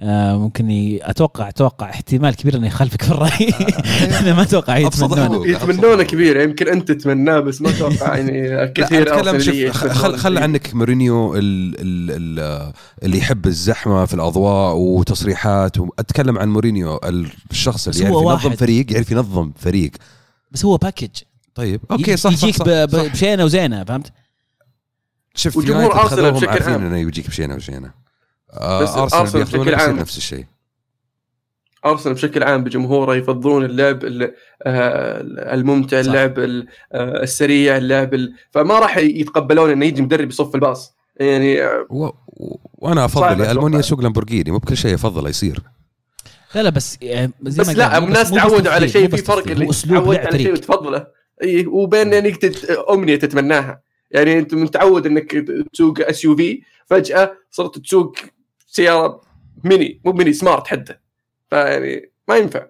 آه 0.00 0.38
ممكن 0.38 0.70
ي... 0.70 1.00
أتوقع 1.02 1.48
أتوقع 1.48 1.90
احتمال 1.90 2.36
كبير 2.36 2.56
إنه 2.56 2.66
يخالفك 2.66 3.02
في 3.02 3.10
الرأي. 3.10 3.54
أنا 4.20 4.34
ما 4.34 4.42
أتوقع 4.42 4.78
يتمنونه. 4.78 5.48
يتمنونه 5.48 6.02
كبير 6.02 6.40
يمكن 6.40 6.68
أنت 6.68 6.92
تتمناه 6.92 7.40
بس 7.40 7.62
ما 7.62 7.70
أتوقع 7.70 8.16
يعني 8.16 8.66
كثير 8.76 9.02
أتكلم 9.02 9.40
شوف 9.40 9.76
خل, 9.76 10.16
خل 10.16 10.38
عنك 10.38 10.74
مورينيو 10.74 11.34
ال 11.34 11.40
ال 11.80 12.10
ال 12.40 12.72
اللي 13.02 13.18
يحب 13.18 13.46
الزحمة 13.46 14.04
في 14.04 14.14
الأضواء 14.14 14.76
وتصريحات 14.76 15.76
اتكلم 15.98 16.38
عن 16.38 16.48
مورينيو 16.48 17.00
الشخص 17.50 17.88
اللي 17.88 18.00
يعرف 18.02 18.44
ينظم 18.44 18.56
فريق 18.56 18.92
يعرف 18.92 19.10
ينظم 19.10 19.52
فريق. 19.56 19.90
بس 20.54 20.64
هو 20.64 20.76
package 20.76 21.10
طيب 21.54 21.80
okay 21.90 22.16
صح 22.16 22.32
يجيك 22.32 22.56
صح 22.56 22.64
صح 22.64 22.84
بشينه 22.84 23.44
وزينة 23.44 23.84
فهمت؟ 23.84 24.12
شوف 25.34 25.56
وجمهور 25.56 26.00
أرسنال 26.00 26.32
بشكل 26.32 26.62
عام. 26.62 26.86
إنه 26.86 26.98
يجيك 26.98 27.28
بشينه 27.28 27.54
وزينة. 27.54 27.90
آه، 28.52 28.82
بس 28.82 29.14
أرسنال 29.14 29.44
بشكل 29.44 29.74
عام. 29.74 29.96
نفس 29.96 30.16
الشيء. 30.16 30.44
أرسنال 31.86 32.14
بشكل 32.14 32.42
عام 32.42 32.64
بجمهوره 32.64 33.16
يفضلون 33.16 33.64
اللعب 33.64 34.04
آه، 34.04 35.20
الممتع 35.54 36.02
صح. 36.02 36.08
اللعب 36.08 36.38
آه، 36.38 36.58
السريع 36.92 37.76
اللعب 37.76 38.14
فما 38.50 38.78
راح 38.78 38.96
يتقبلون 38.96 39.70
إنه 39.70 39.86
يجي 39.86 40.02
مدرب 40.02 40.28
يصف 40.28 40.54
الباص. 40.54 40.94
يعني 41.16 41.66
و... 41.90 42.10
وأنا 42.74 43.04
أفضل 43.04 43.42
إني 43.42 43.80
أسوق 43.80 44.00
لامبورجيني 44.00 44.50
مو 44.50 44.58
بكل 44.58 44.76
شيء 44.76 44.94
أفضل 44.94 45.30
يصير. 45.30 45.62
لا 46.54 46.62
لا 46.62 46.70
بس 46.70 46.98
يعني 47.02 47.32
زي 47.42 47.62
بس 47.62 47.68
لا 47.68 47.98
الناس 47.98 48.30
تعودوا 48.30 48.72
على 48.72 48.88
شيء 48.88 49.08
في 49.08 49.16
فرق 49.16 49.50
اللي 49.50 49.66
تعود 49.66 50.16
على 50.16 50.38
شيء 50.38 50.52
وتفضله 50.52 51.06
إي 51.42 51.66
وبين 51.66 52.14
إنك 52.14 52.44
أمنية 52.90 53.16
تتمناها. 53.16 53.82
يعني 54.10 54.38
أنت 54.38 54.54
متعود 54.54 55.06
إنك 55.06 55.30
تسوق 55.72 56.00
SUV 56.00 56.62
فجأة 56.86 57.36
صرت 57.50 57.78
تسوق 57.78 58.16
سيارة 58.66 59.20
ميني 59.64 60.00
مو 60.04 60.12
ميني 60.12 60.32
سمارت 60.32 60.66
حتى. 60.66 60.94
فيعني 61.50 62.12
ما 62.28 62.36
ينفع. 62.36 62.66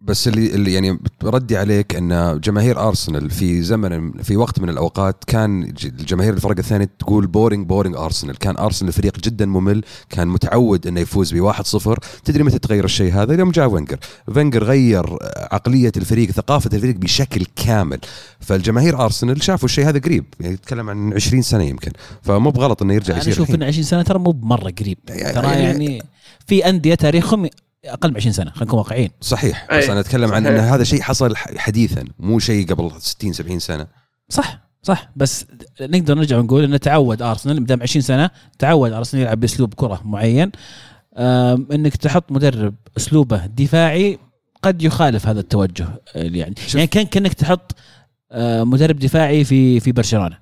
بس 0.00 0.28
اللي 0.28 0.54
اللي 0.54 0.72
يعني 0.72 0.98
ردي 1.24 1.56
عليك 1.56 1.96
أن 1.96 2.40
جماهير 2.40 2.88
ارسنال 2.88 3.30
في 3.30 3.62
زمن 3.62 4.12
في 4.12 4.36
وقت 4.36 4.60
من 4.60 4.68
الأوقات 4.68 5.24
كان 5.26 5.62
الجماهير 5.84 6.34
الفرق 6.34 6.58
الثاني 6.58 6.88
تقول 6.98 7.26
boring 7.26 7.66
boring 7.66 7.96
Arsenal، 7.96 8.38
كان 8.38 8.56
ارسنال 8.56 8.92
فريق 8.92 9.18
جدا 9.18 9.46
ممل، 9.46 9.84
كان 10.10 10.28
متعود 10.28 10.86
أنه 10.86 11.00
يفوز 11.00 11.34
ب 11.34 11.52
1-0، 11.52 11.98
تدري 12.24 12.44
متى 12.44 12.58
تغير 12.58 12.84
الشيء 12.84 13.12
هذا؟ 13.12 13.34
يوم 13.38 13.50
جاء 13.50 13.68
فنجر، 13.68 13.98
فنجر 14.34 14.64
غير 14.64 15.16
عقلية 15.36 15.92
الفريق، 15.96 16.30
ثقافة 16.30 16.70
الفريق 16.74 16.96
بشكل 16.96 17.46
كامل، 17.56 17.98
فالجماهير 18.40 19.04
ارسنال 19.04 19.42
شافوا 19.42 19.68
الشيء 19.68 19.88
هذا 19.88 19.98
قريب، 19.98 20.24
يعني 20.40 20.54
يتكلم 20.54 20.90
عن 20.90 21.14
20 21.14 21.42
سنة 21.42 21.64
يمكن، 21.64 21.92
فمو 22.22 22.50
بغلط 22.50 22.82
إنه 22.82 22.94
يرجع 22.94 23.16
يصير 23.16 23.34
أنا 23.34 23.42
أشوف 23.44 23.54
إن 23.54 23.62
20 23.62 23.84
سنة 23.84 24.02
ترى 24.02 24.18
مو 24.18 24.30
بمرة 24.30 24.72
قريب، 24.80 24.98
ترى 25.06 25.46
يعني, 25.46 25.62
يعني 25.62 26.02
في 26.46 26.68
أندية 26.68 26.94
تاريخهم 26.94 27.48
أقل 27.92 28.10
من 28.10 28.16
20 28.16 28.32
سنة 28.32 28.50
خلينا 28.50 28.64
نكون 28.64 28.78
واقعيين. 28.78 29.10
صحيح 29.20 29.66
بس 29.72 29.90
أنا 29.90 30.00
أتكلم 30.00 30.32
عن 30.32 30.46
إن 30.46 30.56
هذا 30.58 30.84
شيء 30.84 31.00
حصل 31.00 31.36
حديثا 31.36 32.04
مو 32.18 32.38
شيء 32.38 32.66
قبل 32.66 32.92
60 32.98 33.32
70 33.32 33.58
سنة. 33.58 33.86
صح 34.28 34.66
صح 34.82 35.10
بس 35.16 35.46
نقدر 35.80 36.14
نرجع 36.14 36.38
ونقول 36.38 36.64
إنه 36.64 36.76
تعود 36.76 37.22
أرسنال 37.22 37.62
مدام 37.62 37.82
20 37.82 38.02
سنة 38.02 38.30
تعود 38.58 38.92
أرسنال 38.92 39.22
يلعب 39.22 39.40
بأسلوب 39.40 39.74
كرة 39.74 40.00
معين. 40.04 40.52
إنك 41.72 41.96
تحط 41.96 42.32
مدرب 42.32 42.74
أسلوبه 42.96 43.46
دفاعي 43.46 44.18
قد 44.62 44.82
يخالف 44.82 45.26
هذا 45.26 45.40
التوجه 45.40 45.88
يعني. 46.14 46.54
يعني 46.74 46.86
كان 46.86 47.06
كأنك 47.06 47.34
تحط 47.34 47.74
مدرب 48.62 48.98
دفاعي 48.98 49.44
في 49.44 49.80
في 49.80 49.92
برشلونة. 49.92 50.38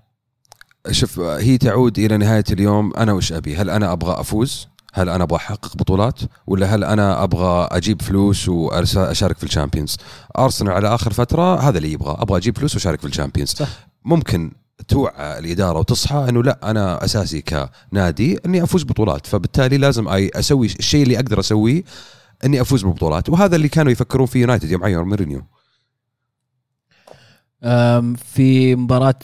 شوف 0.90 1.20
هي 1.20 1.58
تعود 1.58 1.98
إلى 1.98 2.16
نهاية 2.16 2.44
اليوم 2.50 2.94
أنا 2.96 3.12
وش 3.12 3.32
أبي؟ 3.32 3.56
هل 3.56 3.70
أنا 3.70 3.92
أبغى 3.92 4.20
أفوز؟ 4.20 4.68
هل 4.96 5.08
أنا 5.08 5.24
أبغى 5.24 5.36
أحقق 5.36 5.76
بطولات 5.76 6.20
ولا 6.46 6.74
هل 6.74 6.84
أنا 6.84 7.22
أبغى 7.24 7.68
أجيب 7.72 8.02
فلوس 8.02 8.48
واشارك 8.48 9.38
في 9.38 9.44
ال 9.44 9.49
Champions؟ 9.49 9.96
أرسنال 10.38 10.72
على 10.72 10.94
آخر 10.94 11.12
فترة 11.12 11.60
هذا 11.60 11.78
اللي 11.78 11.92
يبغى 11.92 12.16
أبغى 12.18 12.38
أجيب 12.38 12.58
فلوس 12.58 12.74
وأشارك 12.74 13.00
في 13.00 13.06
ال 13.06 13.11
Champions. 13.11 13.62
ممكن 14.04 14.52
توعى 14.88 15.38
الإدارة 15.38 15.78
وتصحى 15.78 16.26
إنه 16.28 16.42
لا 16.42 16.70
أنا 16.70 17.04
أساسي 17.04 17.42
كنادي 17.42 18.38
إني 18.46 18.62
أفوز 18.62 18.82
بطولات 18.82 19.26
فبالتالي 19.26 19.78
لازم 19.78 20.08
أسوي 20.08 20.66
الشيء 20.66 21.02
اللي 21.02 21.16
أقدر 21.16 21.40
أسويه 21.40 21.82
إني 22.44 22.60
أفوز 22.60 22.84
ببطولات 22.84 23.28
وهذا 23.28 23.56
اللي 23.56 23.68
كانوا 23.68 23.92
يفكرون 23.92 24.26
في 24.26 24.40
يونايتد 24.40 24.70
يوم 24.70 24.84
عينوا 24.84 25.04
مورينيو. 25.04 25.42
في 28.16 28.76
مباراة 28.76 29.18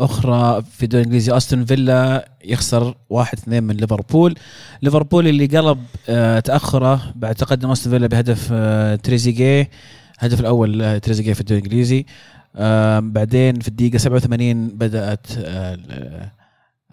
أخرى 0.00 0.62
في 0.62 0.82
الدوري 0.82 1.02
الانجليزي 1.02 1.36
أستون 1.36 1.64
فيلا 1.64 2.28
يخسر 2.44 2.94
1 3.10 3.38
2 3.38 3.62
من 3.62 3.76
ليفربول. 3.76 4.34
ليفربول 4.82 5.28
اللي 5.28 5.46
قلب 5.46 5.78
آه، 6.08 6.40
تأخره 6.40 7.12
بعد 7.14 7.34
تقدم 7.34 7.70
أستون 7.70 7.92
فيلا 7.92 8.06
بهدف 8.06 8.48
آه، 8.52 8.96
تريزيجيه. 8.96 9.70
الهدف 10.18 10.40
الأول 10.40 10.82
آه، 10.82 10.98
تريزيجيه 10.98 11.32
في 11.32 11.40
الدوري 11.40 11.60
الإنجليزي. 11.60 12.06
بعدين 13.00 13.60
في 13.60 13.68
الدقيقة 13.68 13.98
87 13.98 14.68
بدأت 14.68 15.26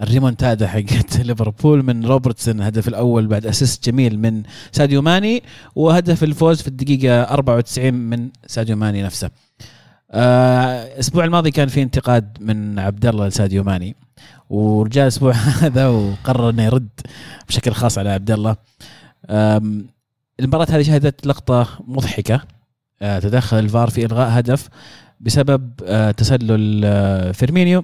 الريمونتادا 0.02 0.68
حقت 0.68 1.18
ليفربول 1.26 1.84
من 1.84 2.06
روبرتسون. 2.06 2.60
الهدف 2.60 2.88
الأول 2.88 3.28
بعد 3.28 3.46
assist 3.46 3.90
جميل 3.90 4.20
من 4.20 4.44
ساديو 4.72 5.02
ماني 5.02 5.44
وهدف 5.76 6.24
الفوز 6.24 6.62
في 6.62 6.68
الدقيقة 6.68 7.22
94 7.24 7.94
من 7.94 8.30
ساديو 8.48 8.76
ماني 8.76 9.04
نفسه. 9.04 9.30
الأسبوع 10.14 11.26
الماضي 11.26 11.52
كان 11.52 11.68
في 11.68 11.82
انتقاد 11.82 12.38
من 12.42 12.80
عبد 12.80 13.06
الله 13.06 13.28
لساديو 13.28 13.64
ماني 13.64 13.96
ورجع 14.50 15.04
الأسبوع 15.04 15.32
هذا 15.64 15.88
وقرر 15.88 16.50
إنه 16.50 16.64
يرد 16.64 16.90
بشكل 17.48 17.72
خاص 17.72 17.98
على 17.98 18.10
عبد 18.10 18.32
الله. 18.32 18.56
المباراة 20.40 20.68
هذه 20.70 20.82
شهدت 20.82 21.28
لقطة 21.28 21.68
مضحكة 21.88 22.42
آه، 23.02 23.20
تدخل 23.20 23.60
الفار 23.60 23.90
في 23.90 24.06
إلغاء 24.06 24.40
هدف 24.40 24.70
بسبب 25.20 25.72
آه، 25.86 26.12
تسلل 26.12 26.82
آه، 26.86 27.32
فيرمينيو 27.32 27.84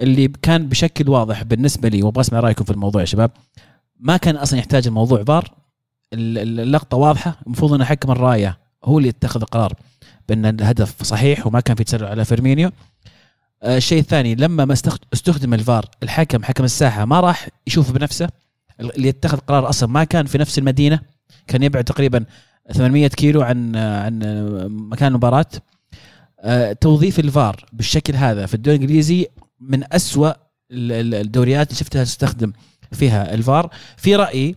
اللي 0.00 0.28
كان 0.42 0.68
بشكل 0.68 1.08
واضح 1.08 1.42
بالنسبة 1.42 1.88
لي 1.88 2.02
وأبغى 2.02 2.20
أسمع 2.20 2.40
رأيكم 2.40 2.64
في 2.64 2.70
الموضوع 2.70 3.00
يا 3.00 3.06
شباب. 3.06 3.30
ما 4.00 4.16
كان 4.16 4.36
أصلا 4.36 4.58
يحتاج 4.58 4.86
الموضوع 4.86 5.24
فار 5.24 5.54
اللقطة 6.12 6.96
واضحة 6.96 7.38
المفروض 7.46 7.72
ان 7.72 7.84
حكم 7.84 8.10
الراية 8.10 8.58
هو 8.84 8.98
اللي 8.98 9.08
يتخذ 9.08 9.40
القرار. 9.40 9.72
بأن 10.28 10.46
الهدف 10.46 11.02
صحيح 11.02 11.46
وما 11.46 11.60
كان 11.60 11.76
في 11.76 11.84
تسلل 11.84 12.04
على 12.04 12.24
فيرمينيو. 12.24 12.70
آه، 13.62 13.76
الشيء 13.76 14.00
الثاني 14.00 14.34
لما 14.34 14.64
ما 14.64 14.72
استخدم 15.12 15.54
الفار 15.54 15.86
الحكم 16.02 16.44
حكم 16.44 16.64
الساحة 16.64 17.04
ما 17.04 17.20
راح 17.20 17.48
يشوف 17.66 17.92
بنفسه 17.92 18.28
اللي 18.80 19.08
يتخذ 19.08 19.38
قرار 19.38 19.68
أصلا 19.68 19.88
ما 19.88 20.04
كان 20.04 20.26
في 20.26 20.38
نفس 20.38 20.58
المدينة 20.58 21.00
كان 21.46 21.62
يبعد 21.62 21.84
تقريبا 21.84 22.24
800 22.72 23.08
كيلو 23.08 23.42
عن 23.42 23.76
عن 23.76 24.18
مكان 24.68 25.08
المباراة. 25.08 25.46
آه، 26.40 26.72
توظيف 26.72 27.18
الفار 27.18 27.66
بالشكل 27.72 28.14
هذا 28.14 28.46
في 28.46 28.54
الدوري 28.54 28.76
الإنجليزي 28.76 29.26
من 29.60 29.84
أسوأ 29.92 30.32
الدوريات 30.70 31.68
اللي 31.68 31.78
شفتها 31.78 32.04
تستخدم 32.04 32.52
فيها 32.92 33.34
الفار. 33.34 33.70
في 33.96 34.16
رأيي 34.16 34.56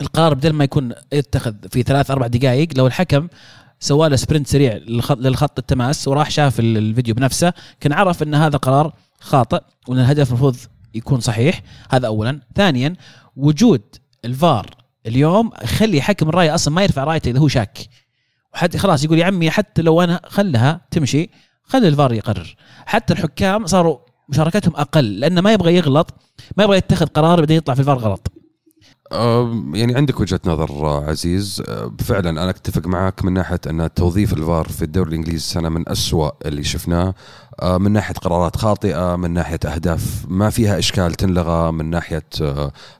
القرار 0.00 0.34
بدل 0.34 0.52
ما 0.52 0.64
يكون 0.64 0.92
يتخذ 1.12 1.54
في 1.70 1.82
ثلاث 1.82 2.10
أربع 2.10 2.26
دقائق 2.26 2.68
لو 2.76 2.86
الحكم 2.86 3.28
سوى 3.84 4.08
له 4.08 4.16
سبرنت 4.16 4.46
سريع 4.46 4.76
للخط 5.10 5.58
التماس 5.58 6.08
وراح 6.08 6.30
شاف 6.30 6.60
الفيديو 6.60 7.14
بنفسه 7.14 7.52
كان 7.80 7.92
عرف 7.92 8.22
إن 8.22 8.34
هذا 8.34 8.56
قرار 8.56 8.92
خاطئ 9.20 9.60
وإن 9.88 9.98
الهدف 9.98 10.28
المفروض 10.28 10.56
يكون 10.94 11.20
صحيح. 11.20 11.62
هذا 11.90 12.06
اولا. 12.06 12.40
ثانيا 12.54 12.94
وجود 13.36 13.82
الفار 14.24 14.66
اليوم 15.06 15.50
يخلي 15.62 16.02
حكم 16.02 16.28
الرايه 16.28 16.54
أصلا 16.54 16.74
ما 16.74 16.82
يرفع 16.82 17.04
رأيته 17.04 17.30
إذا 17.30 17.38
هو 17.38 17.48
شاك. 17.48 17.78
وحتى 18.54 18.78
خلاص 18.78 19.04
يقول 19.04 19.18
يا 19.18 19.24
عمي 19.24 19.50
حتى 19.50 19.82
لو 19.82 20.02
أنا 20.02 20.20
خلها 20.26 20.80
تمشي 20.90 21.30
خلي 21.64 21.88
الفار 21.88 22.12
يقرر. 22.12 22.56
حتى 22.86 23.12
الحكام 23.12 23.66
صاروا 23.66 23.98
مشاركتهم 24.28 24.76
أقل 24.76 25.20
لأنه 25.20 25.40
ما 25.40 25.52
يبغى 25.52 25.76
يغلط 25.76 26.14
ما 26.56 26.64
يبغى 26.64 26.76
يتخذ 26.76 27.06
قرار 27.06 27.40
بعدين 27.40 27.56
يطلع 27.56 27.74
في 27.74 27.80
الفار 27.80 27.98
غلط. 27.98 28.32
يعني 29.12 29.94
عندك 29.94 30.20
وجهة 30.20 30.40
نظر 30.44 30.86
عزيز. 30.86 31.62
فعلا 31.98 32.30
أنا 32.30 32.50
أتفق 32.50 32.86
معك 32.86 33.24
من 33.24 33.32
ناحية 33.32 33.60
أن 33.66 33.94
توظيف 33.94 34.32
الفار 34.32 34.68
في 34.68 34.82
الدوري 34.82 35.08
الإنجليزي 35.08 35.44
سنة 35.44 35.68
من 35.68 35.88
أسوأ 35.88 36.30
اللي 36.46 36.64
شفناه. 36.64 37.14
من 37.62 37.92
ناحية 37.92 38.14
قرارات 38.14 38.56
خاطئة 38.56 39.16
من 39.16 39.30
ناحية 39.30 39.60
أهداف 39.66 40.26
ما 40.28 40.50
فيها 40.50 40.78
إشكال 40.78 41.14
تنلغى 41.14 41.72
من 41.72 41.90
ناحية 41.90 42.26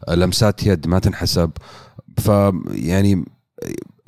لمسات 0.08 0.66
يد 0.66 0.88
ما 0.88 0.98
تنحسب. 0.98 1.50
فيعني 2.18 3.24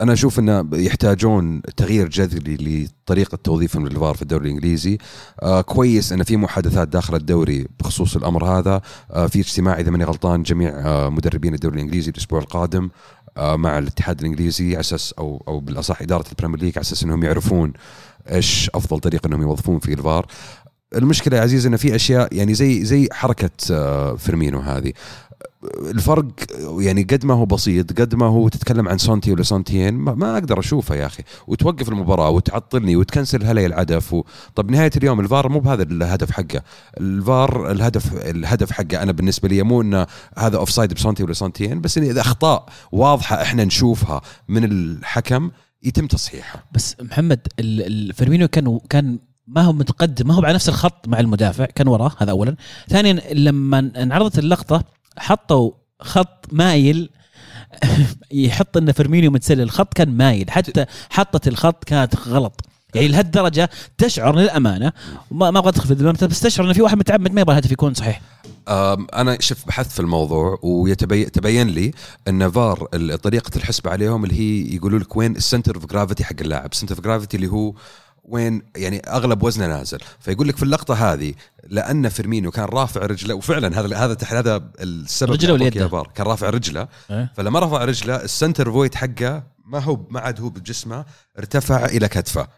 أنا 0.00 0.12
أشوف 0.12 0.38
إنه 0.38 0.68
يحتاجون 0.72 1.62
تغيير 1.62 2.08
جذري 2.08 2.56
لطريقة 2.56 3.36
توظيفهم 3.36 3.88
للفار 3.88 4.14
في 4.14 4.22
الدوري 4.22 4.48
الإنجليزي. 4.48 4.98
آه 5.42 5.60
كويس 5.60 6.12
إن 6.12 6.22
في 6.22 6.36
محادثات 6.36 6.88
داخل 6.88 7.14
الدوري 7.14 7.66
بخصوص 7.80 8.16
الأمر 8.16 8.44
هذا. 8.44 8.80
آه 9.10 9.26
في 9.26 9.40
اجتماع 9.40 9.80
إذا 9.80 9.90
ماني 9.90 10.04
غلطان 10.04 10.42
جميع 10.42 10.70
آه 10.70 11.08
مدربين 11.08 11.54
الدوري 11.54 11.74
الإنجليزي 11.74 12.10
الأسبوع 12.10 12.40
القادم 12.40 12.88
آه 13.36 13.56
مع 13.56 13.78
الاتحاد 13.78 14.20
الإنجليزي 14.20 14.70
على 14.70 14.80
أساس 14.80 15.14
أو 15.18 15.44
أو 15.48 15.60
بالأصح 15.60 16.02
إدارة 16.02 16.24
ال 16.28 16.32
Premier 16.32 16.60
League 16.60 16.72
على 16.76 16.82
أساس 16.82 17.02
إنهم 17.02 17.22
يعرفون 17.22 17.72
إيش 18.30 18.70
أفضل 18.74 19.00
طريقة 19.00 19.26
إنهم 19.26 19.42
يوظفون 19.42 19.78
في 19.78 19.92
الفار. 19.92 20.26
المشكلة 20.94 21.36
يا 21.36 21.42
عزيز 21.42 21.66
انه 21.66 21.76
في 21.76 21.94
أشياء 21.94 22.34
يعني 22.34 22.54
زي 22.54 22.84
زي 22.84 23.08
حركة 23.12 23.50
آه، 23.70 24.14
فيرمينو 24.16 24.58
هذه. 24.60 24.92
الفرق 25.90 26.26
يعني 26.78 27.02
قد 27.02 27.24
ما 27.24 27.34
هو 27.34 27.46
بسيط 27.46 28.00
قد 28.00 28.14
ما 28.14 28.26
هو 28.26 28.48
تتكلم 28.48 28.88
عن 28.88 28.98
سونتي 28.98 29.32
ولا 29.32 29.42
سونتين 29.42 29.94
ما, 29.94 30.34
أقدر 30.34 30.58
أشوفه 30.58 30.94
يا 30.94 31.06
أخي. 31.06 31.22
وتوقف 31.46 31.88
المباراة 31.88 32.30
وتعطلني 32.30 32.96
وتكنسل 32.96 33.44
هلي 33.44 33.66
العدف 33.66 34.12
و... 34.12 34.24
طب 34.54 34.70
نهاية 34.70 34.90
اليوم 34.96 35.20
الفار 35.20 35.48
مو 35.48 35.60
بهذا 35.60 35.82
الهدف 35.82 36.30
حقه. 36.30 36.62
الفار 37.00 37.70
الهدف 37.70 38.14
الهدف 38.14 38.72
حقه 38.72 39.02
أنا 39.02 39.12
بالنسبة 39.12 39.48
لي 39.48 39.62
مو 39.62 39.82
إنه 39.82 40.06
هذا 40.38 40.56
offside 40.56 40.94
بسونتي 40.94 41.22
ولا 41.22 41.32
سونتين 41.32 41.80
بس 41.80 41.98
إذا 41.98 42.20
أخطاء 42.20 42.68
واضحة 42.92 43.42
إحنا 43.42 43.64
نشوفها 43.64 44.20
من 44.48 44.64
الحكم 44.64 45.50
يتم 45.82 46.06
تصحيحها. 46.06 46.64
بس 46.72 46.96
محمد 47.00 47.46
فيرمينيو 48.14 48.48
كان 48.48 48.80
كان 48.90 49.18
ما 49.46 49.62
هو 49.62 49.72
متقدم 49.72 50.28
ما 50.28 50.34
هو 50.34 50.42
على 50.42 50.54
نفس 50.54 50.68
الخط 50.68 51.08
مع 51.08 51.20
المدافع 51.20 51.64
كان 51.64 51.88
وراه 51.88 52.12
هذا 52.18 52.30
اولا. 52.30 52.56
ثانيا 52.88 53.34
لما 53.34 53.78
انعرضت 53.78 54.38
اللقطة 54.38 54.84
حطوا 55.18 55.70
خط 56.00 56.46
مايل 56.52 57.10
يحط 58.32 58.76
ان 58.76 58.92
فيرمينيو 58.92 59.30
متسلل 59.30 59.60
الخط 59.60 59.94
كان 59.94 60.16
مايل 60.16 60.50
حتى 60.50 60.86
حطت 61.10 61.48
الخط 61.48 61.84
كانت 61.84 62.16
غلط. 62.28 62.60
يعني 62.94 63.08
لهالدرجة 63.08 63.70
تشعر 63.98 64.36
للأمانة. 64.36 64.92
ما 65.30 65.50
ما 65.50 65.58
أبغى 65.58 65.68
أدخل 65.68 65.96
في 66.16 66.26
بس 66.26 66.40
تشعر 66.40 66.66
إن 66.66 66.72
في 66.72 66.82
واحد 66.82 66.98
متعمد 66.98 67.32
ما 67.32 67.40
يبغى 67.40 67.52
الهدف 67.52 67.72
يكون 67.72 67.94
صحيح. 67.94 68.20
أنا 68.68 69.36
شفت 69.40 69.66
بحثت 69.66 69.90
في 69.90 70.00
الموضوع 70.00 70.58
ويتبين 70.62 71.32
تبين 71.32 71.68
لي 71.68 71.92
إن 72.28 72.50
فار 72.50 72.88
طريقة 73.22 73.50
الحسبة 73.56 73.90
عليهم 73.90 74.24
اللي 74.24 74.40
هي 74.40 74.74
يقولوا 74.74 74.98
لك 74.98 75.16
وين 75.16 75.36
ال 75.36 75.41
center 75.41 75.74
of 75.74 75.86
gravity 75.86 76.24
حق 76.24 76.36
اللاعب. 76.40 76.72
ال 76.72 76.75
center 76.75 76.94
of 76.94 77.04
gravity 77.04 77.36
اللي 77.36 77.48
هو 77.48 77.74
وين 78.28 78.62
يعني 78.76 78.98
أغلب 78.98 79.42
وزنه 79.42 79.66
نازل. 79.66 79.98
فيقول 80.20 80.48
لك 80.48 80.56
في 80.56 80.62
اللقطة 80.62 81.12
هذه 81.12 81.34
لأن 81.68 82.08
فيرمينيو 82.08 82.50
كان 82.50 82.64
رافع 82.64 83.00
رجله 83.06 83.34
وفعلا 83.34 83.80
هذا 83.80 83.96
هذا 83.96 84.16
هذا 84.26 84.70
السبب 84.80 85.32
رجله 85.32 85.88
فار 85.88 86.10
كان 86.14 86.26
رافع 86.26 86.50
رجله. 86.50 86.88
إيه. 87.10 87.32
فلما 87.36 87.60
رفع 87.60 87.84
رجله 87.84 88.16
ال 88.16 88.24
center 88.24 88.72
of 88.72 88.78
weight 88.78 88.94
حقه 88.94 89.42
ما 89.64 89.78
هو 89.78 90.00
ما 90.10 90.20
عاد 90.20 90.40
هو 90.40 90.48
بجسمه 90.48 91.04
ارتفع 91.38 91.84
إلى 91.84 92.08
كتفه. 92.08 92.48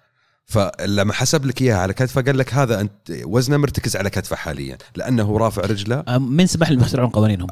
فلما 0.44 1.12
حسب 1.12 1.46
لك 1.46 1.62
إياها 1.62 1.78
على 1.78 1.92
كتفه 1.92 2.22
قال 2.22 2.38
لك 2.38 2.54
هذا 2.54 2.80
أنت 2.80 2.92
وزنه 3.10 3.56
مرتكز 3.56 3.96
على 3.96 4.10
كتفه 4.10 4.36
حاليا 4.36 4.78
لأنه 4.96 5.38
رافع 5.38 5.62
رجله. 5.62 6.18
من 6.18 6.46
سمح 6.46 6.70
لهم 6.70 6.80
يخترعون 6.80 7.10
قوانينهم؟ 7.10 7.48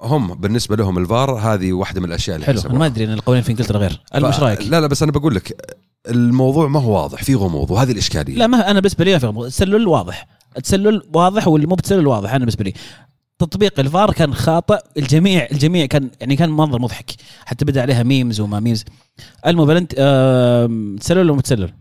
هم 0.00 0.34
بالنسبة 0.34 0.76
لهم 0.76 0.98
الفار 0.98 1.30
هذه 1.34 1.72
واحدة 1.72 2.00
من 2.00 2.06
الأشياء 2.08 2.36
اللي 2.36 2.46
حلو. 2.46 2.60
أنا 2.60 2.78
ما 2.78 2.86
أدري 2.86 3.04
ان 3.04 3.12
القوانين 3.12 3.44
في 3.44 3.50
إنجلترا 3.52 3.78
غير 3.78 4.00
أنا 4.14 4.30
ف- 4.30 4.34
إيش 4.34 4.40
رأيك؟ 4.42 4.62
لا 4.62 4.80
لا 4.80 4.86
بس 4.86 5.02
أنا 5.02 5.12
بقول 5.12 5.34
لك 5.34 5.76
الموضوع 6.08 6.68
ما 6.68 6.80
هو 6.80 7.02
واضح 7.02 7.22
في 7.22 7.34
غموض 7.34 7.70
وهذه 7.70 7.92
الإشكالية 7.92 8.34
لا 8.36 8.46
ما 8.46 8.70
أنا 8.70 8.80
بالنسبة 8.80 9.04
لي 9.04 9.12
ما 9.12 9.18
في 9.18 9.26
غموض. 9.26 9.44
التسلل 9.44 9.86
واضح 9.86 10.26
التسلل 10.56 11.02
واضح 11.14 11.48
واللي 11.48 11.66
مو 11.66 11.74
بتسلل 11.74 12.06
واضح 12.06 12.30
أنا 12.30 12.38
بالنسبة 12.38 12.64
لي 12.64 12.72
تطبيق 13.38 13.80
الفار 13.80 14.12
كان 14.12 14.34
خاطئ 14.34 14.78
الجميع 14.96 15.48
الجميع 15.52 15.86
كان 15.86 16.10
يعني 16.20 16.36
كان 16.36 16.50
منظر 16.50 16.78
مضحك 16.82 17.10
حتى 17.44 17.64
بدأ 17.64 17.82
عليها 17.82 18.02
memes 18.02 18.40
وما 18.40 18.60
memes 18.60 18.84
المهم 19.46 19.70
أنت 19.70 19.94
آم، 19.98 20.96
تسلل 21.00 21.18
ولا 21.18 21.32
متسلل؟ 21.32 21.72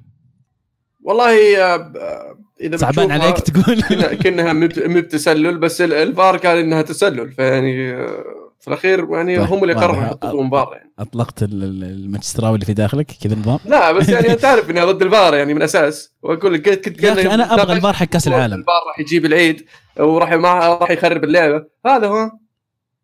والله 1.04 1.58
آه، 1.64 2.37
إذا 2.62 2.78
صعبان 2.78 3.12
عليك 3.12 3.40
تقول. 3.40 3.82
كنا- 3.82 4.14
كأنها 4.14 4.54
مب- 4.54 4.80
مب 4.86 5.08
تسلل 5.08 5.58
بس 5.58 5.82
ال- 5.82 5.94
الفار 5.94 6.38
قال 6.38 6.58
إنها 6.58 6.82
تسلل 6.82 7.32
فيعني 7.32 7.94
آه، 7.94 8.24
في 8.60 8.68
الأخير 8.68 9.08
يعني 9.12 9.38
طيب، 9.38 9.48
هم 9.54 9.64
اللي 9.64 9.74
قرروا. 9.74 10.04
يحطون 10.04 10.50
فار 10.50 10.74
يعني. 10.74 10.92
أطلقت 11.00 11.44
ال- 11.44 11.64
ال- 11.64 11.84
المانشستراوي 11.84 12.56
اللي 12.56 12.66
في 12.66 12.74
داخلك 12.74 13.12
كذا 13.24 13.34
النظام؟ 13.34 13.60
لا 13.66 13.92
بس 13.92 14.10
يعني 14.10 14.32
أنت 14.32 14.46
عارف 14.46 14.70
إني 14.70 14.82
ضد 14.82 15.02
الفار 15.02 15.36
يعني 15.36 15.54
من 15.54 15.62
أساس. 15.62 16.14
وأقول 16.22 16.54
لك 16.54 16.70
كنت 16.70 16.90
كنت 16.90 17.04
يا 17.04 17.14
أخي 17.14 17.34
أنا 17.34 17.54
أبغى 17.54 17.74
الفار 17.74 17.94
حق 17.94 18.06
كأس 18.06 18.28
العالم. 18.28 18.60
الفار 18.60 18.82
راح 18.90 19.00
يجيب 19.00 19.26
العيد 19.26 19.66
وراح 20.00 20.32
ما 20.34 20.54
راح 20.54 20.92
يخرب 20.92 21.24
اللعبة. 21.24 21.66
هذا 21.86 22.08
هو. 22.08 22.32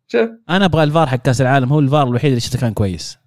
شوف. 0.08 0.28
أنا 0.50 0.64
أبغى 0.64 0.82
الفار 0.84 1.06
حق 1.06 1.16
كأس 1.16 1.40
العالم 1.40 1.68
هو 1.72 1.78
الفار 1.78 2.06
الوحيد 2.08 2.28
اللي 2.28 2.40
شفته 2.40 2.58
كان 2.58 2.72
كويس. 2.72 3.18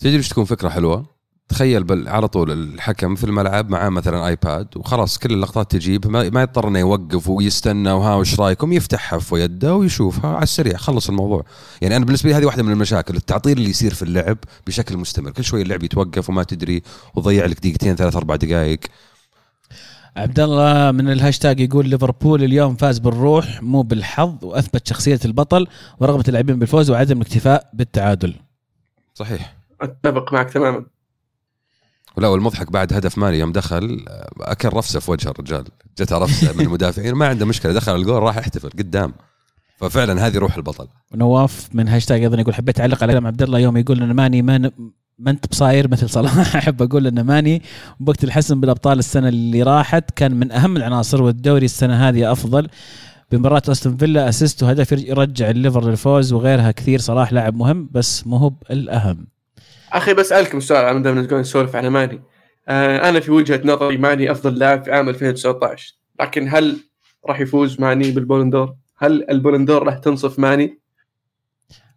تدري 0.00 0.16
إيش 0.16 0.28
تكون 0.28 0.44
فكرة 0.44 0.68
حلوة؟ 0.68 1.11
تخيل 1.52 1.84
بل 1.84 2.08
على 2.08 2.28
طول 2.28 2.50
الحكم 2.50 3.14
في 3.14 3.24
الملعب 3.24 3.70
معاه 3.70 3.88
مثلا 3.88 4.26
iPad 4.26 4.76
وخلاص 4.76 5.18
كل 5.18 5.32
اللقطات 5.32 5.70
تجيب 5.70 6.06
ما, 6.06 6.30
ما 6.30 6.42
يضطر 6.42 6.68
إنه 6.68 6.78
يوقف 6.78 7.28
ويستنى 7.28 7.92
وها 7.92 8.14
وش 8.14 8.40
رأيكم 8.40 8.72
يفتحها 8.72 9.18
في 9.18 9.34
يده 9.36 9.74
ويشوفها 9.74 10.30
على 10.30 10.42
السريع 10.42 10.76
خلص 10.76 11.08
الموضوع. 11.08 11.44
يعني 11.82 11.96
أنا 11.96 12.04
بالنسبة 12.04 12.30
لي 12.30 12.36
هذه 12.36 12.44
واحدة 12.44 12.62
من 12.62 12.72
المشاكل 12.72 13.16
التعطيل 13.16 13.58
اللي 13.58 13.70
يصير 13.70 13.94
في 13.94 14.02
اللعب 14.02 14.38
بشكل 14.66 14.96
مستمر. 14.96 15.30
كل 15.30 15.44
شوي 15.44 15.62
اللعب 15.62 15.82
يتوقف 15.82 16.28
وما 16.28 16.42
تدري 16.42 16.82
وضيع 17.14 17.46
لك 17.46 17.58
دقيقتين 17.58 17.96
ثلاث 17.96 18.16
أربع 18.16 18.36
دقائق 18.36 18.80
عبد 20.16 20.40
الله 20.40 20.90
من 20.90 21.12
الهاشتاج 21.12 21.60
يقول 21.60 21.88
ليفربول 21.88 22.44
اليوم 22.44 22.76
فاز 22.76 22.98
بالروح 22.98 23.62
مو 23.62 23.82
بالحظ 23.82 24.44
وأثبت 24.44 24.86
شخصية 24.86 25.20
البطل 25.24 25.66
ورغبة 26.00 26.24
اللاعبين 26.28 26.58
بالفوز 26.58 26.90
وعدم 26.90 27.16
الاكتفاء 27.16 27.70
بالتعادل. 27.72 28.34
صحيح. 29.14 29.56
أتفق 29.80 30.32
معك 30.32 30.50
تماما. 30.50 30.84
لا 32.16 32.28
والمضحك 32.28 32.72
بعد 32.72 32.92
هدف 32.92 33.18
ماني 33.18 33.38
يوم 33.38 33.52
دخل 33.52 34.04
أكل 34.40 34.68
رفسة 34.72 35.00
في 35.00 35.10
وجه 35.10 35.28
الرجال. 35.30 35.64
جته 35.98 36.18
رفسة 36.18 36.52
من 36.52 36.60
المدافعين 36.66 37.14
ما 37.14 37.26
عنده 37.28 37.46
مشكلة 37.46 37.72
دخل 37.72 37.96
الجول 37.96 38.22
راح 38.22 38.36
يحتفل 38.38 38.68
قدام. 38.70 39.14
ففعلا 39.78 40.26
هذه 40.26 40.38
روح 40.38 40.56
البطل. 40.56 40.86
ونواف 41.14 41.68
من 41.74 41.88
هاشتاج 41.88 42.22
أيضا 42.22 42.40
يقول 42.40 42.54
حبيت 42.54 42.80
أعلق 42.80 43.02
على 43.02 43.12
كلام 43.12 43.26
عبد 43.26 43.42
الله. 43.42 43.58
يوم 43.58 43.76
يقول 43.76 44.02
إن 44.02 44.12
ماني 44.12 44.42
ما 44.42 44.58
ن- 44.58 44.70
ما 45.18 45.30
أنت 45.30 45.46
بصاير 45.50 45.88
مثل 45.90 46.10
صلاح. 46.10 46.56
أحب 46.56 46.82
أقول 46.82 47.06
إن 47.06 47.20
ماني 47.20 47.62
وقت 48.06 48.24
الحسم 48.24 48.60
بالأبطال 48.60 48.98
السنة 48.98 49.28
اللي 49.28 49.62
راحت 49.62 50.10
كان 50.10 50.34
من 50.34 50.52
أهم 50.52 50.76
العناصر 50.76 51.22
والدوري 51.22 51.64
السنة 51.64 52.08
هذه 52.08 52.32
أفضل. 52.32 52.68
بمباراة 53.32 53.62
أستون 53.68 53.96
فيلا 53.96 54.28
assist 54.28 54.62
وهدف 54.62 54.92
يرج- 54.92 55.08
يرجع 55.08 55.50
الليفر 55.50 55.84
للفوز 55.90 56.32
وغيرها 56.32 56.70
كثير 56.70 56.98
صلاح 57.00 57.32
لاعب 57.32 57.54
مهم 57.54 57.88
بس 57.92 58.26
مو 58.26 58.36
هو 58.36 58.52
الأهم. 58.70 59.26
أخي 59.92 60.14
بسألكم 60.14 60.60
سؤال 60.60 60.84
أنا 60.84 60.98
دائما 61.02 61.22
نقول 61.22 61.40
نسولف 61.40 61.76
على 61.76 61.90
ماني 61.90 62.22
آه 62.68 63.08
أنا 63.08 63.20
في 63.20 63.30
وجهة 63.30 63.60
نظري 63.64 63.96
ماني 63.96 64.30
أفضل 64.30 64.58
لاعب 64.58 64.84
في 64.84 64.92
عام 64.92 65.08
2019 65.08 65.94
لكن 66.20 66.48
هل 66.48 66.76
راح 67.26 67.40
يفوز 67.40 67.80
ماني 67.80 68.10
بالبولندور؟ 68.10 68.74
هل 68.98 69.30
البولندور 69.30 69.82
راح 69.82 69.98
تنصف 69.98 70.38
ماني؟ 70.38 70.78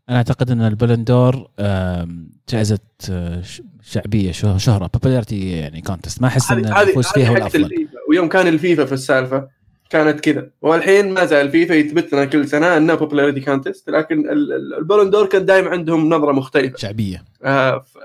أنا 0.10 0.18
أعتقد 0.18 0.52
أن 0.52 0.62
البولندور 0.62 1.48
آم، 1.60 2.30
جائزة 2.50 2.80
آه، 3.10 3.42
شعبية 3.84 4.32
شه- 4.32 4.58
شهرة 4.58 4.90
popularity 4.94 5.52
يعني 5.52 5.82
contest 5.82 6.22
ما 6.22 6.28
أحس 6.28 6.52
أن 6.52 6.66
هذه 6.66 6.82
هذه 6.82 6.88
الفوز 6.90 7.08
فيها 7.08 7.30
هو 7.30 7.36
الأفضل 7.38 7.88
ويوم 8.10 8.30
كان 8.30 8.48
الفيفا 8.48 8.86
في 8.86 8.92
السالفة 8.94 9.48
كانت 9.96 10.20
كذا. 10.20 10.50
والحين 10.62 11.10
ما 11.14 11.26
زال 11.26 11.46
الفيفا 11.46 11.74
يثبت 11.74 12.14
لنا 12.14 12.26
كل 12.26 12.48
سنة 12.48 12.78
انه 12.78 12.96
popularity 12.96 13.40
contest 13.42 13.90
لكن 13.90 14.20
ال- 14.20 14.54
ال- 14.54 14.74
البولندور 14.78 15.26
كان 15.26 15.46
دائما 15.46 15.70
عندهم 15.70 16.10
نظرة 16.10 16.32
مختلفة. 16.32 16.78
شعبية. 16.78 17.24
آه 17.44 17.80
ف- 17.80 17.98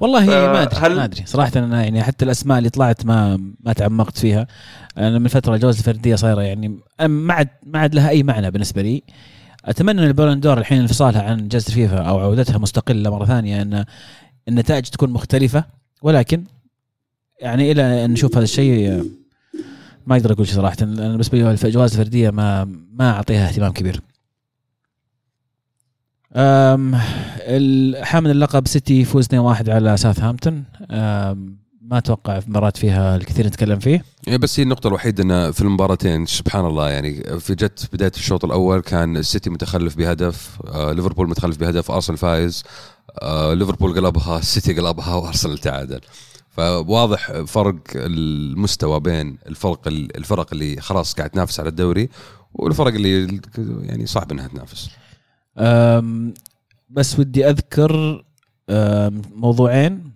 والله 0.00 0.22
آه، 0.24 0.52
ما 0.52 0.62
أدري 0.62 0.76
هل- 0.80 0.96
ما 0.96 1.04
أدري. 1.04 1.22
صراحة 1.26 1.52
أنا 1.56 1.82
يعني 1.84 2.02
حتى 2.02 2.24
الأسماء 2.24 2.58
اللي 2.58 2.70
طلعت 2.70 3.06
ما 3.06 3.40
ما 3.60 3.72
تعمقت 3.72 4.18
فيها. 4.18 4.46
أنا 4.98 5.18
من 5.18 5.28
فترة 5.28 5.54
الجوائز 5.54 5.78
الفردية 5.78 6.14
صايرة 6.14 6.42
يعني 6.42 6.78
ما 7.00 7.34
عاد 7.34 7.48
ما 7.66 7.78
عاد 7.78 7.94
لها 7.94 8.08
أي 8.10 8.22
معنى 8.22 8.50
بالنسبة 8.50 8.82
لي. 8.82 9.02
أتمنى 9.64 10.00
إن 10.02 10.06
البولندور 10.06 10.58
الحين 10.58 10.80
انفصالها 10.80 11.22
عن 11.22 11.48
جائزة 11.48 11.68
الفيفا 11.68 11.98
أو 11.98 12.18
عودتها 12.20 12.58
مستقلة 12.58 13.10
مرة 13.10 13.24
ثانية 13.24 13.62
إن 13.62 13.84
النتائج 14.48 14.84
تكون 14.84 15.10
مختلفة. 15.10 15.64
ولكن 16.02 16.44
يعني 17.40 17.72
إلى 17.72 18.04
أن 18.04 18.10
نشوف 18.10 18.34
هذا 18.36 18.44
الشيء 18.44 19.04
ما 20.08 20.16
أقدر 20.16 20.32
أقول 20.32 20.46
شيء 20.46 20.56
صراحة 20.56 20.76
أنا 20.82 21.08
بالنسبة 21.08 21.38
لي 21.38 21.50
الجوائز 21.64 21.92
الفردية 21.92 22.30
ما 22.30 22.64
ما 22.92 23.10
أعطيها 23.10 23.48
اهتمام 23.48 23.72
كبير. 23.72 24.00
حامل 28.04 28.30
اللقب 28.30 28.68
سيتي 28.68 29.00
يفوز 29.00 29.26
2-1 29.26 29.34
على 29.68 29.96
ساوثهامبتون. 29.96 30.64
ما 31.82 31.98
أتوقع 31.98 32.40
في 32.40 32.50
مباراة 32.50 32.72
فيها 32.76 33.16
الكثير 33.16 33.46
نتكلم 33.46 33.78
فيه. 33.78 34.04
يعني 34.26 34.38
بس 34.38 34.60
هي 34.60 34.64
النقطة 34.64 34.88
الوحيدة 34.88 35.22
أن 35.22 35.52
في 35.52 35.60
المباراتين 35.60 36.26
سبحان 36.26 36.66
الله 36.66 36.90
يعني 36.90 37.40
في 37.40 37.54
جت 37.54 37.88
بداية 37.92 38.12
الشوط 38.16 38.44
الأول 38.44 38.80
كان 38.80 39.16
السيتي 39.16 39.50
متخلف 39.50 39.96
بهدف 39.96 40.58
آه 40.66 40.92
ليفربول 40.92 41.28
متخلف 41.28 41.56
بهدف 41.56 41.90
أرسنال 41.90 42.18
فايز 42.18 42.64
آه 43.22 43.54
ليفربول 43.54 43.94
قلبها 43.94 44.38
السيتي 44.38 44.72
قلبها 44.72 45.14
وأرسنال 45.14 45.58
تعادل. 45.58 46.00
فواضح 46.58 47.32
فرق 47.32 47.78
المستوى 47.94 49.00
بين 49.00 49.38
الفرق 49.46 49.88
الفرق 49.88 50.46
اللي 50.52 50.80
خلاص 50.80 51.14
قاعد 51.14 51.30
تنافس 51.30 51.60
على 51.60 51.68
الدوري 51.68 52.08
والفرق 52.54 52.94
اللي 52.94 53.40
يعني 53.82 54.06
صعب 54.06 54.32
إنها 54.32 54.48
تنافس. 54.48 54.90
بس 56.90 57.18
ودي 57.18 57.50
أذكر 57.50 58.24
موضوعين. 59.36 60.10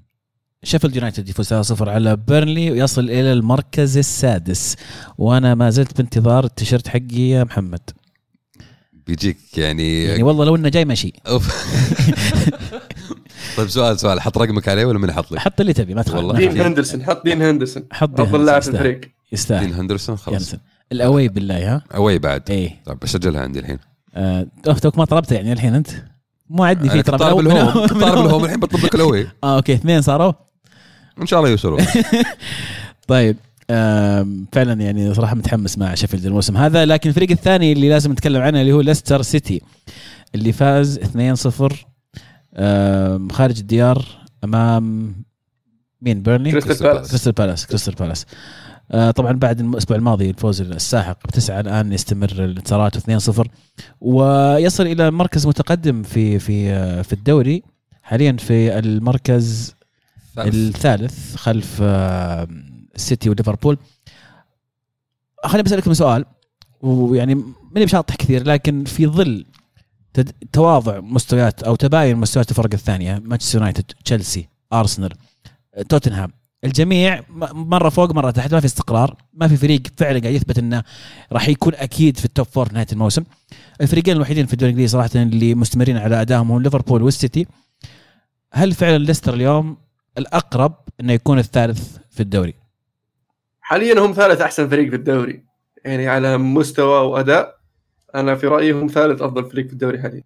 شيفيلد 0.65 0.97
يونايتد 0.97 1.29
يفوز 1.29 1.55
3-0 1.55 1.89
على 1.89 2.17
بيرنلي 2.17 2.71
ويصل 2.71 3.05
إلى 3.05 3.33
المركز 3.33 3.99
السادس. 3.99 4.77
وأنا 5.19 5.55
ما 5.55 5.71
زلت 5.71 5.97
بانتظار 5.97 6.45
التيشيرت 6.45 6.89
حقي 6.89 7.29
يا 7.29 7.45
محمد. 7.45 7.91
بيجيك 9.07 9.59
يعني, 9.59 10.05
يعني 10.05 10.23
والله 10.23 10.45
لو 10.45 10.57
إنه 10.57 10.69
جاي 10.69 10.85
ماشي. 10.85 11.13
طيب 13.57 13.69
سؤال 13.69 14.01
سؤال 14.01 14.21
حط 14.21 14.39
رقمك 14.39 14.69
عليه 14.69 14.85
ولا 14.85 14.99
من 14.99 15.13
حط 15.13 15.33
لك؟ 15.33 15.39
حط 15.39 15.61
اللي 15.61 15.73
تبي 15.73 15.95
ما 15.95 16.03
تخاف 16.03 16.37
دين. 16.37 16.61
هندرسون 16.61 17.05
حط 17.05 17.25
دين 17.25 17.43
هندرسون. 17.43 17.83
حط 17.93 18.09
دين 18.11 18.27
أفضل 18.27 18.45
لاعب 18.47 18.63
في 18.63 18.69
يستاهل. 18.69 18.87
الفريق. 18.87 19.01
دين 19.01 19.11
يستاهل 19.33 19.73
هندرسون 19.75 20.17
خلاص. 20.17 20.55
ال 20.93 21.00
away 21.00 21.29
بالله 21.29 21.75
ها؟ 21.75 21.83
away 21.95 22.19
بعد. 22.19 22.51
إيه. 22.51 22.83
طيب 22.87 22.99
بسجلها 23.03 23.43
عندي 23.43 23.59
الحين؟ 23.59 23.79
آه، 24.15 24.47
أوف، 24.69 24.81
توك 24.81 24.99
ما 24.99 25.05
طلبته 25.05 25.35
يعني 25.35 25.53
الحين 25.53 25.75
أنت. 25.75 25.89
مو 26.51 26.65
عدني 26.65 26.91
فيه 26.91 27.01
ترى 27.01 27.13
من 27.13 27.19
طالب 27.19 27.39
ال 27.47 27.55
home 27.55 27.87
طالب 27.87 28.27
ال 28.27 28.30
home 28.30 28.45
الحين 28.45 28.61
بطلب 28.61 28.85
لك 28.85 28.95
ال 28.95 29.00
away. 29.00 29.27
آه 29.45 29.57
okay 29.57 29.75
اثنين 29.75 30.03
صاروا. 30.03 30.33
إن 31.21 31.27
شاء 31.27 31.39
الله 31.41 31.51
يوصلوا 31.51 31.79
طيب 33.09 33.37
فعلا 34.53 34.73
يعني 34.81 35.15
صراحة 35.15 35.35
متحمس 35.35 35.79
مع 35.79 35.95
شيفيلد 35.95 36.27
الموسم 36.27 36.57
هذا 36.57 36.85
لكن 36.85 37.09
الفريق 37.11 37.31
الثاني 37.31 37.73
اللي 37.73 37.89
لازم 37.89 38.13
نتكلم 38.13 38.43
عنه 38.43 38.61
اللي 38.61 38.73
هو 38.73 38.81
ليستر 38.81 39.23
سيتي 39.23 39.63
اللي 40.35 40.53
فاز 40.53 40.99
2-0 40.99 41.07
آم، 41.17 41.75
خارج 43.33 43.59
الديار 43.59 44.05
أمام 44.45 45.15
مين؟ 46.03 46.23
بيرنلي 46.23 46.51
كريستال 46.51 46.89
بالاس. 46.89 47.09
كريستال 47.09 47.33
بالاس 47.33 47.67
كريستال 47.67 47.95
بالاس. 47.95 48.27
آه، 48.91 49.11
طبعا 49.11 49.33
بعد 49.33 49.61
الأسبوع 49.61 49.97
الماضي 49.97 50.31
الفوز 50.31 50.61
الساحق 50.61 51.27
بتسعة 51.27 51.61
الآن 51.61 51.93
يستمر 51.93 52.31
الانتصارات 52.33 52.97
2-0 52.97 53.49
ويصل 54.01 54.87
إلى 54.87 55.11
مركز 55.11 55.47
متقدم 55.47 56.03
في 56.03 56.39
في 56.39 56.71
آه، 56.71 57.03
في 57.03 57.13
الدوري 57.13 57.63
حاليا 58.03 58.33
في 58.33 58.79
المركز 58.79 59.75
الثالث. 60.39 61.37
خلف 61.37 61.79
آه، 61.83 62.49
السيتي 62.95 63.31
وليفربول. 63.31 63.79
خليني 65.45 65.63
بسألكم 65.63 65.95
سؤال 65.95 66.25
ويعني 66.81 67.35
ماني 67.35 67.85
بشاطح 67.85 68.15
كثير 68.15 68.47
لكن 68.47 68.85
في 68.85 69.07
ظل 69.07 69.45
تواضع 70.53 71.01
مستويات 71.01 71.63
أو 71.63 71.75
تباين 71.75 72.17
مستويات 72.17 72.51
الفرق 72.51 72.71
الثانية 72.73 73.23
مانشستر 73.25 73.59
يونايتد 73.59 73.93
تشيلسي 74.05 74.49
أرسنال 74.73 75.13
آه، 75.75 75.83
توتنهام. 75.83 76.33
الجميع 76.65 77.21
مرة 77.53 77.89
فوق 77.89 78.13
مرة 78.13 78.31
تحت 78.31 78.55
ما 78.55 78.61
في 78.61 78.67
استقرار 78.67 79.17
ما 79.35 79.49
في 79.49 79.57
فريق 79.57 79.83
فعلا 79.97 80.21
قاعد 80.21 80.35
يثبت 80.35 80.59
إنه 80.59 80.83
راح 81.33 81.49
يكون 81.49 81.75
أكيد 81.75 82.17
في 82.17 82.25
ال 82.25 82.30
top 82.30 82.47
four 82.47 82.73
نهاية 82.73 82.87
الموسم. 82.93 83.25
الفريقين 83.81 84.17
الوحيدين 84.17 84.47
في 84.47 84.53
الدوري 84.53 84.71
الإنجليزي 84.71 84.93
صراحة 84.93 85.11
اللي 85.15 85.55
مستمرين 85.55 85.97
على 85.97 86.21
أدائهم 86.21 86.53
هم 86.53 86.63
ليفربول 86.63 87.03
والسيتي. 87.03 87.47
هل 88.53 88.73
فعلا 88.73 88.99
ليستر 88.99 89.35
اليوم 89.35 89.77
الأقرب 90.19 90.75
إنه 91.01 91.13
يكون 91.13 91.39
الثالث 91.39 91.97
في 92.11 92.21
الدوري؟ 92.21 92.55
حاليا 93.61 94.01
هم 94.01 94.13
ثالث 94.13 94.41
أحسن 94.41 94.69
فريق 94.69 94.91
في 94.91 94.97
الدوري 94.97 95.45
يعني 95.85 96.09
على 96.09 96.39
مستوى 96.39 97.07
وأداء. 97.07 97.62
أنا 98.15 98.35
في 98.35 98.47
رأيي 98.47 98.73
هم 98.73 98.87
ثالث 98.87 99.23
أفضل 99.23 99.51
فريق 99.51 99.67
في 99.67 99.73
الدوري 99.73 100.03
حاليا. 100.03 100.23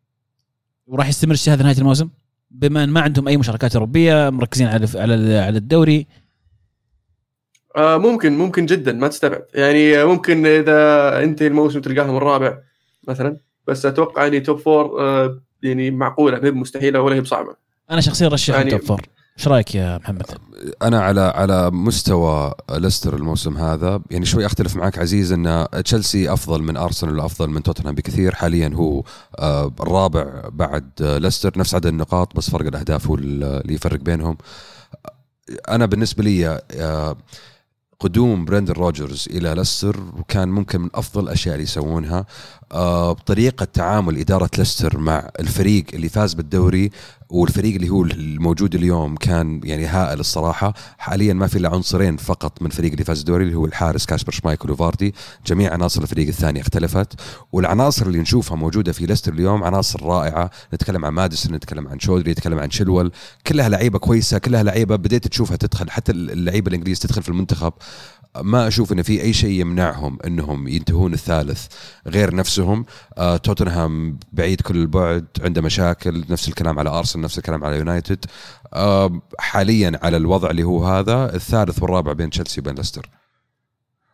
وراح 0.86 1.08
يستمر 1.08 1.32
الشيء 1.32 1.54
هذا 1.54 1.62
نهاية 1.62 1.78
الموسم. 1.78 2.08
بما 2.50 2.84
أن 2.84 2.88
ما 2.90 3.00
عندهم 3.00 3.28
أي 3.28 3.36
مشاركات 3.36 3.74
أوروبية 3.76 4.30
مركزين 4.30 4.66
على 4.66 4.86
على 4.94 5.38
على 5.38 5.58
الدوري. 5.58 6.06
آه 7.76 7.96
ممكن 7.98 8.38
ممكن 8.38 8.66
جدا 8.66 8.92
ما 8.92 9.08
تستبعد. 9.08 9.44
يعني 9.54 10.04
ممكن 10.04 10.46
إذا 10.46 11.22
انتهي 11.22 11.46
الموسم 11.46 11.80
تلقاهم 11.80 12.16
الرابع 12.16 12.58
مثلا 13.08 13.36
بس 13.66 13.86
أتوقع 13.86 14.22
يعني 14.22 14.40
top 14.40 14.58
four 14.58 15.00
آه 15.00 15.40
يعني 15.62 15.90
معقولة 15.90 16.38
ما 16.40 16.50
مستحيلة 16.50 17.00
ولا 17.00 17.14
هي 17.16 17.20
بصعبة. 17.20 17.56
أنا 17.90 18.00
شخصيا 18.00 18.28
رشح 18.28 18.54
يعني- 18.54 18.74
ال 18.74 18.78
top 18.78 18.88
four. 18.88 19.02
إيش 19.38 19.48
رأيك 19.48 19.74
يا 19.74 19.98
محمد؟ 19.98 20.22
أنا 20.82 21.00
على 21.00 21.20
على 21.20 21.70
مستوى 21.70 22.54
ليستر 22.70 23.16
الموسم 23.16 23.56
هذا 23.56 24.00
يعني 24.10 24.24
شوي 24.24 24.46
أختلف 24.46 24.76
معك 24.76 24.98
عزيز 24.98 25.32
إن 25.32 25.66
تشيلسي 25.84 26.32
أفضل 26.32 26.62
من 26.62 26.76
أرسنال 26.76 27.18
وأفضل 27.18 27.50
من 27.50 27.62
توتنهام 27.62 27.94
بكثير. 27.94 28.34
حاليا 28.34 28.70
هو 28.74 29.04
آه، 29.38 29.72
الرابع 29.80 30.48
بعد 30.48 30.90
ليستر 31.00 31.58
نفس 31.58 31.74
عدد 31.74 31.86
النقاط 31.86 32.36
بس 32.36 32.50
فرق 32.50 32.66
الأهداف 32.66 33.06
هو 33.06 33.14
اللي 33.14 33.74
يفرق 33.74 34.00
بينهم. 34.00 34.36
أنا 35.68 35.86
بالنسبة 35.86 36.22
لي 36.24 36.60
آه، 36.72 37.16
قدوم 38.00 38.44
برندن 38.44 38.72
روجرز 38.72 39.28
إلى 39.30 39.54
ليستر 39.54 39.96
كان 40.28 40.48
ممكن 40.48 40.80
من 40.80 40.90
أفضل 40.94 41.22
الأشياء 41.22 41.54
اللي 41.54 41.64
يسوونها. 41.64 42.26
بطريقة 42.74 43.64
تعامل 43.64 44.18
إدارة 44.18 44.50
ليستر 44.58 44.98
مع 44.98 45.30
الفريق 45.40 45.84
اللي 45.94 46.08
فاز 46.08 46.34
بالدوري 46.34 46.90
والفريق 47.28 47.74
اللي 47.74 47.88
هو 47.88 48.02
الموجود 48.04 48.74
اليوم 48.74 49.16
كان 49.16 49.60
يعني 49.64 49.86
هائل 49.86 50.20
الصراحة. 50.20 50.74
حاليا 50.98 51.34
ما 51.34 51.46
في 51.46 51.58
إلا 51.58 51.68
عنصرين 51.68 52.16
فقط 52.16 52.62
من 52.62 52.66
الفريق 52.66 52.92
اللي 52.92 53.04
فاز 53.04 53.18
الدوري 53.18 53.44
اللي 53.44 53.54
هو 53.54 53.64
الحارس 53.64 54.06
كاسبر 54.06 54.32
شمايكل 54.32 54.70
وفاردي. 54.70 55.14
جميع 55.46 55.72
عناصر 55.72 56.02
الفريق 56.02 56.28
الثاني 56.28 56.60
اختلفت. 56.60 57.20
والعناصر 57.52 58.06
اللي 58.06 58.18
نشوفها 58.18 58.56
موجودة 58.56 58.92
في 58.92 59.06
ليستر 59.06 59.32
اليوم 59.32 59.64
عناصر 59.64 60.02
رائعة. 60.02 60.50
نتكلم 60.74 61.04
عن 61.04 61.12
ماديسون 61.12 61.54
نتكلم 61.54 61.88
عن 61.88 62.00
شودري 62.00 62.32
نتكلم 62.32 62.58
عن 62.58 62.70
شلول 62.70 63.12
كلها 63.46 63.68
لعيبة 63.68 63.98
كويسة 63.98 64.38
كلها 64.38 64.62
لعيبة 64.62 64.96
بديت 64.96 65.28
تشوفها 65.28 65.56
تدخل 65.56 65.90
حتى 65.90 66.12
اللعيبة 66.12 66.68
الإنجليز 66.68 66.98
تدخل 66.98 67.22
في 67.22 67.28
المنتخب. 67.28 67.72
ما 68.42 68.68
أشوف 68.68 68.92
إن 68.92 69.02
في 69.02 69.22
أي 69.22 69.32
شيء 69.32 69.60
يمنعهم 69.60 70.18
إنهم 70.26 70.68
ينتهون 70.68 71.12
الثالث 71.14 71.66
غير 72.06 72.34
نفسهم. 72.34 72.86
آه 73.18 73.36
توتنهام 73.36 74.18
بعيد 74.32 74.60
كل 74.60 74.76
البعد 74.76 75.26
عنده 75.40 75.62
مشاكل 75.62 76.24
نفس 76.30 76.48
الكلام 76.48 76.78
على 76.78 76.90
أرسنال 76.90 77.24
نفس 77.24 77.38
الكلام 77.38 77.64
على 77.64 77.76
يونايتد. 77.76 78.24
آه 78.74 79.20
حاليا 79.38 80.00
على 80.02 80.16
الوضع 80.16 80.50
اللي 80.50 80.62
هو 80.62 80.84
هذا 80.84 81.34
الثالث 81.34 81.82
والرابع 81.82 82.12
بين 82.12 82.30
تشيلسي 82.30 82.60
وبين 82.60 82.74
ليستر. 82.74 83.10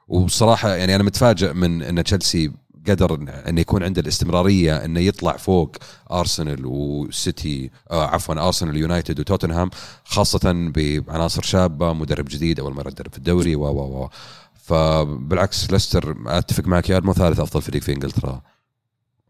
وبصراحه 0.08 0.68
يعني 0.68 0.94
أنا 0.94 1.02
متفاجئ 1.02 1.52
من 1.52 1.82
إن 1.82 2.04
تشيلسي 2.04 2.52
قدر 2.88 3.14
انه 3.48 3.60
يكون 3.60 3.82
عنده 3.82 4.00
الاستمرارية 4.00 4.76
إنه 4.84 5.00
يطلع 5.00 5.36
فوق 5.36 5.76
أرسنال 6.12 6.66
وسيتي 6.66 7.70
آه 7.90 8.06
عفوا 8.06 8.46
أرسنال 8.46 8.74
ويونايتد 8.74 9.20
وتوتنهام 9.20 9.70
خاصة 10.04 10.70
بعناصر 10.76 11.42
شابة 11.42 11.92
مدرب 11.92 12.24
جديد 12.28 12.60
أول 12.60 12.74
مرة 12.74 12.88
يدرب 12.88 13.12
في 13.12 13.18
الدوري 13.18 13.56
و 13.56 13.64
و 13.64 14.02
و. 14.02 14.08
فبالعكس 14.54 15.70
ليستر 15.70 16.16
أتفق 16.26 16.66
معك 16.66 16.90
يا 16.90 16.96
ادمو 16.96 17.12
ثالث 17.12 17.40
أفضل 17.40 17.62
فريق 17.62 17.82
في 17.82 17.92
إنجلترا 17.92 18.42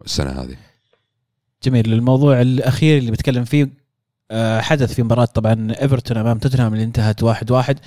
السنة 0.05 0.30
هذه. 0.30 0.57
جميل. 1.62 1.92
الموضوع 1.92 2.40
الأخير 2.40 2.98
اللي 2.98 3.11
بتكلم 3.11 3.44
فيه 3.44 3.81
حدث 4.60 4.94
في 4.94 5.02
مباراة 5.02 5.24
طبعا 5.24 5.72
إيفرتون 5.82 6.16
أمام 6.16 6.38
توتنهام 6.38 6.72
اللي 6.72 6.84
انتهت 6.84 7.22
واحد 7.22 7.50
واحد. 7.50 7.78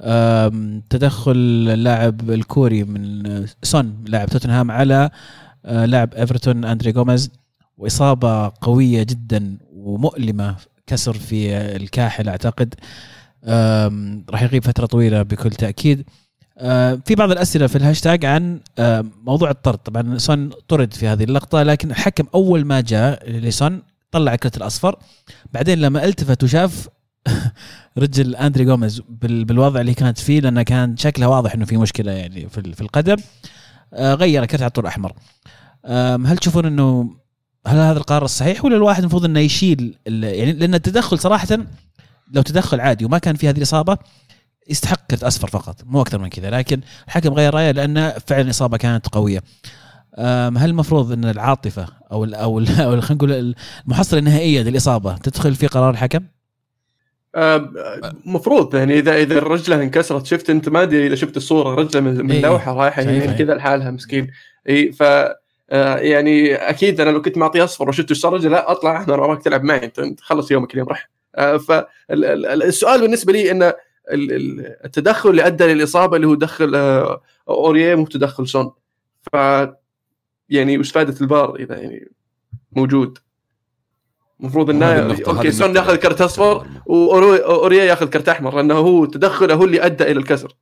آم، 0.00 0.82
تدخل 0.90 1.32
اللاعب 1.72 2.30
الكوري 2.30 2.84
من 2.84 3.26
آه، 3.26 3.44
سون 3.62 4.04
لاعب 4.08 4.28
توتنهام 4.28 4.70
على 4.70 5.10
آه، 5.64 5.84
لاعب 5.84 6.14
إيفرتون 6.14 6.64
أندري 6.64 6.92
جوميز 6.92 7.30
وإصابة 7.78 8.52
قوية 8.60 9.02
جدا 9.02 9.56
ومؤلمة 9.72 10.56
كسر 10.86 11.12
في 11.12 11.56
آه، 11.56 11.76
الكاحل 11.76 12.28
أعتقد. 12.28 12.74
راح 14.30 14.42
يغيب 14.42 14.64
فترة 14.64 14.86
طويلة 14.86 15.22
بكل 15.22 15.50
تأكيد. 15.50 16.04
آه، 16.58 16.98
في 17.04 17.14
بعض 17.14 17.30
الأسئلة 17.30 17.66
في 17.66 17.76
الهاشتاج 17.76 18.24
عن 18.24 18.60
آه، 18.78 19.04
موضوع 19.24 19.50
الطرد. 19.50 19.78
طبعا 19.78 20.18
سون 20.18 20.50
طرد 20.68 20.94
في 20.94 21.08
هذه 21.08 21.24
اللقطة 21.24 21.62
لكن 21.62 21.90
الحكم 21.90 22.26
أول 22.34 22.64
ما 22.64 22.80
جاء 22.80 23.30
لسون 23.30 23.82
طلع 24.16 24.34
الكرت 24.34 24.56
الأصفر. 24.56 24.96
بعدين 25.52 25.78
لما 25.78 26.04
التفت 26.04 26.44
وشاف 26.44 26.88
رجل 27.98 28.36
أندري 28.36 28.64
جوميز 28.64 29.02
بال- 29.08 29.44
بالوضع 29.44 29.80
اللي 29.80 29.94
كانت 29.94 30.18
فيه 30.18 30.40
لأنه 30.40 30.62
كان 30.62 30.96
شكله 30.96 31.28
واضح 31.28 31.54
إنه 31.54 31.64
في 31.64 31.76
مشكلة 31.76 32.12
يعني 32.12 32.48
في 32.48 32.58
ال- 32.58 32.74
في 32.74 32.80
القدم 32.80 33.16
آه، 33.94 34.14
غير 34.14 34.42
الكرت 34.42 34.60
على 34.62 34.70
طول 34.70 34.86
أحمر. 34.86 35.12
هل 36.26 36.38
تشوفون 36.40 36.66
إنه 36.66 37.16
هل 37.66 37.78
هذا 37.78 37.98
القرار 37.98 38.24
الصحيح 38.24 38.64
ولا 38.64 38.76
الواحد 38.76 39.00
المفروض 39.00 39.24
إنه 39.24 39.40
يشيل 39.40 39.98
يعني 40.06 40.52
لأن 40.52 40.74
التدخل 40.74 41.18
صراحة 41.18 41.48
لو 42.32 42.42
تدخل 42.42 42.80
عادي 42.80 43.04
وما 43.04 43.18
كان 43.18 43.34
في 43.36 43.48
هذه 43.48 43.56
الإصابة 43.58 43.98
يستحق 44.68 45.06
كرت 45.10 45.24
أصفر 45.24 45.48
فقط 45.48 45.84
مو 45.84 46.00
أكثر 46.02 46.18
من 46.18 46.28
كذا 46.28 46.50
لكن 46.50 46.80
الحكم 47.06 47.32
غير 47.32 47.54
رأيه 47.54 47.70
لأن 47.70 48.12
فعلا 48.26 48.42
الإصابة 48.42 48.76
كانت 48.76 49.08
قوية. 49.08 49.42
هل 50.18 50.70
المفروض 50.70 51.12
إن 51.12 51.24
العاطفة 51.24 51.86
أو 52.12 52.24
ال 52.24 52.34
أو 52.34 52.58
ال 52.58 52.68
ال- 52.80 53.02
خلينا 53.02 53.14
نقول 53.24 53.54
المحصلة 53.86 54.18
النهائية 54.18 54.62
للإصابة 54.62 55.16
تدخل 55.16 55.54
في 55.54 55.66
قرار 55.66 55.90
الحكم؟ 55.90 56.20
مفروض 58.26 58.74
يعني 58.74 58.98
اذا 58.98 59.16
إذا 59.16 59.38
رجله 59.38 59.82
انكسرت 59.82 60.26
شفت 60.26 60.50
أنت 60.50 60.68
ما 60.68 60.82
أدري 60.82 61.06
إذا 61.06 61.14
شفت 61.14 61.36
الصورة 61.36 61.74
رجله 61.74 62.02
من, 62.02 62.14
من 62.14 62.32
إيه، 62.32 62.42
لوحة 62.42 62.72
رايحة 62.74 63.02
يمين 63.02 63.30
إيه. 63.30 63.38
كذا 63.38 63.54
لحالها 63.54 63.90
مسكين 63.90 64.30
إي 64.68 64.92
ف 64.92 65.02
آه، 65.70 65.96
يعني 65.96 66.54
أكيد 66.54 67.00
أنا 67.00 67.10
لو 67.10 67.22
كنت 67.22 67.38
معطيه 67.38 67.64
أصفر 67.64 67.88
وشفت 67.88 68.10
إيش 68.10 68.20
صار 68.20 68.36
لا 68.36 68.70
أطلع 68.70 68.96
احمر 68.96 69.20
وراك 69.20 69.42
تلعب 69.42 69.64
معي 69.64 69.92
انت 69.98 70.20
خلص 70.20 70.50
يومك 70.50 70.74
اليوم 70.74 70.88
راح 70.88 71.10
فالسؤال 71.58 73.00
بالنسبة 73.00 73.32
لي 73.32 73.50
انه 73.50 73.66
ال- 74.12 74.32
ال- 74.32 74.76
التدخل 74.84 75.30
اللي 75.30 75.46
أدى 75.46 75.64
للإصابة 75.64 76.16
اللي 76.16 76.26
هو 76.26 76.34
دخل 76.34 76.74
آه، 76.74 77.22
اوريه 77.48 77.94
مو 77.94 78.06
تدخل 78.06 78.48
سون 78.48 78.72
ف 79.32 79.36
يعني 80.48 80.78
وش 80.78 80.90
فائده 80.90 81.20
البار 81.20 81.56
إذا 81.56 81.76
يعني 81.76 82.10
موجود؟ 82.72 83.18
المفروض 84.40 84.70
إنه 84.70 85.16
okay 85.26 85.52
سون. 85.52 85.76
ياخذ 85.76 85.96
كرت 85.96 86.20
أصفر 86.20 86.66
واوريه 86.86 87.82
ياخذ 87.82 88.06
كرت 88.06 88.28
أحمر 88.28 88.56
لأنه 88.56 88.74
هو 88.74 89.04
تدخله 89.04 89.54
هو 89.54 89.64
اللي 89.64 89.86
أدى 89.86 90.04
إلى 90.04 90.18
الكسر. 90.18 90.56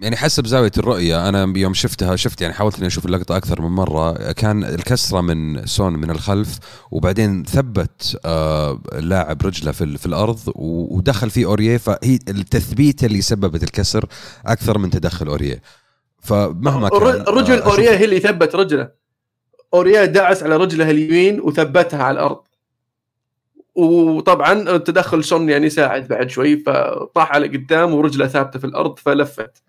يعني 0.00 0.16
حسب 0.16 0.46
زاوية 0.46 0.72
الرؤية 0.78 1.28
أنا 1.28 1.52
يوم 1.56 1.74
شفتها 1.74 2.16
شفت 2.16 2.40
يعني 2.40 2.54
حاولت 2.54 2.78
إني 2.78 2.86
أشوف 2.86 3.06
اللقطة 3.06 3.36
أكثر 3.36 3.62
من 3.62 3.68
مرة 3.68 4.32
كان 4.32 4.64
الكسرة 4.64 5.20
من 5.20 5.66
سون 5.66 5.92
من 5.92 6.10
الخلف 6.10 6.58
وبعدين 6.90 7.44
ثبت 7.44 8.20
آه، 8.24 8.80
اللاعب 8.92 9.46
رجله 9.46 9.72
في, 9.72 9.98
في 9.98 10.06
الأرض 10.06 10.40
ودخل 10.56 11.30
فيه 11.30 11.46
اوريه 11.46 11.76
فهي 11.76 12.18
التثبيت 12.28 13.04
اللي 13.04 13.20
سببت 13.20 13.62
الكسر 13.62 14.06
أكثر 14.46 14.78
من 14.78 14.90
تدخل 14.90 15.26
اوريه 15.26 15.62
فمهما 16.28 16.88
كان 16.88 16.98
رجل 17.28 17.54
آه، 17.58 17.62
أشوف- 17.62 17.66
اوريه 17.66 17.90
هي 17.90 18.04
اللي 18.04 18.20
ثبت 18.20 18.54
رجله. 18.54 18.88
اوريه 19.74 20.04
دعس 20.04 20.42
على 20.42 20.56
رجله 20.56 20.90
اليمين 20.90 21.40
وثبتها 21.40 22.02
على 22.02 22.14
الأرض. 22.14 22.40
وطبعا 23.74 24.76
تدخل 24.76 25.24
سون 25.24 25.48
يعني 25.50 25.70
ساعد 25.70 26.08
بعد 26.08 26.30
شوي 26.30 26.56
فطاح 26.56 27.32
على 27.32 27.46
قدام 27.48 27.94
ورجله 27.94 28.26
ثابتة 28.26 28.58
في 28.58 28.64
الأرض 28.66 28.98
فلفت. 28.98 29.62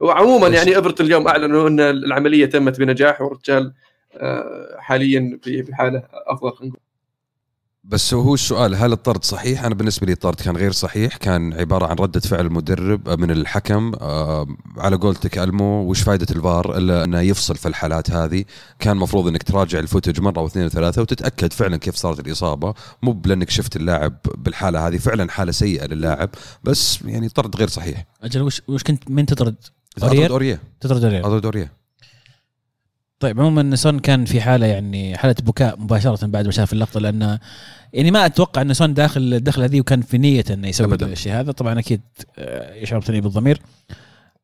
وعموما 0.00 0.48
بس- 0.48 0.54
يعني 0.54 0.76
إيفرتون 0.76 1.06
اليوم 1.06 1.28
أعلنوا 1.28 1.68
إن 1.68 1.80
العملية 1.80 2.46
تمت 2.46 2.78
بنجاح 2.80 3.20
والرجال 3.20 3.72
آه، 4.16 4.76
حاليا 4.78 5.38
في 5.42 5.62
في 5.62 5.74
حالة 5.74 6.02
أفضل 6.12 6.52
خلينا 6.52 6.72
نقول. 6.72 6.82
بس 7.84 8.14
هو 8.14 8.34
السؤال 8.34 8.74
هل 8.74 8.92
الطرد 8.92 9.24
صحيح؟ 9.24 9.64
أنا 9.64 9.74
بالنسبة 9.74 10.06
لي 10.06 10.12
الطرد 10.12 10.34
كان 10.34 10.56
غير 10.56 10.72
صحيح، 10.72 11.16
كان 11.16 11.52
عبارة 11.52 11.86
عن 11.86 11.96
ردة 11.96 12.20
فعل 12.20 12.46
المدرب 12.46 13.08
من 13.20 13.30
الحكم 13.30 13.92
آه، 14.00 14.46
على 14.76 14.96
قولتك 14.96 15.38
ألمو 15.38 15.90
وش 15.90 16.00
فائده 16.00 16.26
الفار 16.30 16.78
إلا 16.78 17.04
أنه 17.04 17.20
يفصل 17.20 17.56
في 17.56 17.68
الحالات 17.68 18.10
هذه، 18.10 18.44
كان 18.78 18.96
المفروض 18.96 19.26
إنك 19.26 19.42
تراجع 19.42 19.78
ال 19.78 19.83
footage 19.83 20.20
مرة 20.20 20.40
واثنين 20.40 20.66
وثلاثة 20.66 21.02
وتتأكد 21.02 21.52
فعلا 21.52 21.76
كيف 21.76 21.94
صارت 21.94 22.26
الإصابة، 22.26 22.74
مو 23.02 23.12
بلانك 23.12 23.50
شفت 23.50 23.76
اللاعب 23.76 24.16
بالحالة 24.38 24.88
هذه 24.88 24.96
فعلا 24.96 25.30
حالة 25.30 25.52
سيئة 25.52 25.86
للاعب، 25.86 26.30
بس 26.64 27.02
يعني 27.04 27.28
طرد 27.28 27.56
غير 27.56 27.68
صحيح. 27.68 28.06
أجل 28.22 28.42
وش 28.42 28.62
وش 28.68 28.82
كنت 28.82 29.10
من 29.10 29.26
تطرد؟ 29.26 29.56
أوريير؟ 30.02 30.22
اطرد 30.22 30.32
اوريه 30.32 30.60
تطرد 30.80 31.04
أوريير. 31.04 31.26
أطرد 31.26 31.44
اوريه 31.44 31.81
طيب 33.22 33.40
عموما 33.40 33.76
سون 33.76 33.98
كان 33.98 34.24
في 34.24 34.40
حالة 34.40 34.66
يعني 34.66 35.16
حالة 35.16 35.34
بكاء 35.42 35.80
مباشرة 35.80 36.26
بعد 36.26 36.44
ما 36.44 36.50
شاف 36.50 36.72
اللقطة 36.72 37.00
لأنه 37.00 37.38
يعني 37.92 38.10
ما 38.10 38.26
أتوقع 38.26 38.62
إن 38.62 38.74
سون 38.74 38.94
داخل 38.94 39.20
الدخله 39.20 39.64
هذه 39.64 39.80
وكان 39.80 40.00
في 40.00 40.18
نية 40.18 40.44
إنه 40.50 40.68
يسوي 40.68 40.86
أبداً. 40.86 41.06
الشيء 41.06 41.32
هذا. 41.32 41.52
طبعا 41.52 41.78
أكيد 41.78 42.00
آه، 42.38 42.74
يشعر 42.74 43.02
بالضمير. 43.08 43.62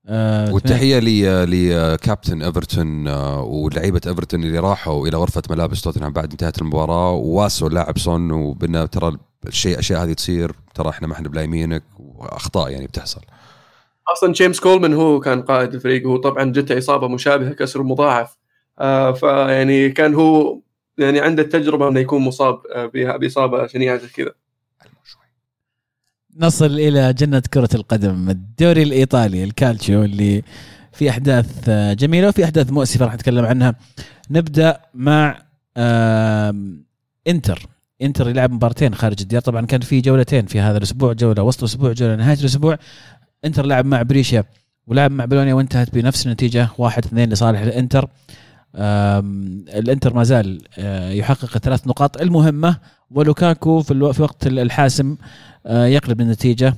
آه، 0.06 0.52
والتحية 0.52 0.98
لي 0.98 1.44
لكابتن 1.44 2.42
إيفرتون 2.42 3.08
آه، 3.08 3.42
ولعيبة 3.42 4.00
إيفرتون 4.06 4.44
اللي 4.44 4.58
راحوا 4.58 5.08
إلى 5.08 5.16
غرفة 5.16 5.42
ملابس 5.50 5.82
توتنهام 5.82 6.12
بعد 6.12 6.30
انتهت 6.30 6.62
المباراة. 6.62 7.12
وواسوا 7.12 7.68
اللاعب 7.68 7.98
سون 7.98 8.30
وإنه 8.30 8.86
ترى 8.86 9.16
الشيء 9.46 9.72
الاشياء 9.72 10.04
هذه 10.04 10.12
تصير. 10.12 10.52
ترى 10.74 10.88
إحنا 10.88 11.06
ما 11.08 11.14
إحنا 11.14 11.28
بلايمينك 11.28 11.82
وأخطاء 11.98 12.70
يعني 12.70 12.86
بتحصل. 12.86 13.20
أصلا 14.12 14.32
جيمس 14.32 14.60
كولمان 14.60 14.94
هو 14.94 15.20
كان 15.20 15.42
قائد 15.42 15.74
الفريق 15.74 16.08
وهو 16.08 16.16
طبعا 16.16 16.44
جته 16.44 16.78
اصابه 16.78 17.08
مشابهة 17.08 17.52
كسر 17.52 17.82
مضاعف. 17.82 18.28
آه، 18.30 18.47
فيعني 19.20 19.90
كان 19.90 20.14
هو 20.14 20.58
يعني 20.98 21.20
عنده 21.20 21.42
التجربة 21.42 21.88
إنه 21.88 22.00
يكون 22.00 22.22
مصاب 22.22 22.60
آه، 22.74 22.86
بإصابة 23.16 23.66
شنيعة 23.66 23.96
زي 23.96 24.08
كذا. 24.08 24.32
نصل 26.36 26.78
إلى 26.78 27.12
جنة 27.12 27.42
كرة 27.54 27.68
القدم 27.74 28.30
الدوري 28.30 28.82
الإيطالي 28.82 29.44
الكالتشيو 29.44 30.04
اللي 30.04 30.42
في 30.92 31.10
أحداث 31.10 31.68
آه، 31.68 31.92
جميلة 31.92 32.28
وفي 32.28 32.44
أحداث 32.44 32.72
مؤسفة 32.72 33.04
راح 33.04 33.14
نتكلم 33.14 33.44
عنها. 33.44 33.74
نبدأ 34.30 34.80
مع 34.94 35.42
إنتر. 37.28 37.66
إنتر 38.02 38.28
يلعب 38.28 38.52
مباراتين 38.52 38.94
خارج 38.94 39.16
الديار. 39.20 39.42
طبعا 39.42 39.66
كان 39.66 39.80
في 39.80 40.00
جولتين 40.00 40.46
في 40.46 40.60
هذا 40.60 40.78
الأسبوع 40.78 41.12
جولة 41.12 41.42
وسط 41.42 41.58
الأسبوع 41.58 41.92
جولة 41.92 42.16
نهاية 42.16 42.38
الأسبوع. 42.40 42.78
إنتر 43.44 43.66
لعب 43.66 43.86
مع 43.86 44.02
بريشيا 44.02 44.44
ولعب 44.86 45.10
مع 45.10 45.24
بولونيا 45.24 45.54
وانتهت 45.54 45.94
بنفس 45.94 46.26
النتيجة 46.26 46.68
واحد 46.78 47.04
اثنين 47.04 47.30
لصالح 47.30 47.60
الإنتر. 47.60 48.08
الانتر 48.78 50.14
ما 50.14 50.24
زال 50.24 50.62
آه، 50.78 51.10
يحقق 51.10 51.56
الثلاث 51.56 51.86
نقاط. 51.86 52.20
المهمة 52.20 52.78
ولوكاكو 53.10 53.82
في, 53.82 53.90
آه... 53.90 54.12
في 54.12 54.22
وقت 54.22 54.46
الحاسم 54.46 55.16
آه، 55.66 55.86
يقلب 55.86 56.20
النتيجة 56.20 56.74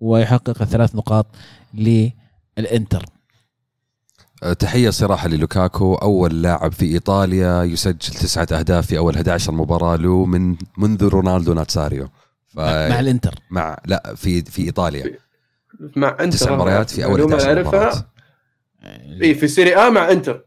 ويحقق 0.00 0.62
الثلاث 0.62 0.94
نقاط 0.94 1.26
للانتر. 1.74 3.04
آه، 4.42 4.52
تحية 4.52 4.90
صراحة 4.90 5.28
للوكاكو 5.28 5.94
أول 5.94 6.42
لاعب 6.42 6.72
في 6.72 6.84
إيطاليا 6.84 7.62
يسجل 7.62 7.98
تسعة 7.98 8.48
أهداف 8.52 8.86
في 8.86 8.98
أول 8.98 9.14
11 9.14 9.52
مباراة 9.52 9.96
له 9.96 10.24
من 10.24 10.56
منذ 10.78 11.04
رونالدو 11.08 11.54
ناتساريو. 11.54 12.08
ف... 12.46 12.58
مع 12.58 13.00
الإنتر. 13.00 13.34
مع 13.50 13.78
لا 13.86 14.14
في 14.16 14.42
في 14.42 14.62
إيطاليا. 14.62 15.18
مع 15.96 16.16
إنتر. 16.20 16.38
تسع 16.38 16.54
مباريات 16.54 16.90
في 16.90 17.04
أول 17.04 17.12
معلومة 17.12 17.36
11 17.36 17.60
مباراه 17.60 17.82
أعرفها 17.84 18.10
اي 19.22 19.34
في 19.34 19.48
سيري 19.48 19.76
ا 19.76 19.90
مع 19.90 20.10
إنتر. 20.10 20.45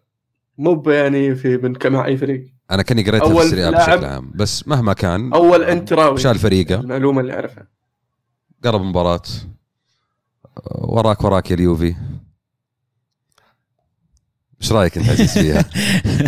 مو 0.60 0.84
يعني 0.88 1.36
في 1.36 1.58
من 1.58 1.76
مع 1.86 2.06
أي 2.06 2.18
فريق. 2.18 2.48
أنا 2.72 2.82
كأني 2.82 3.04
قريتها 3.04 3.34
في 3.34 3.42
السريع 3.42 3.70
بشكل 3.70 4.06
عام. 4.06 4.32
بس 4.36 4.68
مهما 4.68 4.94
كان 4.94 5.34
أول 5.34 5.64
انتراوي 5.64 6.18
شال 6.18 6.40
فريقه. 6.40 6.76
المعلومة 6.76 7.22
اللي 7.22 7.34
أعرفها. 7.34 7.68
قرب 8.64 8.82
مباراة 8.82 9.22
وراك 10.72 11.24
وراك 11.24 11.52
يا 11.52 11.56
اليوفي. 11.56 11.96
إيش 14.62 14.72
رأيك 14.72 14.98
أنت 14.98 15.10
عزيز 15.10 15.38
فيها؟ 15.38 15.66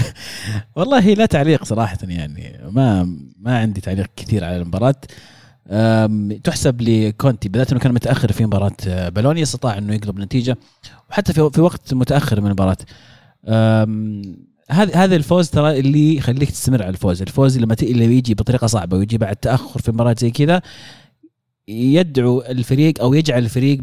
والله 0.76 1.14
لا 1.14 1.26
تعليق 1.26 1.64
صراحة 1.64 1.98
يعني. 2.04 2.60
ما 2.72 3.18
ما 3.40 3.60
عندي 3.60 3.82
تعليق 3.82 4.08
كثير 4.16 4.44
على 4.44 4.58
المباراة. 4.58 4.96
تحسب 6.44 6.82
لكونتي 6.82 7.50
بالذات 7.50 7.72
إنه 7.72 7.80
كان 7.80 7.94
متأخر 7.94 8.32
في 8.32 8.46
مباراة 8.46 8.78
آه، 8.88 9.10
بولونيا 9.10 9.44
استطاع 9.44 9.78
إنه 9.78 9.94
يقلب 9.94 10.18
النتيجه 10.18 10.58
وحتى 11.10 11.34
في 11.34 11.50
في 11.54 11.62
وقت 11.62 11.94
متأخر 11.94 12.42
من 12.42 12.48
المباراة. 12.48 12.78
هذا 14.70 14.96
هذا 14.96 15.16
الفوز 15.16 15.50
ترى 15.50 15.80
اللي 15.80 16.16
يخليك 16.16 16.52
تستمر 16.52 16.84
على 16.84 16.90
الفوز، 16.90 17.22
الفوز 17.22 17.58
لما 17.58 17.76
اللي 17.84 18.18
يجي 18.18 18.34
بطريقة 18.34 18.68
صعبة 18.68 18.98
ويجي 18.98 19.18
بعد 19.18 19.36
تأخر 19.36 19.80
في 19.82 19.92
مباراة 19.92 20.16
زي 20.20 20.32
كذا 20.32 20.62
يدعو 21.68 22.42
الفريق 22.42 23.02
أو 23.02 23.14
يجعل 23.14 23.44
الفريق 23.44 23.82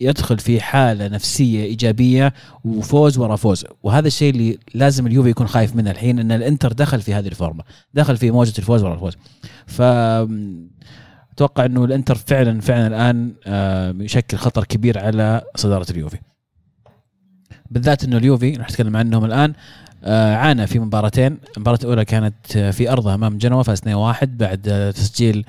يدخل 0.00 0.38
في 0.38 0.60
حالة 0.60 1.08
نفسية 1.08 1.64
إيجابية 1.64 2.34
وفوز 2.64 3.18
ورا 3.18 3.36
فوز. 3.36 3.64
وهذا 3.82 4.06
الشيء 4.06 4.30
اللي 4.30 4.58
لازم 4.74 5.06
اليوفي 5.06 5.30
يكون 5.30 5.46
خايف 5.46 5.76
منه 5.76 5.90
الحين 5.90 6.18
إن 6.18 6.32
الإنتر 6.32 6.72
دخل 6.72 7.00
في 7.00 7.14
هذه 7.14 7.28
الفورمة 7.28 7.64
دخل 7.94 8.16
في 8.16 8.30
موجة 8.30 8.58
الفوز 8.58 8.82
ورا 8.82 8.94
الفوز. 8.94 9.16
ف 9.66 9.82
أتوقع 11.32 11.64
إنه 11.64 11.84
الإنتر 11.84 12.14
فعلا 12.14 12.60
فعلا 12.60 12.86
الآن 12.86 13.34
يشكل 14.00 14.36
خطر 14.36 14.64
كبير 14.64 14.98
على 14.98 15.42
صدارة 15.56 15.86
اليوفي. 15.90 16.18
بالذات 17.70 18.04
إنه 18.04 18.16
اليوفي 18.16 18.52
راح 18.52 18.70
نتكلم 18.70 18.96
عنهم 18.96 19.24
الآن 19.24 19.52
آه، 20.04 20.34
عانى 20.34 20.66
في 20.66 20.78
مباراتين. 20.78 21.38
المباراة 21.56 21.78
الأولى 21.82 22.04
كانت 22.04 22.56
آه، 22.56 22.70
في 22.70 22.92
أرضه 22.92 23.14
أمام 23.14 23.38
جنوا 23.38 23.62
فاز 23.62 23.78
2-1 23.78 24.28
بعد 24.38 24.68
آه، 24.68 24.90
تسجيل 24.90 25.44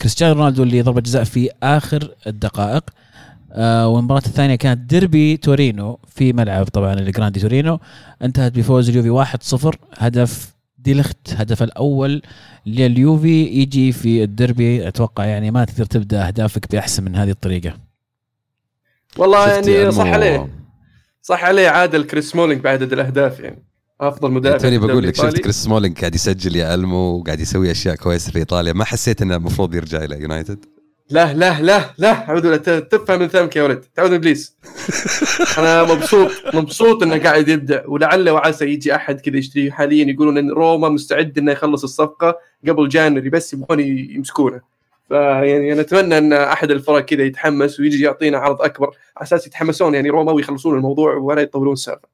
كريستيانو 0.00 0.34
رونالدو 0.34 0.62
اللي 0.62 0.82
ضربة 0.82 1.00
جزاء 1.00 1.24
في 1.24 1.50
آخر 1.62 2.14
الدقائق. 2.26 2.84
والمباراة 3.58 4.22
الثانية 4.26 4.54
كانت 4.54 4.80
ديربي 4.90 5.36
تورينو 5.36 5.98
في 6.06 6.32
ملعب 6.32 6.64
طبعا 6.64 6.94
الجراندي 6.94 7.40
تورينو. 7.40 7.80
انتهت 8.22 8.52
بفوز 8.58 8.88
اليوفي 8.88 9.10
1-0 9.10 9.76
هدف 9.98 10.54
ديليخت 10.78 11.34
هدف 11.36 11.62
الأول 11.62 12.22
لليوفي 12.66 13.44
يجي 13.44 13.92
في 13.92 14.22
الديربي. 14.24 14.88
أتوقع 14.88 15.24
يعني 15.24 15.50
ما 15.50 15.64
تقدر 15.64 15.84
تبدأ 15.84 16.26
أهدافك 16.26 16.72
بأحسن 16.72 17.04
من 17.04 17.16
هذه 17.16 17.30
الطريقة. 17.30 17.72
والله 19.16 19.48
يعني 19.48 19.90
صح 19.92 20.06
عليه. 20.06 20.48
صح 21.22 21.44
عليه 21.44 21.68
عادل 21.68 22.04
كريس 22.04 22.30
سمولينج 22.30 22.60
بعدد 22.60 22.92
الأهداف 22.92 23.40
يعني. 23.40 23.64
أفضل 24.00 24.30
مدافع 24.30 24.58
توني 24.58 24.78
بقول 24.78 25.02
لك 25.06 25.16
شفت 25.16 25.38
كريس 25.38 25.56
سمولينج 25.56 25.98
قاعد 25.98 26.14
يسجل 26.14 26.56
يا 26.56 26.74
ألمو 26.74 27.18
وقاعد 27.18 27.40
يسوي 27.40 27.70
أشياء 27.70 27.94
كويسة 27.94 28.32
في 28.32 28.38
إيطاليا. 28.38 28.72
ما 28.72 28.84
حسيت 28.84 29.22
إنه 29.22 29.36
المفروض 29.36 29.74
يرجع 29.74 30.04
إلى 30.04 30.20
يونايتد؟ 30.20 30.64
لا 31.10 31.32
لا 31.34 31.60
لا 31.60 31.94
لا. 31.98 32.56
ت- 32.56 32.70
تف 32.70 33.20
من 33.20 33.28
فمك 33.28 33.56
يا 33.56 33.62
ولد. 33.62 33.84
تعوذ 33.94 34.08
من 34.10 34.14
إبليس. 34.16 34.56
أنا 35.58 35.84
مبسوط 35.84 36.30
مبسوط 36.54 37.02
إنه 37.02 37.18
قاعد 37.22 37.48
يبدع 37.48 37.82
ولعل 37.86 38.30
وعسى 38.30 38.64
يجي 38.64 38.94
أحد 38.94 39.20
كذا 39.20 39.36
يشتريه 39.36 39.70
حاليا 39.70 40.04
يقولون 40.04 40.38
إن 40.38 40.50
روما 40.50 40.88
مستعد 40.88 41.38
إنه 41.38 41.52
يخلص 41.52 41.82
الصفقة 41.82 42.38
قبل 42.68 42.88
January 42.88 43.28
بس 43.30 43.52
يبغون 43.52 43.80
يمسكونه. 43.80 44.60
فيعني 45.08 45.72
أنا 45.72 45.80
أتمنى 45.80 46.18
إن 46.18 46.32
أحد 46.32 46.70
الفرق 46.70 47.04
كذا 47.04 47.22
يتحمس 47.22 47.80
ويجي 47.80 48.02
يعطينا 48.04 48.38
عرض 48.38 48.62
أكبر. 48.62 48.90
أساس 49.22 49.46
يتحمسون 49.46 49.94
يعني 49.94 50.10
روما 50.10 50.32
ويخلصون 50.32 50.76
الموضوع 50.76 51.14
ولا 51.14 51.42
يطولون 51.42 51.72
السالفه 51.72 52.08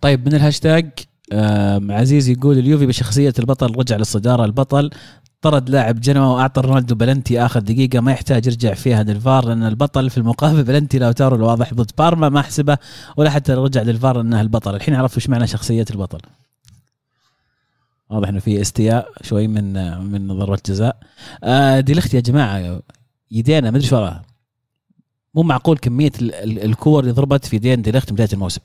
طيب 0.00 0.26
من 0.28 0.34
الهاشتاج 0.34 0.90
آم، 1.32 1.92
عزيز 1.92 2.28
يقول 2.28 2.58
اليوفي 2.58 2.86
بشخصية 2.86 3.32
البطل 3.38 3.78
رجع 3.78 3.96
للصدارة 3.96 4.44
البطل. 4.44 4.90
طرد 5.42 5.70
لاعب 5.70 6.00
جنوا 6.00 6.26
وأعطى 6.34 6.60
رونالدو 6.60 6.94
بلنتي 6.94 7.40
آخر 7.40 7.60
دقيقة 7.60 8.00
ما 8.00 8.12
يحتاج 8.12 8.46
يرجع 8.46 8.74
فيها 8.74 9.02
للفار 9.02 9.44
لأن 9.48 9.62
البطل 9.62 10.10
في 10.10 10.18
المقابل 10.18 10.64
بلنتي 10.64 10.98
لوتارو 10.98 11.36
الواضح 11.36 11.74
ضد 11.74 11.90
بارما 11.98 12.28
ما 12.28 12.42
حسبه 12.42 12.78
ولا 13.16 13.30
حتى 13.30 13.52
رجع 13.54 13.82
للفار 13.82 14.20
إنه 14.20 14.40
البطل. 14.40 14.74
الحين 14.74 14.94
عرفت 14.94 15.16
وش 15.16 15.28
معنى 15.28 15.46
شخصية 15.46 15.84
البطل. 15.90 16.20
واضح 18.10 18.28
إنه 18.28 18.38
في 18.38 18.60
استياء 18.60 19.08
شوي 19.22 19.46
من 19.48 19.98
من 20.10 20.28
ضربة 20.38 20.58
جزاء. 20.66 20.96
آه 21.44 21.80
دي 21.80 21.94
لخت 21.94 22.14
يا 22.14 22.20
جماعة 22.20 22.80
يدينا 23.30 23.70
ما 23.70 23.76
أدري 23.76 23.88
شو 23.88 23.96
وراها. 23.96 24.24
مو 25.36 25.42
معقول 25.42 25.78
كمية 25.78 26.12
ال- 26.20 26.34
ال- 26.34 26.64
الكور 26.64 27.00
اللي 27.02 27.12
ضربت 27.12 27.44
في 27.46 27.56
يدين 27.56 27.82
دي 27.82 27.90
لخت 27.92 28.10
من 28.10 28.14
بداية 28.14 28.28
الموسم. 28.32 28.60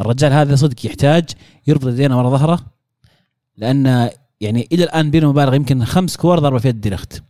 الرجال 0.00 0.32
هذا 0.32 0.56
صدق 0.56 0.86
يحتاج 0.86 1.24
يربط 1.66 1.86
يدينه 1.86 2.18
ورا 2.18 2.30
ظهره 2.30 2.60
لأن 3.56 4.10
يعني 4.40 4.68
إلى 4.72 4.84
الآن 4.84 5.10
بينه 5.10 5.28
مبالغ 5.30 5.54
يمكن 5.54 5.84
خمس 5.84 6.16
كور 6.16 6.38
ضربة 6.38 6.58
في 6.58 6.68
يد 6.68 6.80
دي 6.80 6.90
لخت 6.90 7.22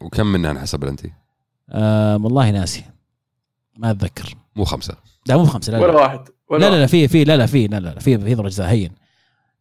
وكم 0.00 0.26
منها 0.26 0.50
انحسب 0.50 0.80
بلنتي؟ 0.80 1.12
آه 1.70 2.16
والله 2.16 2.50
ناسي. 2.50 2.84
ما 3.76 3.90
أتذكر. 3.90 4.34
مو 4.56 4.64
خمسة. 4.64 4.94
لا 5.26 5.36
مو 5.36 5.42
بخمسه 5.42 5.72
لا 5.72 5.78
ولا 5.78 5.92
لا 5.92 5.98
واحد 5.98 6.20
ولا 6.48 6.64
لا, 6.66 6.70
لا. 6.70 6.80
لا 6.80 6.86
في 6.86 7.08
في 7.08 7.24
لا 7.24 7.36
لا 7.36 7.46
في 7.46 7.66
لا 7.66 7.80
لا 7.80 7.98
في 7.98 8.18
في 8.18 8.34
ضربة 8.34 8.48
جزاء 8.48 8.68
هين 8.70 8.90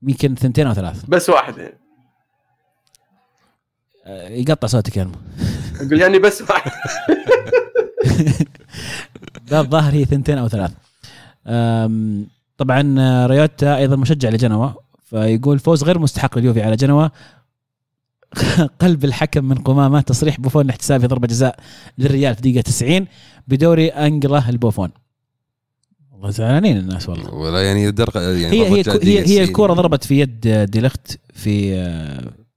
يمكن 0.03 0.35
ثنتين 0.35 0.67
أو 0.67 0.73
ثلاث. 0.73 1.05
بس 1.07 1.29
واحد 1.29 1.57
يعني. 1.57 1.79
آه 4.05 4.29
يقطع 4.29 4.67
صوتك 4.67 4.97
يا 4.97 5.03
المو 5.03 5.15
أقول 5.81 6.01
يعني 6.01 6.19
بس 6.19 6.41
واحد. 6.41 6.71
لا 9.51 9.59
الظاهر 9.61 9.93
هي 9.93 10.05
ثنتين 10.05 10.37
أو 10.37 10.47
ثلاث 10.47 10.71
طبعا 12.57 12.95
آه، 12.99 13.25
ريوتا 13.25 13.77
أيضا 13.77 13.95
مشجع 13.95 14.29
لجنوا 14.29 14.69
فيقول 15.03 15.59
فوز 15.59 15.83
غير 15.83 15.99
مستحق 15.99 16.37
لليوفي 16.37 16.61
على 16.61 16.75
جنوا. 16.75 17.07
قلب 18.81 19.05
الحكم 19.05 19.45
من 19.45 19.55
قمامة 19.55 20.01
تصريح 20.01 20.39
بوفون 20.39 20.69
احتساب 20.69 21.05
ضربة 21.05 21.27
جزاء 21.27 21.59
للريال 21.97 22.35
في 22.35 22.41
دقيقة 22.41 22.61
90 22.61 23.07
بدوري 23.47 23.87
أنجلا 23.87 24.49
البوفون. 24.49 24.89
والله 26.11 26.29
زعلانين 26.29 26.77
الناس 26.77 27.09
والله. 27.09 27.33
ولا 27.33 27.63
يعني 27.63 27.83
يعني 27.83 28.61
هي 28.61 28.67
هي 28.67 28.83
هي, 29.03 29.39
هي 29.41 29.47
90. 29.47 29.73
ضربت 29.73 30.03
في 30.03 30.19
يد 30.19 30.47
ديلخت 30.47 31.19
في 31.33 31.73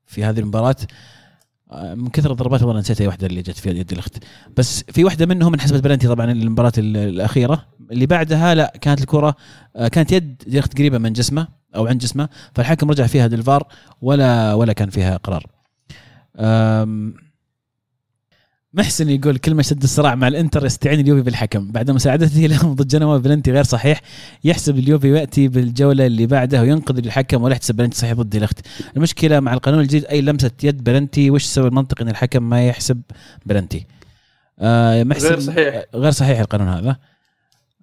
في 0.07 0.25
هذه 0.25 0.41
المباراة. 0.41 0.77
من 1.95 2.09
كثر 2.09 2.31
الضربات 2.31 2.63
والله 2.63 2.81
نسيت 2.81 3.01
أي 3.01 3.07
واحدة 3.07 3.27
اللي 3.27 3.43
جت 3.43 3.59
في 3.59 3.71
يد 3.71 3.87
ديلخت 3.87 4.25
بس 4.57 4.83
في 4.93 5.05
واحدة 5.05 5.27
منهم 5.27 5.55
انحسبت 5.55 5.81
بلنتي 5.85 6.09
طبعا 6.09 6.33
المباراة 6.33 6.73
ال- 6.79 6.97
الأخيرة. 6.97 7.67
اللي 7.91 8.07
بعدها 8.07 8.55
لا 8.55 8.73
كانت 8.81 9.01
الكرة 9.01 9.35
كانت 9.93 10.13
يد 10.13 10.43
ديلخت 10.47 10.79
قريبة 10.79 10.99
من 10.99 11.13
جسمه 11.13 11.49
أو 11.77 11.87
عند 11.87 12.01
جسمه 12.01 12.29
فالحكم 12.55 12.91
رجع 12.91 13.07
فيها 13.07 13.29
للفار 13.29 13.67
ولا 14.03 14.55
ولا 14.55 14.73
كان 14.73 14.91
فيها 14.91 15.17
قرار. 15.17 15.47
أم، 16.37 17.15
محسن 18.75 19.09
يقول 19.09 19.39
كل 19.39 19.55
ما 19.55 19.61
اشتد 19.61 19.83
الصراع 19.83 20.15
مع 20.15 20.29
الانتر 20.29 20.67
يستعين 20.67 21.01
اليوفي 21.01 21.23
بالحكم. 21.23 21.73
بعد 21.73 21.91
مساعدته 21.91 22.41
لهم 22.47 22.75
ضد 22.75 22.89
جنوا 22.89 23.19
بلنتي 23.19 23.53
غير 23.53 23.63
صحيح 23.63 24.01
يحسب 24.45 24.79
اليوفي 24.79 25.13
ويأتي 25.13 25.49
بالجولة 25.49 26.07
اللي 26.07 26.27
بعدها 26.27 26.61
وينقذ 26.61 26.99
الحكم 26.99 27.43
ولا 27.43 27.53
يحتسب 27.53 27.77
بلنتي 27.77 27.99
صحيح 27.99 28.13
ضد 28.13 28.31
ديلخت 28.31 28.67
المشكلة 28.97 29.41
مع 29.41 29.55
القانون 29.55 29.81
الجديد 29.81 30.05
أي 30.05 30.21
لمسة 30.21 30.51
يد 30.63 30.85
بلنتي 30.85 31.31
وش 31.31 31.43
السبب 31.45 31.67
المنطقي 31.67 32.05
إن 32.05 32.09
الحكم 32.09 32.43
ما 32.43 32.67
يحسب 32.67 33.03
بلنتي؟ 33.47 33.87
آه 34.59 35.05
محسن 35.05 35.29
غير 35.29 35.41
صحيح. 35.41 35.85
غير 35.95 36.11
صحيح 36.11 36.39
القانون 36.39 36.69
هذا. 36.69 36.97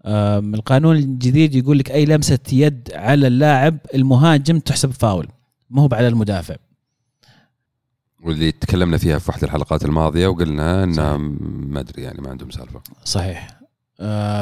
آه 0.05 0.39
القانون 0.39 0.95
الجديد 0.95 1.55
يقول 1.55 1.79
لك 1.79 1.91
أي 1.91 2.05
لمسة 2.05 2.39
يد 2.51 2.89
على 2.93 3.27
اللاعب 3.27 3.77
المهاجم 3.95 4.59
تحسب 4.59 4.91
فاول 4.91 5.27
مو 5.69 5.81
هو 5.81 5.89
على 5.91 6.07
المدافع. 6.07 6.55
واللي 8.23 8.51
تكلمنا 8.51 8.97
فيها 8.97 9.19
في 9.19 9.31
واحد 9.31 9.43
الحلقات 9.43 9.85
الماضية 9.85 10.27
وقلنا 10.27 10.83
إنه 10.83 11.17
ما 11.67 11.79
أدري 11.79 12.01
يعني 12.03 12.21
ما 12.21 12.29
عندهم 12.29 12.49
سالفة. 12.51 12.81
صحيح. 13.05 13.59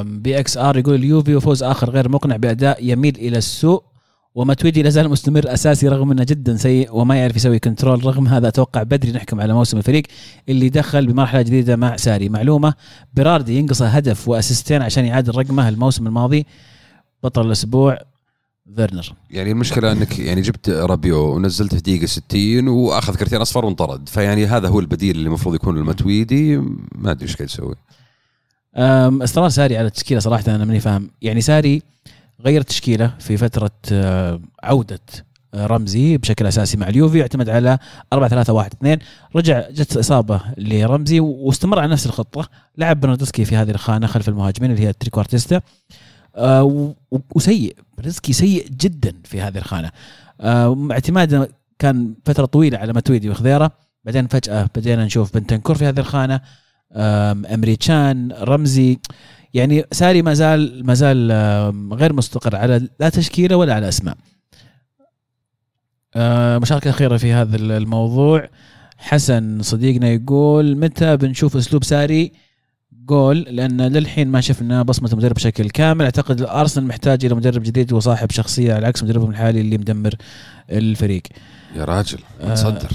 بي 0.01 0.39
إكس 0.39 0.57
آر 0.57 0.77
يقول 0.77 0.95
اليوفي 0.95 1.35
وفوز 1.35 1.63
آخر 1.63 1.89
غير 1.89 2.09
مقنع 2.09 2.35
بأداء 2.35 2.77
يميل 2.85 3.15
إلى 3.15 3.37
السوء 3.37 3.83
وماتويدي 4.35 4.83
لا 4.83 4.89
زال 4.89 5.09
مستمر 5.09 5.53
أساسي 5.53 5.87
رغم 5.87 6.11
إنه 6.11 6.23
جدا 6.23 6.55
سيء 6.55 6.95
وما 6.95 7.15
يعرف 7.15 7.35
يسوي 7.35 7.59
control 7.59 8.05
رغم 8.05 8.27
هذا 8.27 8.47
أتوقع 8.47 8.83
بدري 8.83 9.11
نحكم 9.11 9.41
على 9.41 9.53
موسم 9.53 9.77
الفريق 9.77 10.03
اللي 10.49 10.69
دخل 10.69 11.07
بمرحلة 11.07 11.41
جديدة 11.41 11.75
مع 11.75 11.95
ساري. 11.95 12.29
معلومة 12.29 12.73
بيراردي 13.13 13.57
ينقص 13.57 13.81
هدف 13.81 14.27
وأسيستين 14.27 14.81
عشان 14.81 15.05
يعادل 15.05 15.35
رقمه 15.37 15.69
الموسم 15.69 16.07
الماضي. 16.07 16.45
بطل 17.23 17.45
الأسبوع 17.45 17.97
فيرنر. 18.75 19.13
يعني 19.29 19.51
المشكلة 19.51 19.91
أنك 19.91 20.19
يعني 20.19 20.41
جبت 20.41 20.69
رابيو 20.69 21.35
ونزلته 21.35 21.77
في 21.77 21.81
دقيقة 21.83 22.05
60 22.05 22.67
وأخذ 22.67 23.15
كرتين 23.15 23.41
أصفر 23.41 23.65
وانطرد. 23.65 24.09
فيعني 24.09 24.45
هذا 24.45 24.67
هو 24.67 24.79
البديل 24.79 25.15
اللي 25.15 25.27
المفروض 25.27 25.55
يكون 25.55 25.77
بديل 25.77 26.09
ماتويدي 26.09 26.57
ما 26.95 27.11
أدري 27.11 27.25
إيش 27.25 27.35
قاعد 27.35 27.49
يسوي. 27.49 27.75
اصرار 29.23 29.49
ساري 29.49 29.77
على 29.77 29.87
التشكيلة 29.87 30.19
صراحة 30.19 30.43
أنا 30.47 30.65
ماني 30.65 30.79
فاهم. 30.79 31.09
يعني 31.21 31.41
ساري 31.41 31.81
غير 32.45 32.61
تشكيله 32.61 33.13
في 33.19 33.37
فترة 33.37 33.71
عودة 34.63 34.99
رمزي 35.55 36.17
بشكل 36.17 36.47
أساسي 36.47 36.77
مع 36.77 36.87
اليوفي 36.87 37.19
يعتمد 37.19 37.49
على 37.49 37.77
4 38.13 38.29
3 38.29 38.53
1 38.53 38.73
2 38.73 38.99
رجع 39.35 39.69
جت 39.69 39.97
إصابة 39.97 40.41
لرمزي 40.57 41.19
واستمر 41.19 41.79
على 41.79 41.91
نفس 41.91 42.05
الخطة. 42.05 42.49
لعب 42.77 42.99
برناردسكي 42.99 43.45
في 43.45 43.55
هذه 43.55 43.69
الخانة 43.71 44.07
خلف 44.07 44.29
المهاجمين 44.29 44.71
اللي 44.71 44.83
هي 44.83 44.89
التريكوارتيستا 44.89 45.61
آه، 46.37 46.93
وسيء 47.35 47.75
برناردسكي 47.97 48.33
سيء 48.33 48.67
جدا 48.69 49.13
في 49.23 49.41
هذه 49.41 49.57
الخانة. 49.57 49.91
آه، 50.41 50.99
كان 51.79 52.13
فترة 52.25 52.45
طويلة 52.45 52.77
على 52.77 52.93
ماتويدي 52.93 53.29
وخضيرة 53.29 53.71
بعدين 54.05 54.27
فجأة 54.27 54.69
بدينا 54.75 55.05
نشوف 55.05 55.33
بنتنكور 55.33 55.75
في 55.75 55.85
هذه 55.85 55.99
الخانة 55.99 56.41
آم، 56.93 57.45
أم، 57.45 57.97
كان 57.97 58.31
رمزي 58.31 58.99
يعني 59.53 59.85
ساري 59.91 60.21
ما 60.21 60.33
زال 60.33 60.85
ما 60.85 60.93
زال 60.93 61.31
غير 61.93 62.13
مستقر 62.13 62.55
على 62.55 62.89
لا 62.99 63.09
تشكيلة 63.09 63.55
ولا 63.55 63.73
على 63.73 63.87
أسماء. 63.87 64.17
آه، 66.15 66.57
مشاركة 66.57 66.89
أخيرة 66.89 67.17
في 67.17 67.33
هذا 67.33 67.55
الموضوع. 67.55 68.49
حسن 68.97 69.61
صديقنا 69.61 70.07
يقول 70.09 70.77
متى 70.77 71.17
بنشوف 71.17 71.57
أسلوب 71.57 71.83
ساري؟ 71.83 72.31
جول 73.07 73.39
لأن 73.39 73.81
للحين 73.81 74.27
ما 74.27 74.41
شفنا 74.41 74.83
بصمة 74.83 75.09
المدرب 75.11 75.35
بشكل 75.35 75.69
كامل. 75.69 76.05
أعتقد 76.05 76.41
ارسنال 76.41 76.87
محتاج 76.87 77.25
إلى 77.25 77.35
مدرب 77.35 77.63
جديد 77.63 77.93
وصاحب 77.93 78.31
شخصية 78.31 78.73
على 78.73 78.87
عكس 78.87 79.03
مدربهم 79.03 79.29
الحالي 79.29 79.61
اللي 79.61 79.77
مدمر 79.77 80.13
الفريق. 80.69 81.21
يا 81.75 81.85
راجل 81.85 82.17
آه، 82.41 82.47
ما 82.47 82.53
تصدر 82.55 82.89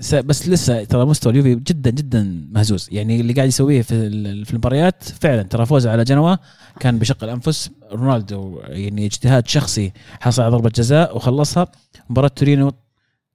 س- 0.00 0.14
بس 0.14 0.48
لسه 0.48 0.84
ترى 0.84 1.04
مستوى 1.04 1.32
اليوفي 1.32 1.54
جدا 1.54 1.90
جدا 1.90 2.48
مهزوز. 2.52 2.88
يعني 2.92 3.20
اللي 3.20 3.32
قاعد 3.32 3.48
يسويه 3.48 3.82
في 3.82 4.10
في 4.44 4.50
المباريات 4.50 5.02
فعلا 5.20 5.42
ترى 5.42 5.66
فوزه 5.66 5.90
على 5.90 6.04
جنوا 6.04 6.36
كان 6.80 6.98
بشق 6.98 7.24
الأنفس. 7.24 7.70
رونالدو 7.92 8.60
يعني 8.64 9.06
اجتهاد 9.06 9.48
شخصي 9.48 9.92
حصل 10.20 10.42
على 10.42 10.50
ضربة 10.52 10.70
جزاء 10.74 11.16
وخلصها. 11.16 11.66
مباراة 12.10 12.28
تورينو 12.28 12.72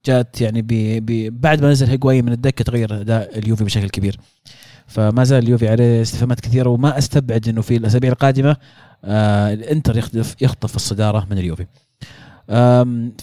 جات 0.06 0.42
يعني 0.42 0.62
بي 0.62 1.00
بي 1.00 1.30
بعد 1.30 1.62
ما 1.62 1.72
نزل 1.72 1.88
هيغواي 1.88 2.22
من 2.22 2.32
الدكة 2.32 2.64
تغير 2.64 3.02
أداء 3.02 3.38
اليوفي 3.40 3.64
بشكل 3.64 3.90
كبير. 3.90 4.20
فما 4.94 5.24
زال 5.24 5.44
اليوفي 5.44 5.68
عليه 5.70 6.02
استفهامات 6.02 6.40
كثيرة 6.40 6.70
وما 6.70 6.98
أستبعد 6.98 7.48
إنه 7.48 7.62
في 7.62 7.76
الأسابيع 7.76 8.12
القادمة 8.12 8.58
آه 9.04 9.54
الإنتر 9.54 9.98
يخطف 9.98 10.36
يخطف 10.42 10.76
الصدارة 10.76 11.28
من 11.32 11.38
اليوفي. 11.38 11.66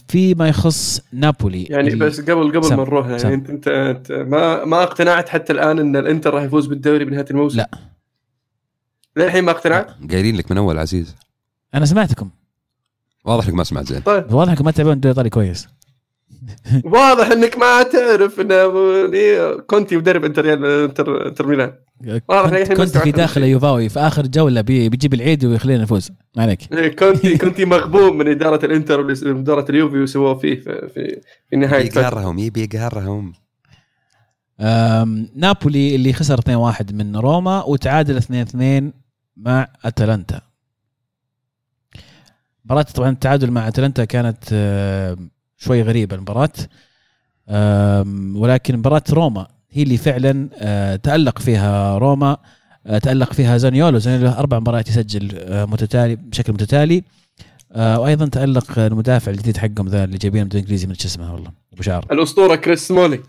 فيما 0.08 0.48
يخص 0.48 1.00
نابولي 1.12 1.64
يعني 1.64 1.94
بس 1.94 2.20
قبل 2.20 2.60
قبل. 2.60 2.76
ما 2.76 2.76
نروح 2.76 3.06
يعني. 3.06 3.34
انت 3.34 3.50
انت, 3.50 3.68
أنت 3.68 4.12
ما 4.12 4.64
ما 4.64 4.82
اقتنعت 4.82 5.28
حتى 5.28 5.52
الآن 5.52 5.78
إن 5.78 5.96
الإنتر 5.96 6.34
راح 6.34 6.42
يفوز 6.42 6.66
بالدوري 6.66 7.04
بنهاية 7.04 7.26
الموسم؟ 7.30 7.56
لا. 7.56 7.70
للحين 9.16 9.44
ما 9.44 9.50
اقتنعت؟ 9.50 9.90
قايلين 10.10 10.36
لك 10.36 10.50
من 10.50 10.58
أول 10.58 10.78
عزيز. 10.78 11.16
أنا 11.74 11.86
سمعتكم. 11.86 12.30
واضح 13.24 13.46
إنك 13.46 13.54
ما 13.54 13.64
سمعت 13.64 13.86
زين. 13.86 14.00
طيب. 14.00 14.32
واضح 14.32 14.50
إنكم 14.50 14.64
ما 14.64 14.70
تتابعون 14.70 14.94
الدوري 14.94 15.12
الإيطالي 15.12 15.30
كويس. 15.30 15.68
واضح 16.84 17.26
إنك 17.26 17.58
ما 17.58 17.82
تعرف 17.82 18.40
ان 18.40 18.52
إيه، 19.14 19.60
كونتي 19.60 19.96
مدرب 19.96 20.24
انتر 20.24 20.52
انتر 20.84 21.28
إنتر 21.28 21.46
ميلان 21.46 21.72
واضح 22.28 22.62
كنت, 22.62 22.72
كنت 22.72 22.98
في 22.98 23.10
داخل. 23.10 23.42
يوفاوي 23.42 23.88
في 23.88 24.00
آخر 24.00 24.26
جولة 24.26 24.60
بي 24.60 24.88
بيجيب 24.88 25.14
العيد 25.14 25.44
ويخلينا 25.44 25.82
نفوز 25.82 26.10
ما 26.36 26.42
عليك 26.42 26.72
إيه، 26.72 26.96
كونتي 26.96 27.38
كونتي 27.38 27.64
مغبوم 27.64 28.18
من 28.18 28.28
إدارة 28.28 28.64
الإنتر 28.64 29.00
ومن 29.00 29.38
إدارة 29.38 29.70
اليوفي 29.70 29.96
وسووه 29.96 30.34
فيه 30.34 30.54
في 30.54 30.88
في, 30.94 31.20
في 31.50 31.56
نهاية. 31.56 31.84
يقهرهم 31.86 32.38
يبي 32.38 32.62
يقهرهم 32.62 33.32
نابولي 35.34 35.94
اللي 35.94 36.12
خسر 36.12 36.40
2-1 36.40 36.92
من 36.92 37.16
روما 37.16 37.62
وتعادل 37.62 38.22
2-2 38.22 38.26
مع 39.36 39.68
أتلانتا 39.84 40.40
مباراة 42.64 42.82
طبعا 42.82 43.10
التعادل 43.10 43.50
مع 43.50 43.68
أتلانتا 43.68 44.04
كانت 44.04 44.44
شوي 45.60 45.82
غريبة 45.82 46.16
المباراة. 46.16 46.50
آم، 47.48 48.36
ولكن 48.36 48.76
مباراة 48.76 49.02
روما 49.10 49.46
هي 49.70 49.82
اللي 49.82 49.96
فعلا 49.96 50.48
آه، 50.58 50.96
تألق 50.96 51.38
فيها 51.38 51.98
روما 51.98 52.36
آه، 52.86 52.98
تألق 52.98 53.32
فيها 53.32 53.58
زانيولو. 53.58 53.98
زانيولو 53.98 54.30
أربع 54.32 54.58
مباريات 54.58 54.88
يسجل 54.88 55.30
آه، 55.38 55.64
متتالي 55.64 56.16
بشكل 56.16 56.52
متتالي. 56.52 57.02
وأيضا 57.76 58.26
تألق 58.26 58.78
المدافع 58.78 59.32
الجديد 59.32 59.56
حقهم 59.56 59.88
ذا 59.88 60.04
اللي 60.04 60.18
جايبينه 60.18 60.44
من 60.44 60.50
الإنجليزي 60.50 60.86
من 60.86 60.94
شو 60.94 61.08
اسمه 61.08 61.34
والله 61.34 61.50
أبو 61.72 61.82
شعر. 61.82 62.06
الأسطورة 62.12 62.56
كريس 62.56 62.88
سمولينج. 62.88 63.22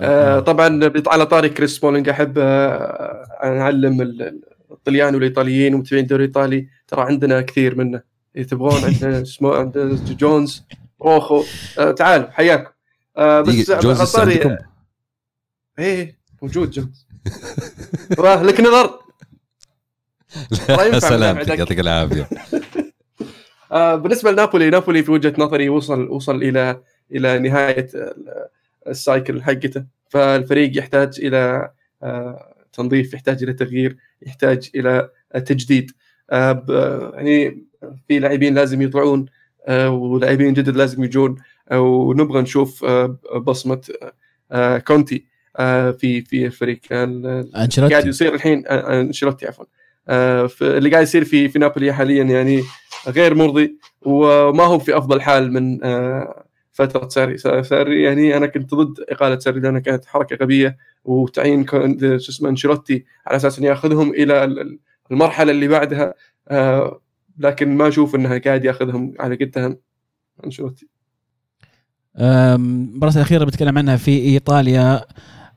آه. 0.00 0.40
طبعا 0.40 0.80
على 1.06 1.26
طاري 1.26 1.48
كريس 1.48 1.78
سمولينج 1.78 2.08
أحب 2.08 2.38
ال- 2.38 4.40
الطليان 4.70 5.14
والإيطاليين 5.14 5.74
ومتابعين 5.74 6.04
الدوري 6.04 6.24
الإيطالي. 6.24 6.68
ترى 6.88 7.02
عندنا 7.02 7.40
كثير 7.40 7.74
منه. 7.74 8.00
إذا 8.36 8.46
تبغون 8.46 8.84
عندنا 8.84 9.22
اسمه 9.22 9.54
عندنا 9.54 9.98
جونز. 10.18 10.62
روخو 11.02 11.44
آه 11.78 11.90
تعالوا 11.90 12.30
حياكم 12.30 12.70
آه 13.16 13.40
بس 13.40 13.48
دقيقة، 13.54 13.80
جوز 13.80 13.96
على 13.96 14.04
لسه 14.04 14.18
طاري 14.18 14.32
عندكم؟ 14.42 14.56
إيه 15.78 16.18
موجود 16.42 16.70
جونز 16.70 17.06
راه 18.18 18.42
لك 18.42 18.60
نظر. 18.60 18.98
مساعدك. 20.94 21.48
يعطيك 21.58 21.80
العافية. 21.80 22.28
آه، 23.72 23.94
بالنسبة 23.94 24.30
لنابولي 24.32 24.70
نابولي 24.70 25.02
في 25.02 25.10
وجهة 25.10 25.34
نظري 25.38 25.68
وصل 25.68 26.08
وصل 26.08 26.36
إلى 26.42 26.82
إلى 27.12 27.38
نهاية 27.38 27.88
ال- 27.94 28.48
السايكل 28.88 29.42
حقته. 29.42 29.84
فالفريق 30.08 30.78
يحتاج 30.78 31.20
إلى 31.20 31.70
آه، 32.02 32.54
تنظيف 32.72 33.14
يحتاج 33.14 33.42
إلى 33.42 33.52
تغيير 33.52 33.96
يحتاج 34.22 34.70
إلى 34.74 35.10
تجديد. 35.46 35.90
ب- 36.32 37.10
يعني 37.14 37.64
في 38.08 38.18
لاعبين 38.18 38.54
لازم 38.54 38.82
يطلعون 38.82 39.26
ولاعبين 39.88 40.54
جدد 40.54 40.76
لازم 40.76 41.04
يجون 41.04 41.36
آه، 41.70 41.80
ونبغى 41.80 42.42
نشوف 42.42 42.84
آه، 42.84 43.18
بصمة 43.46 43.80
آه، 44.52 44.78
كونتي 44.78 45.24
آه، 45.56 45.90
في 45.90 46.20
في 46.22 46.46
الفريق 46.46 46.80
ال- 46.92 47.26
ال- 47.26 47.52
قاعد 47.52 47.64
انشيلوتي 47.64 48.08
يصير 48.08 48.34
الحين 48.34 48.64
آه، 48.66 48.70
آه، 48.70 49.00
أنشيلوتي 49.00 49.46
عفوا. 49.46 49.64
آه، 50.08 50.50
اللي 50.62 50.90
قاعد 50.90 51.02
يصير 51.02 51.24
في 51.24 51.48
في 51.48 51.58
نابولي 51.58 51.92
حاليا 51.92 52.22
يعني 52.24 52.62
غير 53.08 53.34
مرضي 53.34 53.76
وما 54.02 54.64
هو 54.64 54.78
في 54.78 54.96
أفضل 54.98 55.20
حال 55.20 55.52
من 55.52 55.84
آه، 55.84 56.44
فترة 56.72 57.08
ساري. 57.08 57.38
ساري 57.62 58.02
يعني 58.02 58.36
أنا 58.36 58.46
كنت 58.46 58.74
ضد 58.74 59.04
إقالة 59.08 59.38
ساري 59.38 59.60
لأنها 59.60 59.80
كانت 59.80 60.04
حركة 60.06 60.36
غبية 60.36 60.76
وتعيين 61.04 61.66
شو 61.66 62.30
اسمه 62.32 62.48
أنشيلوتي 62.48 63.04
على 63.26 63.36
أساس 63.36 63.58
إنه 63.58 63.68
ياخذهم 63.68 64.10
إلى 64.10 64.44
ال- 64.44 64.60
ال- 64.60 64.78
المرحلة 65.10 65.50
اللي 65.52 65.68
بعدها 65.68 66.14
آه، 66.48 67.00
لكن 67.38 67.76
ما 67.76 67.88
أشوف 67.88 68.14
إنها 68.14 68.38
قاعد 68.38 68.64
ياخذهم 68.64 69.14
على 69.20 69.34
قدها. 69.34 69.76
انشيلوتي 70.44 70.88
أم، 72.16 72.90
المباراة 72.90 73.12
الأخيرة 73.14 73.44
بتكلم 73.44 73.78
عنها 73.78 73.96
في 73.96 74.10
إيطاليا. 74.10 75.04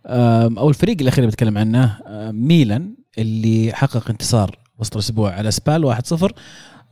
أو 0.05 0.69
الفريق 0.69 0.97
الأخير 1.01 1.19
اللي 1.19 1.31
بتكلم 1.31 1.57
عنه 1.57 1.97
ميلان 2.31 2.95
اللي 3.17 3.71
حقق 3.73 4.09
انتصار 4.09 4.57
وسط 4.79 4.93
الأسبوع 4.93 5.31
على 5.31 5.51
سبال 5.51 5.85
1-0 5.85 6.31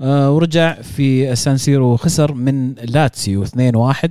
أه، 0.02 0.32
ورجع 0.32 0.82
في 0.82 1.32
السان 1.32 1.58
سيرو 1.58 1.98
خسر 1.98 2.34
من 2.34 2.74
لاتسيو 2.74 3.44
2-1 3.44 4.10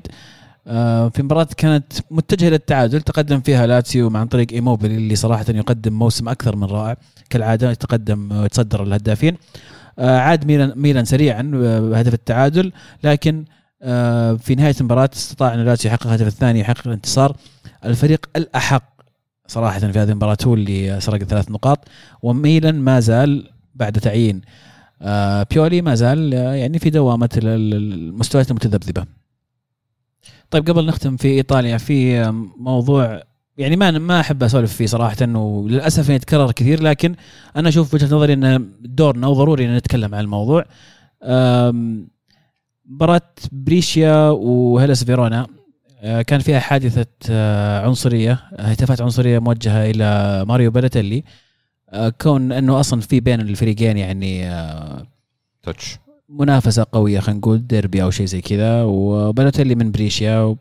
أه، 0.66 1.08
في 1.08 1.22
مباراة 1.22 1.48
كانت 1.56 1.92
متجهة 2.10 2.48
للتعادل 2.48 3.00
تقدم 3.00 3.40
فيها 3.40 3.66
لاتسيو 3.66 4.10
عن 4.16 4.26
طريق 4.26 4.52
إيموبيلي 4.52 4.96
اللي 4.96 5.16
صراحة 5.16 5.44
يقدم 5.48 5.92
موسم 5.92 6.28
أكثر 6.28 6.56
من 6.56 6.64
رائع. 6.64 6.96
كالعادة 7.30 7.70
يتقدم 7.70 8.32
ويتصدر 8.32 8.82
الهدافين. 8.82 9.36
عاد 9.98 10.46
ميلان 10.46 10.72
ميلان 10.76 11.04
سريعا 11.04 11.52
أه، 11.54 11.80
بهدف 11.80 12.14
التعادل 12.14 12.72
لكن 13.04 13.44
آه، 13.82 14.32
في 14.34 14.54
نهاية 14.54 14.74
المباراة 14.80 15.10
استطاع 15.14 15.54
أن 15.54 15.64
لاتسيو 15.64 15.88
يحقق 15.90 16.06
الهدف 16.06 16.26
الثاني 16.26 16.60
يحقق 16.60 16.86
الانتصار 16.86 17.36
الفريق 17.84 18.26
الأحق 18.36 18.92
صراحة 19.46 19.78
في 19.78 19.98
هذه 19.98 20.10
المباراة 20.10 20.36
هو 20.46 20.54
اللي 20.54 21.00
سرق 21.00 21.20
الثلاث 21.20 21.50
نقاط 21.50 21.88
وميلان 22.22 22.74
ما 22.80 23.00
زال 23.00 23.50
بعد 23.74 23.92
تعيين 23.92 24.40
آه، 25.02 25.46
بيولي 25.50 25.82
ما 25.82 25.94
زال 25.94 26.34
آه، 26.34 26.52
يعني 26.54 26.78
في 26.78 26.90
دوامة 26.90 27.28
ال- 27.36 27.46
ال- 27.48 27.74
المستويات 27.74 28.50
المتذبذبة. 28.50 29.04
طيب 30.50 30.68
قبل 30.70 30.86
نختم 30.86 31.16
في 31.16 31.28
إيطاليا 31.28 31.78
في 31.78 32.20
آه، 32.20 32.30
موضوع 32.58 33.22
يعني 33.58 33.76
ما 33.76 33.90
ما 33.90 34.20
أحب 34.20 34.42
أسولف 34.42 34.72
فيه 34.76 34.86
صراحة 34.86 35.16
وللاسف 35.22 36.06
انه 36.06 36.14
يتكرر 36.14 36.52
كثير 36.52 36.82
لكن 36.82 37.14
أنا 37.56 37.68
أشوف 37.68 37.94
وجهة 37.94 38.14
نظري 38.14 38.32
إن 38.32 38.70
دورنا 38.80 39.26
وضروري 39.26 39.64
إن 39.64 39.76
نتكلم 39.76 40.14
عن 40.14 40.24
الموضوع. 40.24 40.64
مباراة 42.88 43.30
بريشيا 43.52 44.30
وهيلاس 44.30 45.04
فيرونا 45.04 45.46
آه، 46.00 46.22
كان 46.22 46.40
فيها 46.40 46.60
حادثة 46.60 47.06
آه، 47.30 47.86
عنصرية 47.86 48.40
هتافات 48.58 49.00
عنصرية 49.00 49.38
موجهة 49.38 49.90
إلى 49.90 50.44
ماريو 50.48 50.70
بالوتيلي 50.70 51.24
آه، 51.90 52.08
كون 52.08 52.52
أنه 52.52 52.80
أصلا 52.80 53.00
في 53.00 53.20
بين 53.20 53.40
الفريقين 53.40 53.98
يعني 53.98 54.50
touch 55.62 55.98
منافسة 56.28 56.86
قوية 56.92 57.20
خلينا 57.20 57.38
نقول 57.38 57.66
ديربي 57.66 58.02
أو 58.02 58.10
شيء 58.10 58.26
زي 58.26 58.40
كذا 58.40 58.82
وبالوتيلي 58.82 59.74
من 59.74 59.90
بريشيا 59.90 60.56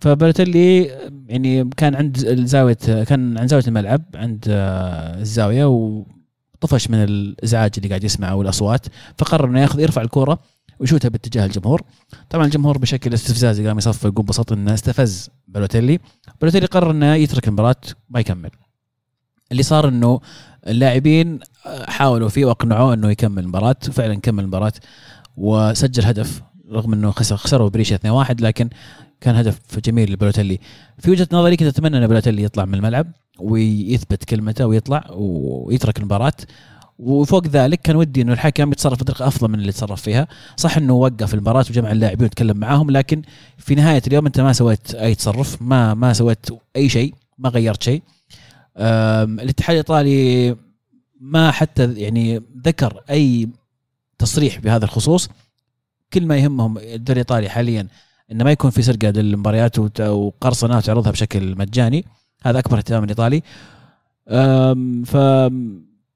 فبالوتيلي 0.00 0.84
يعني 1.28 1.70
كان 1.76 1.94
عند 1.94 2.18
الزاوية 2.18 2.74
كان 3.04 3.38
عند 3.38 3.48
زاوية 3.48 3.64
الملعب 3.68 4.02
عند 4.14 4.44
آه، 4.48 5.20
الزاوية 5.20 5.64
وطفش 5.64 6.90
من 6.90 7.04
الإزعاج 7.04 7.70
اللي 7.76 7.88
قاعد 7.88 8.04
يسمعه 8.04 8.34
والأصوات 8.34 8.86
فقرر 9.18 9.48
إنه 9.48 9.60
ياخذ 9.60 9.80
يرفع 9.80 10.02
الكرة 10.02 10.38
ويشوتها 10.78 11.08
باتجاه 11.08 11.46
الجمهور. 11.46 11.82
طبعا 12.30 12.44
الجمهور 12.44 12.78
بشكل 12.78 13.14
استفزازي 13.14 13.66
قام 13.66 13.78
يصفق 13.78 14.08
وببساطة 14.08 14.54
إنه 14.54 14.74
استفز 14.74 15.30
بلوتيلي 15.48 15.98
بلوتيلي 16.40 16.66
قرر 16.66 16.90
إنه 16.90 17.14
يترك 17.14 17.48
المباراة 17.48 17.76
ما 18.08 18.20
يكمل. 18.20 18.50
اللي 19.52 19.62
صار 19.62 19.88
إنه 19.88 20.20
اللاعبين 20.66 21.38
حاولوا 21.88 22.28
فيه 22.28 22.44
واقنعوه 22.44 22.94
إنه 22.94 23.10
يكمل 23.10 23.42
المباراة 23.42 23.76
وفعلا 23.88 24.14
كمل 24.14 24.42
المباراة 24.42 24.72
وسجل 25.36 26.04
هدف 26.04 26.42
رغم 26.72 26.92
إنه 26.92 27.10
خسر 27.10 27.36
خسروا 27.36 27.68
بريشيا 27.68 27.96
2-1 27.96 28.34
لكن 28.40 28.70
كان 29.20 29.34
هدف 29.36 29.78
جميل 29.84 30.12
لبلوتيلي 30.12 30.58
في 30.98 31.10
وجهة 31.10 31.28
نظري 31.32 31.56
كنت 31.56 31.68
أتمنى 31.68 31.98
أن 31.98 32.06
بلوتيلي 32.06 32.42
يطلع 32.42 32.64
من 32.64 32.74
الملعب 32.74 33.06
ويثبت 33.38 34.24
كلمته 34.24 34.66
ويطلع 34.66 35.04
ويترك 35.10 35.98
المباراة. 35.98 36.32
وفوق 36.98 37.46
ذلك 37.46 37.80
كان 37.80 37.96
ودي 37.96 38.22
أنه 38.22 38.32
الحكم 38.32 38.72
يتصرف 38.72 39.00
بطريقة 39.00 39.26
أفضل 39.26 39.48
من 39.48 39.60
اللي 39.60 39.72
تصرف 39.72 40.02
فيها. 40.02 40.28
صح 40.56 40.76
أنه 40.76 40.92
وقف 40.92 41.34
المباراة 41.34 41.64
وجمع 41.70 41.92
اللاعبين 41.92 42.24
وتكلم 42.24 42.56
معاهم 42.56 42.90
لكن 42.90 43.22
في 43.58 43.74
نهاية 43.74 44.02
اليوم 44.06 44.26
أنت 44.26 44.40
ما 44.40 44.52
سويت 44.52 44.94
أي 44.94 45.14
تصرف 45.14 45.62
ما 45.62 45.94
ما 45.94 46.12
سويت 46.12 46.46
أي 46.76 46.88
شيء 46.88 47.14
ما 47.38 47.48
غيرت 47.48 47.82
شيء. 47.82 48.02
الاتحاد 48.76 49.70
الإيطالي 49.70 50.56
ما 51.20 51.50
حتى 51.50 51.94
يعني 51.94 52.42
ذكر 52.64 53.02
أي 53.10 53.48
تصريح 54.18 54.58
بهذا 54.58 54.84
الخصوص. 54.84 55.28
كل 56.12 56.26
ما 56.26 56.36
يهمهم 56.36 56.78
الدوري 56.78 57.20
الإيطالي 57.20 57.48
حاليا 57.48 57.86
إنه 58.32 58.44
ما 58.44 58.52
يكون 58.52 58.70
في 58.70 58.82
سرقة 58.82 59.10
للمباريات 59.10 60.00
وقرصنه 60.00 60.76
وتعرضها 60.76 61.12
بشكل 61.12 61.58
مجاني. 61.58 62.04
هذا 62.42 62.58
أكبر 62.58 62.78
اهتمام 62.78 63.04
الإيطالي. 63.04 63.42
ف 65.04 65.14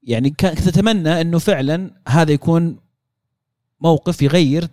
يعني 0.03 0.29
كنت 0.29 0.67
اتمنى 0.67 1.21
إنه 1.21 1.39
فعلا 1.39 1.91
هذا 2.07 2.31
يكون 2.31 2.77
موقف 3.81 4.21
يغير 4.21 4.67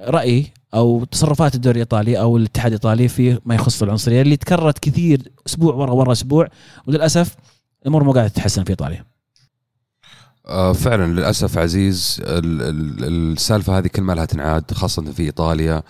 راي 0.00 0.46
أو 0.74 1.04
تصرفات 1.04 1.54
الدوري 1.54 1.74
الإيطالي 1.74 2.20
أو 2.20 2.36
الاتحاد 2.36 2.72
الإيطالي 2.72 3.08
في 3.08 3.38
ما 3.44 3.54
يخص 3.54 3.82
العنصرية 3.82 4.22
اللي 4.22 4.36
تكررت 4.36 4.78
كثير 4.78 5.32
أسبوع 5.46 5.74
ورا 5.74 5.92
ورا 5.92 6.12
أسبوع. 6.12 6.48
وللأسف 6.86 7.36
الأمور 7.82 8.04
مو 8.04 8.12
قاعدة 8.12 8.28
تتحسن 8.28 8.64
في 8.64 8.70
إيطاليا. 8.70 9.04
آه 10.46 10.72
فعلا 10.72 11.12
للأسف 11.12 11.58
عزيز 11.58 12.20
ال- 12.24 12.62
ال- 12.62 13.32
السالفة 13.32 13.78
هذه 13.78 13.86
كل 13.86 14.02
ما 14.02 14.12
لها 14.12 14.24
تنعاد 14.24 14.70
خاصة 14.72 15.02
في 15.12 15.22
إيطاليا. 15.22 15.82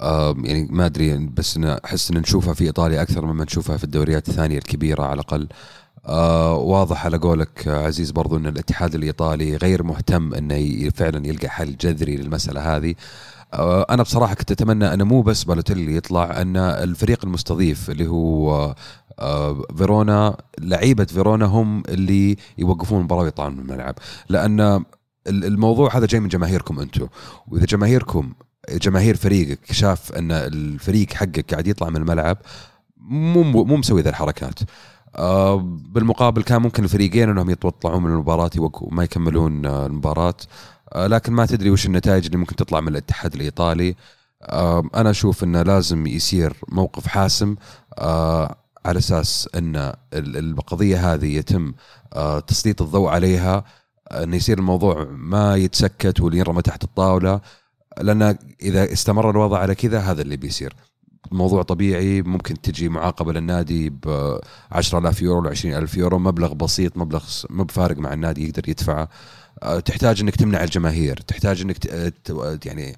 آه 0.00 0.34
يعني 0.44 0.68
ما 0.70 0.86
أدري 0.86 1.16
بس 1.18 1.58
أحس 1.58 2.10
إن 2.10 2.18
نشوفها 2.18 2.54
في 2.54 2.64
إيطاليا 2.64 3.02
أكثر 3.02 3.24
مما 3.26 3.44
نشوفها 3.44 3.76
في 3.76 3.84
الدوريات 3.84 4.28
الثانية 4.28 4.58
الكبيرة 4.58 5.02
على 5.02 5.14
الأقل. 5.14 5.48
آه 6.06 6.54
واضح 6.56 7.04
على 7.06 7.16
قولك 7.18 7.68
عزيز 7.68 8.10
برضو 8.10 8.36
إن 8.36 8.46
الاتحاد 8.46 8.94
الإيطالي 8.94 9.56
غير 9.56 9.82
مهتم 9.82 10.34
إنه 10.34 10.90
فعلا 10.90 11.26
يلقى 11.26 11.48
حل 11.48 11.76
جذري 11.76 12.16
للمسألة 12.16 12.76
هذه. 12.76 12.94
أنا 13.90 14.02
بصراحة 14.02 14.34
كنت 14.34 14.50
أتمنى 14.52 14.94
أنه 14.94 15.04
مو 15.04 15.22
بس 15.22 15.44
بالوتيلي 15.44 15.96
يطلع 15.96 16.40
أن 16.42 16.56
الفريق 16.56 17.24
المستضيف 17.24 17.90
اللي 17.90 18.06
هو 18.06 18.54
آه، 18.54 18.74
آه، 19.18 19.62
فيرونا 19.76 20.36
لعيبة 20.58 21.04
فيرونا 21.04 21.46
هم 21.46 21.82
اللي 21.88 22.36
يوقفون 22.58 22.98
المباراة 22.98 23.22
ويطلعون 23.22 23.52
من 23.52 23.60
الملعب. 23.60 23.94
لأن 24.28 24.60
ال- 24.60 24.84
الموضوع 25.26 25.96
هذا 25.96 26.06
جاي 26.06 26.20
من 26.20 26.28
جماهيركم 26.28 26.80
أنتم 26.80 27.06
وإذا 27.48 27.64
جماهيركم 27.66 28.32
جماهير 28.70 29.16
فريقك 29.16 29.72
شاف 29.72 30.12
أن 30.12 30.32
الفريق 30.32 31.12
حقك 31.12 31.50
قاعد 31.52 31.66
يطلع 31.66 31.88
من 31.90 31.96
الملعب 31.96 32.38
مو 32.96 33.42
مو 33.42 33.76
مسوي 33.76 34.02
ذا 34.02 34.10
الحركات. 34.10 34.58
آه، 35.16 35.54
بالمقابل 35.90 36.42
كان 36.42 36.62
ممكن 36.62 36.84
الفريقين 36.84 37.28
أنهم 37.30 37.50
يطلعون 37.50 38.02
من 38.02 38.10
المباراة 38.10 38.50
يوقفوا 38.56 38.88
ما 38.92 39.04
يكملون 39.04 39.66
آه، 39.66 39.86
المباراة. 39.86 40.34
آه، 40.40 40.75
لكن 40.96 41.32
ما 41.32 41.46
تدري 41.46 41.70
وش 41.70 41.86
النتائج 41.86 42.24
اللي 42.26 42.36
ممكن 42.36 42.56
تطلع 42.56 42.80
من 42.80 42.88
الاتحاد 42.88 43.34
الإيطالي. 43.34 43.96
آه، 44.42 44.82
أنا 44.94 45.10
أشوف 45.10 45.44
إنه 45.44 45.62
لازم 45.62 46.06
يصير 46.06 46.56
موقف 46.68 47.06
حاسم 47.06 47.56
آه، 47.98 48.56
على 48.86 48.98
أساس 48.98 49.48
إن 49.54 49.76
ال- 49.76 50.36
القضية 50.36 51.14
هذه 51.14 51.36
يتم 51.36 51.72
آه، 52.12 52.40
تسليط 52.40 52.82
الضوء 52.82 53.08
عليها 53.08 53.64
انه 54.10 54.36
يصير 54.36 54.58
الموضوع 54.58 55.04
ما 55.10 55.56
يتسكت 55.56 56.20
واللي 56.20 56.38
ينرمى 56.38 56.62
تحت 56.62 56.84
الطاولة 56.84 57.40
لأن 58.00 58.38
إذا 58.62 58.92
استمر 58.92 59.30
الوضع 59.30 59.58
على 59.58 59.74
كذا 59.74 59.98
هذا 60.00 60.22
اللي 60.22 60.36
بيصير. 60.36 60.74
موضوع 61.32 61.62
طبيعي 61.62 62.22
ممكن 62.22 62.60
تجي 62.60 62.88
معاقبة 62.88 63.32
للنادي 63.32 63.90
ب 63.90 64.38
10000 64.72 65.22
يورو 65.22 65.40
ل 65.42 65.48
20000 65.48 65.96
يورو 65.96 66.18
مبلغ 66.18 66.54
بسيط 66.54 66.96
مبلغ 66.96 67.24
مو 67.50 67.64
بفارق 67.64 67.96
مع 67.98 68.12
النادي 68.12 68.48
يقدر 68.48 68.68
يدفعه. 68.68 69.08
آه، 69.62 69.80
تحتاج 69.80 70.20
إنك 70.20 70.36
تمنع 70.36 70.64
الجماهير 70.64 71.16
تحتاج 71.16 71.60
إنك 71.60 71.78
ت- 71.78 72.14
ت- 72.24 72.66
يعني 72.66 72.96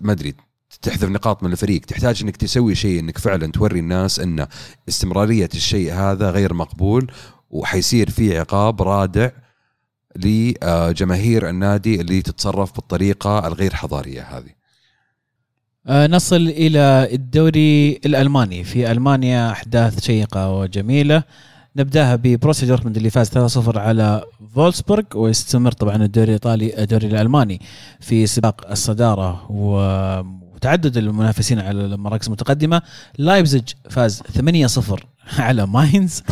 ما 0.00 0.12
أدري 0.12 0.34
تحذف 0.82 1.04
نقاط 1.04 1.42
من 1.42 1.52
الفريق. 1.52 1.80
تحتاج 1.80 2.22
إنك 2.22 2.36
تسوي 2.36 2.74
شيء 2.74 3.00
إنك 3.00 3.18
فعلا 3.18 3.46
توري 3.52 3.78
الناس 3.78 4.20
إن 4.20 4.46
استمرارية 4.88 5.48
الشيء 5.54 5.92
هذا 5.94 6.30
غير 6.30 6.54
مقبول 6.54 7.12
وحيصير 7.50 8.10
في 8.10 8.38
عقاب 8.38 8.82
رادع 8.82 9.30
لجماهير 10.16 11.48
النادي 11.48 12.00
اللي 12.00 12.22
تتصرف 12.22 12.74
بالطريقة 12.76 13.46
الغير 13.46 13.74
حضارية 13.74 14.22
هذه. 14.22 14.48
آه، 14.48 14.59
نصل 15.88 16.36
إلى 16.36 17.08
الدوري 17.12 17.92
الألماني. 18.06 18.64
في 18.64 18.90
ألمانيا 18.90 19.50
أحداث 19.50 20.00
شيقة 20.04 20.50
وجميلة. 20.50 21.22
نبدأها 21.76 22.16
ببروسيا 22.16 22.68
دورتموند 22.68 22.96
اللي 22.96 23.10
فاز 23.10 23.28
3-0 23.28 23.78
على 23.78 24.24
فولسبورغ 24.54 25.02
ويستمر 25.14 25.72
طبعا 25.72 25.96
الدوري 25.96 26.26
الإيطالي 26.26 26.82
الدوري 26.82 27.06
الألماني 27.06 27.60
في 28.00 28.26
سباق 28.26 28.70
الصدارة 28.70 29.46
وتعدد 29.50 30.96
المنافسين 30.96 31.58
على 31.58 31.84
المراكز 31.84 32.26
المتقدمة. 32.26 32.82
لايبزيج 33.18 33.68
فاز 33.90 34.22
8-0 34.22 35.06
على 35.38 35.66
ماينز. 35.66 36.22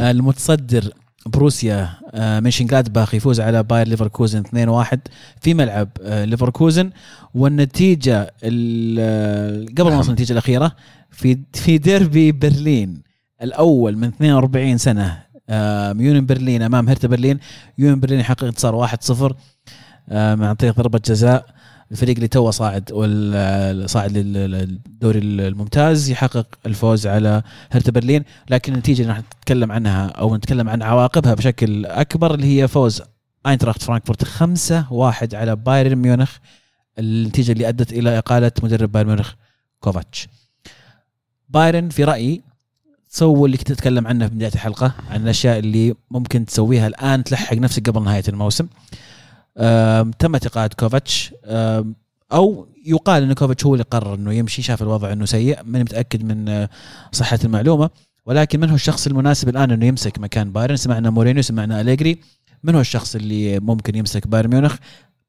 آه، 0.00 0.10
المتصدر 0.10 0.90
بروسيا 1.26 1.90
آه، 2.14 2.40
مونشنغلادباخ 2.40 3.14
يفوز 3.14 3.40
على 3.40 3.62
باير 3.62 3.88
ليفركوزن 3.88 4.42
2-1 4.42 4.96
في 5.40 5.54
ملعب 5.54 5.88
آه، 6.02 6.24
ليفركوزن. 6.24 6.90
والنتيجة 7.34 8.34
ال- 8.42 9.74
قبل 9.74 9.90
ما 9.90 9.96
نوصل 9.96 10.08
النتيجه 10.08 10.32
الأخيرة 10.32 10.72
في 11.10 11.38
في 11.52 11.78
ديربي 11.78 12.32
برلين 12.32 13.02
الأول 13.42 13.96
من 13.98 14.08
42 14.08 14.78
سنة 14.78 15.22
آه، 15.48 15.88
يونيون 15.88 16.26
برلين 16.26 16.62
أمام 16.62 16.88
هرتا 16.88 17.08
برلين. 17.08 17.38
يونيون 17.78 18.00
برلين 18.00 18.20
يحقق 18.20 18.44
انتصار 18.44 18.74
1-0 18.74 19.34
آه، 20.08 20.36
عن 20.46 20.54
طريق 20.54 20.76
ضربة 20.76 21.00
جزاء. 21.06 21.46
الفريق 21.92 22.14
اللي 22.16 22.28
توه 22.28 22.50
صاعد 22.50 22.92
والصاعد 22.92 24.18
للدوري 24.18 25.18
الممتاز 25.18 26.10
يحقق 26.10 26.46
الفوز 26.66 27.06
على 27.06 27.42
هرتا 27.70 27.92
برلين 27.92 28.24
لكن 28.50 28.72
النتيجة 28.72 29.02
اللي 29.02 29.12
راح 29.12 29.18
نتكلم 29.38 29.72
عنها 29.72 30.06
أو 30.06 30.36
نتكلم 30.36 30.68
عن 30.68 30.82
عواقبها 30.82 31.34
بشكل 31.34 31.86
أكبر 31.86 32.34
اللي 32.34 32.62
هي 32.62 32.68
فوز 32.68 33.02
آينتراخت 33.46 33.82
فرانكفورت 33.82 34.24
5 34.24 34.92
1 34.92 35.34
على 35.34 35.56
بايرن 35.56 35.94
ميونخ 35.94 36.36
النتيجة 36.98 37.52
اللي 37.52 37.68
أدت 37.68 37.92
إلى 37.92 38.18
إقالة 38.18 38.52
مدرب 38.62 38.92
بايرن 38.92 39.08
ميونخ 39.08 39.32
كوفاتش. 39.80 40.28
بايرن 41.48 41.88
في 41.88 42.04
رأيي 42.04 42.42
سووا 43.08 43.46
اللي 43.46 43.56
كنت 43.56 43.70
أتكلم 43.70 44.06
عنه 44.06 44.28
في 44.28 44.34
بداية 44.34 44.52
الحلقة 44.54 44.94
عن 45.10 45.22
الأشياء 45.22 45.58
اللي 45.58 45.94
ممكن 46.10 46.44
تسويها 46.46 46.86
الآن 46.86 47.24
تلحق 47.24 47.56
نفسك 47.56 47.90
قبل 47.90 48.04
نهاية 48.04 48.22
الموسم. 48.28 48.64
أم، 48.64 48.68
تم 50.18 50.34
انتقاد 50.34 50.74
كوفاتش 50.74 51.34
أو 52.32 52.68
يقال 52.86 53.22
إن 53.22 53.32
كوفاتش 53.32 53.66
هو 53.66 53.74
اللي 53.74 53.84
قرر 53.90 54.14
إنه 54.14 54.32
يمشي 54.32 54.62
شاف 54.62 54.82
الوضع 54.82 55.12
إنه 55.12 55.24
سيء 55.24 55.58
ماني 55.64 55.84
متأكد 55.84 56.24
من 56.24 56.48
أه، 56.48 56.68
صحة 57.12 57.38
المعلومة. 57.44 57.90
ولكن 58.26 58.60
من 58.60 58.68
هو 58.68 58.74
الشخص 58.74 59.06
المناسب 59.06 59.48
الآن 59.48 59.70
إنه 59.70 59.86
يمسك 59.86 60.18
مكان 60.18 60.52
بايرن؟ 60.52 60.76
سمعنا 60.76 61.10
مورينيو 61.10 61.42
سمعنا 61.42 61.80
أليجري. 61.80 62.18
من 62.62 62.74
هو 62.74 62.80
الشخص 62.80 63.14
اللي 63.14 63.60
ممكن 63.60 63.94
يمسك 63.94 64.26
بايرن 64.26 64.50
ميونخ؟ 64.50 64.76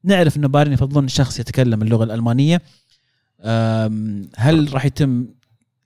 نعرف 0.04 0.36
إنه 0.36 0.48
بايرن 0.48 0.72
يفضلون 0.72 1.08
شخص 1.08 1.40
يتكلم 1.40 1.82
اللغة 1.82 2.04
الألمانية. 2.04 2.62
هل 4.36 4.74
راح 4.74 4.84
يتم 4.84 5.26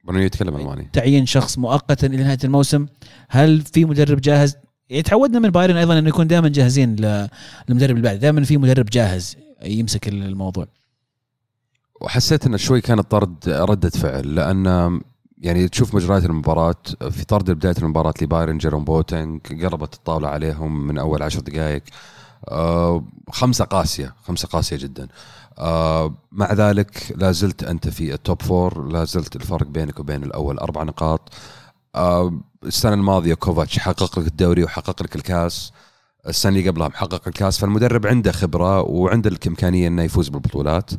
بنو 0.05 0.19
يتكلم 0.19 0.57
ألماني؟ 0.57 0.91
تعيين 0.93 1.27
شخص 1.27 1.59
مؤقتا 1.59 2.07
إلى 2.07 2.17
نهاية 2.17 2.39
الموسم؟ 2.45 2.87
هل 3.29 3.61
في 3.61 3.85
مدرب 3.85 4.21
جاهز؟ 4.21 4.57
تعودنا 5.05 5.39
من 5.39 5.51
بايرن 5.51 5.77
أيضا 5.77 5.99
إنه 5.99 6.09
يكون 6.09 6.27
دائما 6.27 6.49
جاهزين 6.49 6.97
للمدرب 6.97 7.91
اللي 7.91 8.03
بعد 8.03 8.19
دائما 8.19 8.45
في 8.45 8.57
مدرب 8.57 8.87
جاهز 8.87 9.37
يمسك 9.63 10.09
الموضوع. 10.09 10.67
وحسيت 12.01 12.47
إن 12.47 12.59
شوي 12.59 12.81
كانت 12.81 13.11
طرد 13.11 13.49
ردة 13.49 13.91
فعل 13.91 14.35
لأن 14.35 15.01
يعني 15.39 15.69
تشوف 15.69 15.95
مجريات 15.95 16.25
المباراة 16.25 16.75
في 17.11 17.25
طرد 17.25 17.51
بداية 17.51 17.75
المباراة 17.79 18.15
لبايرن 18.23 18.59
جيروم 18.59 18.85
بوتينج 18.85 19.41
قلبت 19.65 19.95
الطاولة 19.95 20.29
عليهم 20.29 20.87
من 20.87 20.99
أول 20.99 21.23
عشر 21.23 21.41
دقائق. 21.41 21.83
آه 22.49 23.05
خمسة 23.31 23.65
قاسية 23.65 24.15
خمسة 24.23 24.49
قاسية 24.49 24.77
جدا. 24.77 25.09
آه 25.59 26.15
مع 26.33 26.53
ذلك 26.53 27.13
لا 27.17 27.33
زلت 27.33 27.65
أنت 27.65 27.89
في 27.89 28.15
ال 28.15 28.22
top 28.22 28.43
four 28.43 28.89
لا 28.89 29.05
زلت 29.05 29.37
الفرق 29.37 29.67
بينك 29.67 30.01
وبين 30.01 30.23
الأول 30.25 30.59
أربع 30.59 30.83
نقاط. 30.83 31.33
آه 31.95 32.33
السنة 32.65 32.95
الماضية 32.95 33.35
كوفاتش 33.35 33.79
حقق 33.79 34.19
لك 34.19 34.27
الدوري 34.27 34.65
وحقق 34.65 35.03
لك 35.03 35.17
الكاس. 35.17 35.73
السنة 36.29 36.57
اللي 36.57 36.69
قبلها 36.69 36.89
محقق 36.89 37.29
الكاس 37.29 37.59
فالمدرب 37.59 38.07
عنده 38.07 38.33
خبرة 38.33 38.83
وعنده 38.83 39.31
الإمكانية 39.31 39.89
أنه 39.89 40.03
يفوز 40.03 40.29
بالبطولات. 40.29 40.91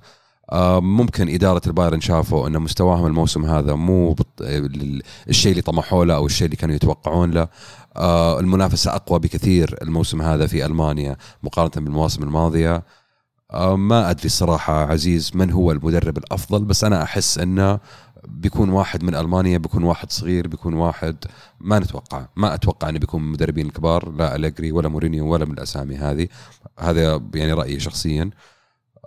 آه، 0.51 0.79
ممكن 0.79 1.29
إدارة 1.29 1.61
البايرن 1.67 2.01
شافوا 2.01 2.47
أن 2.47 2.59
مستواهم 2.59 3.05
الموسم 3.05 3.45
هذا 3.45 3.75
مو 3.75 4.15
الشيء 5.29 5.51
اللي 5.51 5.61
طمحوا 5.61 6.05
له 6.05 6.15
أو 6.15 6.25
الشيء 6.25 6.45
اللي 6.45 6.57
كانوا 6.57 6.75
يتوقعون 6.75 7.31
له. 7.31 7.47
آه، 7.97 8.39
المنافسة 8.39 8.95
أقوى 8.95 9.19
بكثير 9.19 9.77
الموسم 9.81 10.21
هذا 10.21 10.47
في 10.47 10.65
ألمانيا 10.65 11.17
مقارنة 11.43 11.85
بالمواسم 11.85 12.23
الماضية. 12.23 12.83
آه، 13.51 13.75
ما 13.75 14.09
أدري 14.09 14.25
الصراحة 14.25 14.73
عزيز 14.91 15.31
من 15.35 15.51
هو 15.51 15.71
المدرب 15.71 16.17
الأفضل 16.17 16.65
بس 16.65 16.83
أنا 16.83 17.03
أحس 17.03 17.37
أنه 17.37 17.79
بيكون 18.27 18.69
واحد 18.69 19.03
من 19.03 19.15
ألمانيا 19.15 19.57
بيكون 19.57 19.83
واحد 19.83 20.11
صغير 20.11 20.47
بيكون 20.47 20.73
واحد 20.73 21.15
ما 21.59 21.79
نتوقع. 21.79 22.27
ما 22.35 22.53
أتوقع 22.53 22.89
أنه 22.89 22.99
بيكون 22.99 23.21
مدربين 23.23 23.69
كبار 23.69 24.11
لا 24.11 24.35
أليجري 24.35 24.71
ولا 24.71 24.89
مورينيو 24.89 25.27
ولا 25.33 25.45
من 25.45 25.51
الأسامي 25.51 25.95
هذه. 25.95 26.27
هذا 26.79 27.21
يعني 27.35 27.53
رأيي 27.53 27.79
شخصيا. 27.79 28.29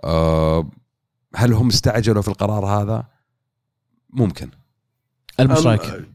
آه، 0.03 0.69
هل 1.35 1.53
هم 1.53 1.67
استعجلوا 1.67 2.21
في 2.21 2.27
القرار 2.27 2.65
هذا؟ 2.65 3.05
ممكن. 4.09 4.49
المش 5.39 5.57
أم- 5.57 5.65
رايك 5.65 6.05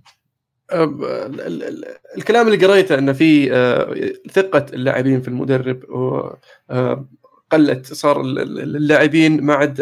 الكلام 2.17 2.47
اللي 2.49 2.67
قريته 2.67 2.99
إنه 2.99 3.13
في 3.13 3.53
آه، 3.53 3.95
ثقة 4.33 4.67
اللاعبين 4.73 5.21
في 5.21 5.29
المدرب 5.29 5.81
آه، 6.71 7.09
قلت 7.53 7.93
صار 7.93 8.21
ال- 8.21 8.39
ال- 8.39 8.77
اللاعبين 8.77 9.43
ما 9.43 9.55
عاد 9.55 9.81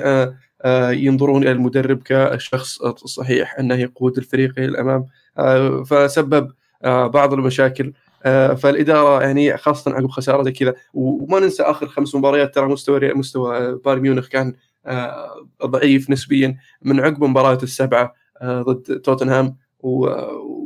ينظرون 0.90 1.42
إلى 1.42 1.52
المدرب 1.52 2.02
كالشخص 2.02 2.82
الصحيح 2.82 3.58
أنه 3.58 3.74
يقود 3.74 4.18
الفريق 4.18 4.52
إلى 4.58 4.66
الأمام. 4.66 5.06
آه، 5.38 5.82
فسبب 5.82 6.52
آه، 6.84 7.06
بعض 7.06 7.32
المشاكل. 7.32 7.92
آه، 8.24 8.54
فالإدارة 8.54 9.22
يعني 9.22 9.56
خاصة 9.56 9.92
عقب 9.92 10.10
خسارة 10.10 10.42
زي 10.42 10.52
كذا 10.52 10.74
وما 10.94 11.40
ننسى 11.40 11.62
آخر 11.62 11.86
خمس 11.86 12.14
مباريات 12.14 12.54
ترى 12.54 12.66
مستوى 12.66 13.14
مستوى 13.14 13.78
بايرن 13.84 14.00
ميونخ 14.00 14.28
كان 14.28 14.54
آه، 14.86 15.46
ضعيف 15.66 16.10
نسبيا 16.10 16.56
من 16.82 17.00
عقب 17.00 17.24
مباراة 17.24 17.58
السبعة 17.62 18.14
آه، 18.42 18.62
ضد 18.62 19.00
توتنهام 19.00 19.56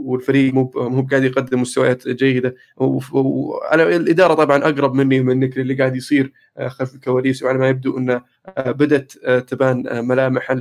والفريق 0.07 0.55
مو 0.55 0.73
مو 0.77 1.07
قاعد 1.11 1.25
يقدم 1.25 1.61
مستويات 1.61 2.09
جيدة. 2.09 2.55
وعلى 2.77 3.97
الإدارة 3.97 4.35
طبعا 4.35 4.59
أقرب 4.65 4.95
مني 4.95 5.21
منك 5.21 5.59
اللي 5.59 5.75
قاعد 5.75 5.97
يصير 5.97 6.33
آه، 6.59 6.69
خلف 6.69 6.95
الكواليس. 6.95 7.43
وعلى 7.43 7.59
ما 7.59 7.69
يبدو 7.69 7.99
انه 7.99 8.23
آه، 8.59 8.71
بدأت 8.71 9.13
آه، 9.25 9.39
تبان 9.39 10.05
ملامح 10.09 10.57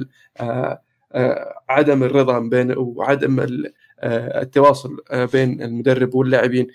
عدم 1.70 2.04
الرضا 2.04 2.40
بين 2.40 2.74
وعدم 2.78 3.40
ال- 3.40 3.74
التواصل 4.04 4.98
بين 5.34 5.62
المدرب 5.62 6.16
واللاعبين. 6.16 6.68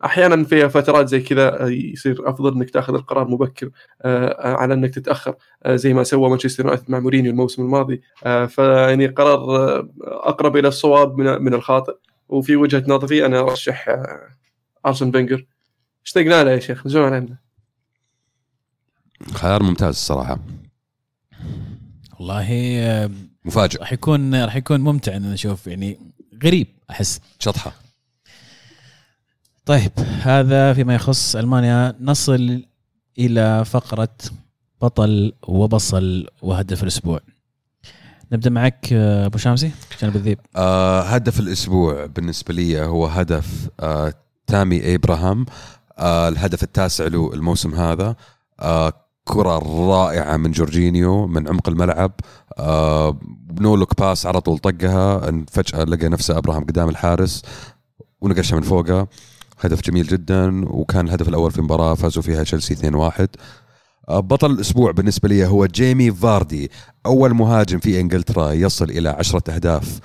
فاحيانا 0.00 0.44
في 0.44 0.68
فترات 0.68 1.08
زي 1.08 1.20
كذا 1.20 1.62
آه، 1.64 1.68
يصير 1.68 2.30
أفضل 2.30 2.54
إنك 2.54 2.70
تأخذ 2.70 2.94
القرار 2.94 3.28
مبكر 3.28 3.70
آه، 4.02 4.56
على 4.56 4.74
إنك 4.74 4.94
تتأخر 4.94 5.34
آه، 5.62 5.76
زي 5.76 5.94
ما 5.94 6.02
سوى 6.04 6.30
مانشستر 6.30 6.64
يونايتد 6.64 6.90
مع 6.90 6.98
مورينيو 7.00 7.30
الموسم 7.32 7.62
الماضي. 7.62 8.02
آه، 8.24 8.46
فيعني 8.46 9.06
قرار 9.06 9.38
آه، 9.56 9.88
أقرب 10.02 10.56
إلى 10.56 10.68
الصواب 10.68 11.18
من 11.18 11.42
من 11.42 11.54
الخاطئ. 11.54 11.94
وفي 12.28 12.56
وجهة 12.56 12.84
نظري 12.88 13.26
أنا 13.26 13.40
أرشح 13.40 13.88
آه، 13.88 14.28
أرسن 14.86 15.10
فينجر. 15.10 15.46
اشتقنا 16.04 16.44
له 16.44 16.50
يا 16.50 16.58
شيخ؟ 16.58 16.88
زمان 16.88 17.12
عنه 17.12 17.38
خيار 19.34 19.62
ممتاز 19.62 19.88
الصراحة. 19.88 20.38
والله 22.18 22.78
آه، 22.80 23.10
مفاجئ. 23.44 23.78
راح 23.80 23.92
يكون 23.92 24.44
راح 24.44 24.56
يكون 24.56 24.80
ممتع 24.80 25.16
إن 25.16 25.32
نشوف 25.32 25.66
يعني 25.66 25.98
غريب 26.44 26.66
أحس. 26.90 27.20
شطحة. 27.38 27.72
طيب 29.66 29.92
هذا 30.22 30.72
فيما 30.74 30.94
يخص 30.94 31.36
ألمانيا. 31.36 31.96
نصل 32.00 32.64
إلى 33.18 33.64
فقرة 33.64 34.08
بطل 34.82 35.32
وبصل 35.48 36.26
وهدف 36.42 36.82
الأسبوع. 36.82 37.20
نبدأ 38.32 38.50
معك 38.50 38.88
آه، 38.92 39.26
أبو 39.26 39.38
شامسي 39.38 39.70
جانب 40.00 40.16
الذيب 40.16 40.38
آه 40.56 41.02
هدف 41.02 41.40
الأسبوع 41.40 42.06
بالنسبة 42.06 42.54
لي 42.54 42.84
هو 42.84 43.06
هدف 43.06 43.68
آه 43.80 44.14
تامي 44.46 44.94
إبراهام. 44.94 45.46
آه 45.98 46.28
الهدف 46.28 46.62
التاسع 46.62 47.06
له 47.06 47.34
الموسم 47.34 47.74
هذا. 47.74 48.16
آه 48.60 48.92
كرة 49.24 49.58
رائعة 49.88 50.36
من 50.36 50.50
جورجينيو 50.50 51.26
من 51.26 51.48
عمق 51.48 51.68
الملعب. 51.68 52.12
آه 52.58 53.20
no 53.60 53.76
look 53.76 54.00
pass 54.00 54.26
على 54.26 54.40
طول 54.40 54.58
طقها. 54.58 55.32
فجأة 55.50 55.84
لقى 55.84 56.08
نفسه 56.08 56.38
أبراهام 56.38 56.64
قدام 56.64 56.88
الحارس 56.88 57.42
ونقشها 58.20 58.56
من 58.56 58.62
فوقها 58.62 59.06
هدف 59.60 59.80
جميل 59.80 60.06
جدا 60.06 60.64
وكان 60.68 61.06
الهدف 61.08 61.28
الأول 61.28 61.50
في 61.50 61.62
مباراه 61.62 61.94
فازوا 61.94 62.22
فيها 62.22 62.42
تشيلسي 62.42 62.74
2-1 62.74 63.26
آه، 64.08 64.20
بطل 64.20 64.50
الأسبوع 64.50 64.90
بالنسبة 64.90 65.28
لي 65.28 65.46
هو 65.46 65.66
جيمي 65.66 66.12
فاردي 66.12 66.70
أول 67.06 67.34
مهاجم 67.34 67.78
في 67.78 68.00
إنجلترا 68.00 68.52
يصل 68.52 68.90
إلى 68.90 69.08
عشرة 69.08 69.54
أهداف. 69.54 70.00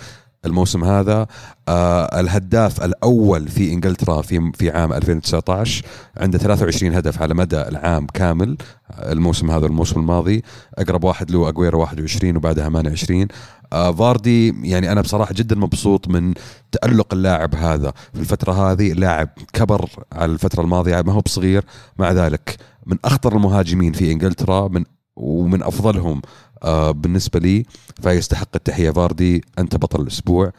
الموسم 0.46 0.84
هذا 0.84 1.28
آه 1.68 2.20
الهداف 2.20 2.84
الأول 2.84 3.48
في 3.48 3.74
إنجلترا 3.74 4.22
في 4.22 4.52
في 4.56 4.72
عام 4.72 4.94
2019 4.94 5.86
عنده 6.18 6.38
23 6.38 6.94
هدف 6.94 7.22
على 7.22 7.34
مدى 7.34 7.62
العام 7.62 8.08
كامل 8.08 8.58
الموسم 9.00 9.52
هذا 9.52 9.66
الموسم 9.66 10.00
الماضي. 10.00 10.44
أقرب 10.78 11.04
واحد 11.04 11.32
له 11.32 11.50
اجويرو 11.50 11.80
21 11.80 12.38
وبعدها 12.38 12.70
مان 12.70 12.88
20 12.88 13.28
آه 13.74 13.92
فاردي 13.92 14.70
يعني 14.70 14.92
أنا 14.92 15.02
بصراحة 15.02 15.34
جدا 15.34 15.56
مبسوط 15.56 16.08
من 16.08 16.34
تألق 16.72 17.14
اللاعب 17.14 17.56
هذا. 17.56 17.94
في 18.14 18.20
الفترة 18.20 18.72
هذه 18.72 18.94
لاعب 18.94 19.30
كبر 19.54 19.90
على 20.12 20.32
الفترة 20.32 20.62
الماضية 20.62 21.02
ما 21.02 21.14
هو 21.14 21.20
بصغير. 21.20 21.64
مع 22.00 22.12
ذلك 22.12 22.58
من 22.86 22.98
أخطر 23.06 23.36
المهاجمين 23.36 23.94
في 23.94 24.12
إنجلترا 24.12 24.68
من 24.68 24.84
ومن 25.16 25.64
أفضلهم 25.64 26.22
آه 26.64 26.92
بالنسبة 26.92 27.40
لي 27.40 27.66
فيستحق 28.04 28.50
التحية. 28.56 28.92
فاردي 28.92 29.44
أنت 29.60 29.76
بطل 29.76 30.02
الأسبوع. 30.02 30.52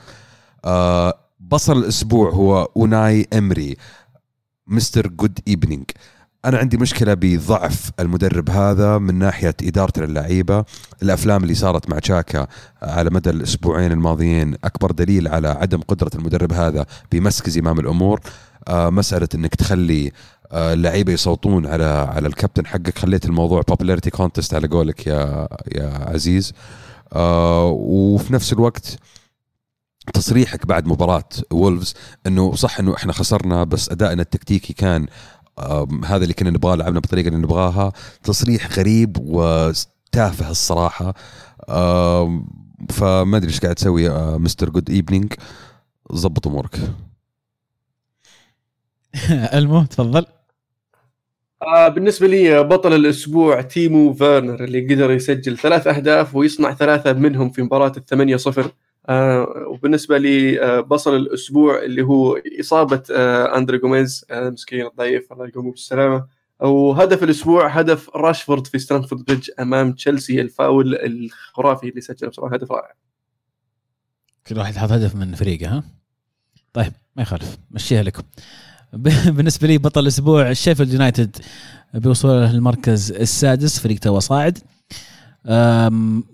آه 0.65 1.15
بصل 1.41 1.79
الأسبوع 1.79 2.31
هو 2.31 2.69
أوناي 2.77 3.27
إمري 3.33 3.77
Mister 4.67 5.07
Good 5.07 5.39
Evening 5.49 5.85
أنا 6.45 6.59
عندي 6.59 6.77
مشكلة 6.77 7.15
بضعف 7.15 7.91
المدرب 8.01 8.51
هذا 8.51 8.99
من 8.99 9.15
ناحية 9.15 9.55
ادارته 9.63 10.05
للعيبه 10.05 10.65
الأفلام 11.03 11.43
اللي 11.43 11.55
صارت 11.55 11.91
مع 11.91 11.99
تشاكا 11.99 12.47
على 12.83 13.11
مدى 13.11 13.31
الأسبوعين 13.31 13.93
الماضيين 13.93 14.55
أكبر 14.65 14.91
دليل 14.91 15.29
على 15.29 15.49
عدم 15.49 15.81
قدرة 15.81 16.11
المدرب 16.15 16.53
هذا 16.53 16.87
بمسك 17.13 17.51
زمام 17.51 17.79
الأمور. 17.81 18.21
آه 18.69 18.91
مسألة 18.91 19.29
إنك 19.35 19.55
تخلي 19.55 20.07
آه 20.07 20.13
اللعيبة 20.53 21.13
يصوتون 21.13 21.67
على 21.67 21.85
على 21.85 22.29
الكابتن 22.29 22.67
حقك. 22.67 22.99
خليت 22.99 23.25
الموضوع 23.25 23.63
popularity 23.69 24.11
contest 24.11 24.55
على 24.55 24.69
قولك 24.69 25.07
يا 25.07 25.49
يا 25.75 26.09
عزيز. 26.09 26.53
آه 27.13 27.67
وفي 27.67 28.33
نفس 28.33 28.53
الوقت 28.53 28.99
تصريحك 30.15 30.67
بعد 30.67 30.87
مباراة 30.87 31.29
وولفز 31.53 31.95
إنه 32.27 32.55
صح 32.55 32.79
إنه 32.79 32.95
إحنا 32.95 33.13
خسرنا 33.13 33.65
بس 33.65 33.91
أدائنا 33.91 34.23
التكتيكي 34.23 34.73
كان 34.73 35.07
هذا 36.05 36.23
اللي 36.23 36.35
كنا 36.35 36.51
نبغاه 36.51 36.75
لعبنا 36.77 37.01
بالطريقة 37.01 37.29
اللي 37.29 37.39
نبغاها. 37.39 37.93
تصريح 38.23 38.79
غريب 38.79 39.17
وتافه 39.21 40.51
الصراحة. 40.51 41.15
فما 42.91 43.37
أدري 43.37 43.49
إيش 43.49 43.61
قاعد 43.61 43.75
تسوي 43.75 44.39
Mister 44.39 44.71
Good 44.71 44.91
Evening 44.91 45.33
ظبط 46.13 46.47
أمورك. 46.47 46.81
المو 49.59 49.85
تفضل. 49.85 50.27
آه 51.63 51.89
بالنسبة 51.89 52.27
لي 52.27 52.63
بطل 52.63 52.93
الأسبوع 52.95 53.61
تيمو 53.63 54.15
فيرنر 54.15 54.65
اللي 54.65 54.95
قدر 54.95 55.11
يسجل 55.11 55.59
ثلاث 55.59 55.87
أهداف 55.87 56.35
ويصنع 56.35 56.75
ثلاثة 56.75 57.13
منهم 57.13 57.51
في 57.51 57.63
مباراة 57.63 57.93
الثمانية 57.97 58.37
صفر. 58.37 58.71
آه 59.09 59.47
وبالنسبة 59.69 60.19
لي 60.19 60.63
آه 60.63 60.81
بصل 60.81 61.17
الأسبوع 61.17 61.83
اللي 61.83 62.03
هو 62.03 62.41
إصابة 62.61 63.03
آه 63.11 63.57
أندري 63.59 63.79
جوميز 63.79 64.25
آه 64.31 64.51
مسكين 64.51 64.87
الضعيف 64.87 65.33
الله 65.33 65.47
يقومه 65.49 65.71
بالسلامة. 65.71 66.27
وهدف 66.61 67.23
الأسبوع 67.23 67.69
هدف 67.69 68.17
راشفورد 68.17 68.67
في 68.67 68.79
ستامفورد 68.79 69.25
بريدج 69.25 69.51
أمام 69.61 69.93
تشيلسي 69.93 70.41
الفاول 70.41 70.95
الخرافي 70.95 71.89
اللي 71.89 72.01
سجله 72.01 72.31
بصراحة 72.31 72.55
هدف 72.55 72.73
رائع. 72.73 72.93
كل 74.47 74.59
واحد 74.59 74.77
حط 74.77 74.93
هدف 74.93 75.15
من 75.17 75.35
فريقه 75.35 75.69
ها؟ 75.69 75.85
طيب 76.73 76.93
ما 77.17 77.23
يخالف 77.23 77.57
مشيها 77.71 78.03
لكم. 78.03 78.23
بالنسبة 79.37 79.69
لي 79.69 79.79
بطل 79.79 80.01
الأسبوع 80.01 80.53
شيفيلد 80.53 80.93
يونايتد 80.93 81.37
بوصوله 81.95 82.53
للمركز 82.53 83.13
السادس 83.13 83.79
فريق 83.79 83.99
تو 83.99 84.19
صاعد. 84.19 84.59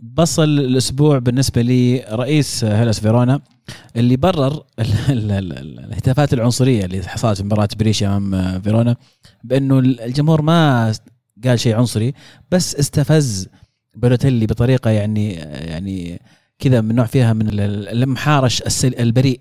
بصل 0.02 0.44
الأسبوع 0.44 1.18
بالنسبة 1.18 1.62
لي 1.62 2.04
رئيس 2.10 2.64
هيلاس 2.64 3.00
فيرونا 3.00 3.40
اللي 3.96 4.16
برر 4.16 4.64
الهتافات 4.78 6.32
العنصرية 6.32 6.84
اللي 6.84 7.02
حصلت 7.02 7.36
في 7.36 7.44
مباراة 7.44 7.68
بريشا 7.78 8.16
أمام 8.16 8.60
فيرونا 8.60 8.96
بأنه 9.44 9.78
الجمهور 9.78 10.42
ما 10.42 10.92
قال 11.44 11.60
شيء 11.60 11.76
عنصري 11.76 12.14
بس 12.50 12.76
استفز 12.76 13.48
بلوتيلي 13.96 14.46
بطريقة 14.46 14.90
يعني 14.90 15.32
يعني 15.32 16.20
كذا 16.58 16.80
من 16.80 16.94
نوع 16.94 17.06
فيها 17.06 17.32
من 17.32 17.46
المحارش 17.50 18.84
البريء. 18.84 19.40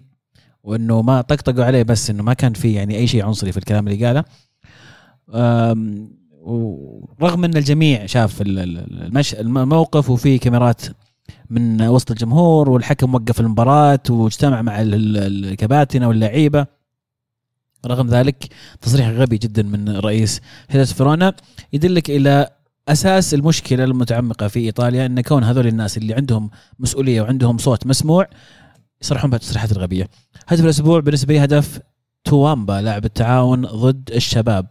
وإنه 0.64 1.02
ما 1.02 1.22
طقطقوا 1.22 1.66
عليه 1.66 1.84
بس 1.84 2.10
إنه 2.10 2.24
ما 2.24 2.34
كان 2.34 2.54
في 2.54 2.74
يعني 2.74 2.98
أي 2.98 3.08
شيء 3.08 3.26
عنصري 3.26 3.52
في 3.52 3.58
الكلام 3.58 3.88
اللي 3.88 4.06
قاله 4.06 4.24
ورغم 6.32 7.44
إن 7.44 7.58
الجميع 7.58 8.06
شاف 8.06 8.42
المش... 8.42 9.36
الموقف 9.36 10.10
وفي 10.10 10.38
كاميرات 10.38 10.82
من 11.50 11.82
وسط 11.82 12.12
الجمهور 12.12 12.70
والحكم 12.70 13.16
وقف 13.16 13.40
المباراة 13.40 14.00
واجتمع 14.10 14.62
مع 14.62 14.76
الكباتنة 14.82 16.08
واللعيبة 16.08 16.66
رغم 17.86 18.08
ذلك 18.08 18.48
تصريح 18.82 19.10
غبي 19.10 19.38
جدا 19.38 19.64
من 19.64 19.90
رئيس 19.90 20.42
هيلاس 20.70 20.94
فيرونا 20.94 21.34
يدلك 21.74 22.10
إلى 22.10 22.50
أساس 22.88 23.34
المشكلة 23.34 23.84
المتعمقة 23.84 24.48
في 24.48 24.60
إيطاليا 24.60 25.06
إن 25.06 25.22
كون 25.22 25.44
هذول 25.44 25.68
الناس 25.68 25.98
اللي 25.98 26.14
عندهم 26.14 26.50
مسؤولية 26.80 27.22
وعندهم 27.22 27.58
صوت 27.58 27.88
مسموع 27.88 28.28
يصرحون 29.02 29.30
بهالتصريحات 29.30 29.72
الغبية. 29.72 30.08
هدف 30.48 30.64
الأسبوع 30.64 31.00
بالنسبة 31.00 31.34
لي 31.34 31.44
هدف 31.44 31.80
توامبا 32.24 32.82
لاعب 32.82 33.06
التعاون 33.06 33.62
ضد 33.62 34.10
الشباب. 34.16 34.68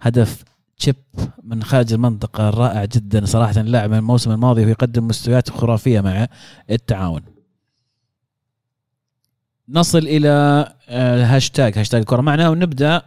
هدف 0.00 0.44
تشيب 0.78 0.96
من 1.44 1.62
خارج 1.62 1.92
المنطقة 1.92 2.50
رائع 2.50 2.84
جدا 2.84 3.24
صراحة. 3.24 3.60
اللاعب 3.60 3.90
من 3.90 3.98
الموسم 3.98 4.30
الماضي 4.30 4.64
ويقدم 4.64 5.06
مستويات 5.06 5.50
خرافية 5.50 6.00
مع 6.00 6.28
التعاون. 6.70 7.22
نصل 9.68 9.98
إلى 9.98 10.28
هاشتاج 10.88 11.78
هاشتاج 11.78 12.00
الكرة. 12.00 12.20
معنا 12.20 12.48
ونبدأ 12.48 13.02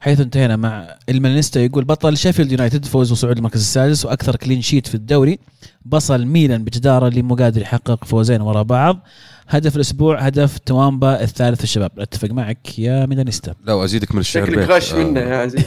حيث 0.00 0.20
انتهينا 0.20 0.56
مع 0.56 0.96
الميلانيستا 1.08 1.60
يقول 1.60 1.84
بطل 1.84 2.16
شيفيلد 2.16 2.52
يونايتد 2.52 2.84
فوز 2.84 3.12
وصعود 3.12 3.36
المركز 3.36 3.60
السادس 3.60 4.04
وأكثر 4.04 4.36
clean 4.36 4.62
sheet 4.62 4.86
في 4.86 4.94
الدوري. 4.94 5.38
بصل 5.84 6.26
ميلان 6.26 6.64
بجدارة 6.64 7.08
اللي 7.08 7.22
مو 7.22 7.34
قادر 7.34 7.62
يحقق 7.62 8.04
فوزين 8.04 8.40
ورا 8.40 8.62
بعض. 8.62 8.98
هدف 9.48 9.76
الأسبوع 9.76 10.20
هدف 10.20 10.58
توامبا 10.58 11.22
الثالث 11.22 11.62
الشباب. 11.62 12.00
أتفق 12.00 12.30
معك 12.30 12.78
يا 12.78 13.06
ميلانيستا 13.06 13.54
لا 13.64 13.84
ازيدك 13.84 14.14
من 14.14 14.20
الشعر 14.20 14.46
شكلك 14.46 14.70
غش 14.70 14.92
منه 14.92 15.20
يا 15.20 15.36
عزيز 15.36 15.64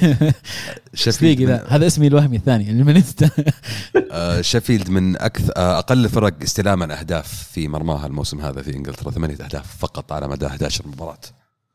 شفيق 0.94 1.40
ذا 1.48 1.66
هذا 1.68 1.88
اسمي 1.88 2.08
الوهمي 2.08 2.38
الثاني 2.38 2.70
الميلانيستا 2.72 3.30
آه 4.12 4.42
شيفيلد 4.42 4.90
من 4.90 5.18
أكثر 5.22 5.54
آه 5.58 5.80
أقل 5.80 6.10
فرق 6.10 6.34
استلاما 6.44 7.00
اهداف 7.00 7.50
في 7.54 7.68
مرماها 7.68 8.08
الموسم 8.08 8.42
هذا 8.42 8.62
في 8.62 8.76
إنجلترا. 8.76 9.12
ثمانية 9.12 9.36
أهداف 9.36 9.78
فقط 9.80 10.12
على 10.12 10.28
مدى 10.28 10.46
11 10.48 10.88
مباراة. 10.88 11.18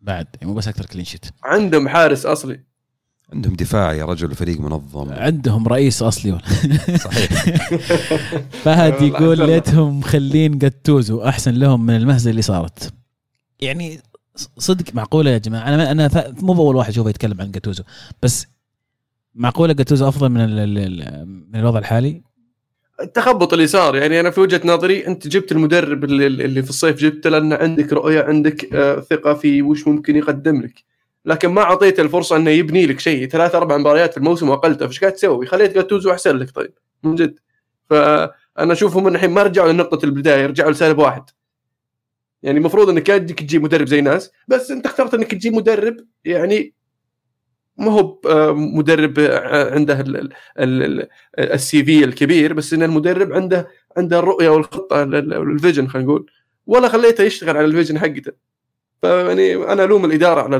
بعد 0.00 0.26
مو 0.42 0.54
بس 0.54 0.68
أكثر 0.68 0.86
كلين 0.86 1.04
شيت 1.04 1.24
عندهم 1.44 1.88
حارس 1.88 2.26
أصلي. 2.26 2.69
عندهم 3.32 3.54
دفاع 3.54 3.92
يا 3.92 4.04
رجل 4.04 4.34
فريق 4.34 4.60
منظم. 4.60 5.12
عندهم 5.12 5.68
رئيس 5.68 6.02
أصلي. 6.02 6.38
صحيح. 7.04 7.46
فهد 8.64 9.02
يقول 9.02 9.38
ليتهم 9.38 9.98
مخلين 9.98 10.58
جاتوزو 10.58 11.24
أحسن 11.24 11.54
لهم 11.54 11.86
من 11.86 11.96
المهزة 11.96 12.30
اللي 12.30 12.42
صارت. 12.42 12.92
يعني 13.60 14.00
صدق 14.58 14.94
معقولة 14.94 15.30
يا 15.30 15.38
جماعة؟ 15.38 15.74
أنا 15.74 15.90
أنا 15.90 16.34
مو 16.42 16.52
بأول 16.52 16.76
واحد 16.76 16.90
اشوفه 16.90 17.10
يتكلم 17.10 17.40
عن 17.40 17.50
جاتوزو. 17.50 17.82
بس 18.22 18.46
معقولة 19.34 19.72
جاتوزو 19.72 20.08
أفضل 20.08 20.28
من 20.28 20.40
من 21.52 21.60
الوضع 21.60 21.78
الحالي؟ 21.78 22.22
التخبط 23.00 23.52
اللي 23.52 23.66
صار 23.66 23.96
يعني 23.96 24.20
أنا 24.20 24.30
في 24.30 24.40
وجهة 24.40 24.60
نظري 24.64 25.06
أنت 25.06 25.28
جبت 25.28 25.52
المدرب 25.52 26.04
اللي, 26.04 26.26
اللي 26.26 26.62
في 26.62 26.70
الصيف 26.70 26.96
جبته 26.96 27.30
لأن 27.30 27.52
عندك 27.52 27.92
رؤية 27.92 28.22
عندك 28.22 28.74
آه، 28.74 29.00
ثقة 29.00 29.34
في 29.34 29.62
وش 29.62 29.86
ممكن 29.88 30.16
يقدم 30.16 30.62
لك. 30.62 30.89
لكن 31.24 31.48
ما 31.48 31.62
اعطيته 31.62 32.00
الفرصة 32.00 32.36
إنه 32.36 32.50
يبني 32.50 32.86
لك 32.86 33.00
شيء. 33.00 33.28
ثلاث 33.28 33.54
أربع 33.54 33.76
مباريات 33.76 34.10
في 34.10 34.16
الموسم 34.16 34.48
وأقلته 34.48 34.86
فايش 34.86 35.00
قاعد 35.00 35.12
تسوي؟ 35.12 35.46
خليت 35.46 35.74
جاتوزو 35.74 36.10
أحسن 36.12 36.36
لك 36.36 36.50
طيب 36.50 36.72
من 37.02 37.14
جد. 37.14 37.38
فأنا 37.90 38.72
أشوفهم 38.72 39.08
الحين 39.08 39.30
ما 39.30 39.42
رجعوا 39.42 39.72
لنقطة 39.72 40.04
البداية 40.04 40.46
رجعوا 40.46 40.70
لسالب 40.70 40.98
واحد. 40.98 41.24
يعني 42.42 42.58
المفروض 42.58 42.88
إنك 42.88 43.08
يدك 43.08 43.38
تجيب 43.38 43.62
مدرب 43.62 43.86
زي 43.86 44.00
ناس 44.00 44.32
بس 44.48 44.70
أنت 44.70 44.86
اخترت 44.86 45.14
إنك 45.14 45.30
تجيب 45.30 45.54
مدرب 45.54 45.96
يعني 46.24 46.74
ما 47.76 47.92
هو 47.92 48.20
مدرب 48.54 49.20
عنده 49.74 50.04
ال 51.38 51.84
CV 51.84 52.04
الكبير 52.04 52.52
بس 52.52 52.72
إن 52.72 52.82
المدرب 52.82 53.32
عنده 53.32 53.68
عنده 53.96 54.18
الرؤية 54.18 54.48
والخطة 54.48 55.02
ال 55.02 55.15
vision 55.15 55.88
خلينا 55.88 56.08
نقول. 56.08 56.30
ولا 56.66 56.88
خليته 56.88 57.24
يشتغل 57.24 57.56
على 57.56 57.66
ال 57.66 57.71
vision 57.71 57.98
حقته. 57.98 58.32
فيعني 59.02 59.54
أنا 59.54 59.84
ألوم 59.84 60.04
الإدارة 60.04 60.42
على 60.42 60.56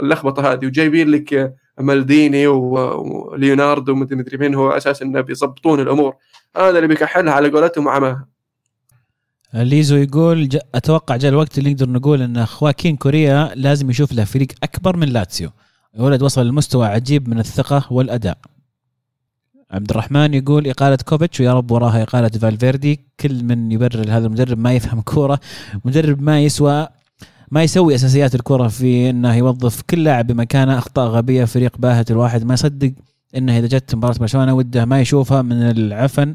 اللخبطة 0.00 0.52
هذه 0.52 0.66
وجايبين 0.66 1.08
لك 1.08 1.54
مالديني 1.80 2.46
وليوناردو 2.46 3.92
ومدري 3.92 4.16
مدري 4.16 4.38
مين 4.38 4.54
هو 4.54 4.70
أساس 4.70 5.02
انه 5.02 5.20
بيظبطون 5.20 5.80
الأمور. 5.80 6.14
هذا 6.56 6.68
اللي 6.68 6.88
بيكحلها 6.88 7.32
على 7.32 7.48
قولتهم 7.48 7.86
وعماها 7.86 8.26
ليزو 9.54 9.96
يقول 9.96 10.48
ج... 10.48 10.58
أتوقع 10.74 11.16
جاء 11.16 11.30
الوقت 11.30 11.58
اللي 11.58 11.70
نقدر 11.72 11.88
نقول 11.88 12.22
إن 12.22 12.46
خواكين 12.46 12.96
كوريا 12.96 13.50
لازم 13.54 13.90
يشوف 13.90 14.12
له 14.12 14.24
فريق 14.24 14.48
أكبر 14.62 14.96
من 14.96 15.08
لاتسيو. 15.08 15.50
الولد 15.96 16.22
وصل 16.22 16.46
لمستوى 16.46 16.86
عجيب 16.86 17.28
من 17.28 17.38
الثقة 17.38 17.92
والأداء. 17.92 18.38
عبد 19.70 19.90
الرحمن 19.90 20.34
يقول 20.34 20.68
إقالة 20.68 20.98
كوفيتش 21.08 21.40
ويا 21.40 21.52
رب 21.52 21.70
وراها 21.70 22.02
إقالة 22.02 22.28
فالفيردي. 22.28 23.00
كل 23.20 23.44
من 23.44 23.72
يبرر 23.72 24.04
هذا 24.08 24.26
المدرب 24.26 24.58
ما 24.58 24.74
يفهم 24.74 25.00
كورة. 25.00 25.40
مدرب 25.84 26.22
ما 26.22 26.40
يسوى 26.40 26.88
ما 27.50 27.62
يسوي 27.62 27.94
أساسيات 27.94 28.34
الكرة 28.34 28.68
في 28.68 29.10
إنه 29.10 29.34
يوظف 29.36 29.82
كل 29.82 30.04
لاعب 30.04 30.26
بمكانه 30.26 30.78
أخطاء 30.78 31.08
غبية 31.08 31.44
فريق 31.44 31.78
باهت 31.78 32.10
الواحد 32.10 32.44
ما 32.44 32.54
يصدق 32.54 32.92
إنه 33.36 33.58
إذا 33.58 33.66
جت 33.66 33.94
مباراة 33.94 34.18
برشلونة 34.18 34.54
وده 34.54 34.84
ما 34.84 35.00
يشوفها 35.00 35.42
من 35.42 35.62
العفن. 35.62 36.34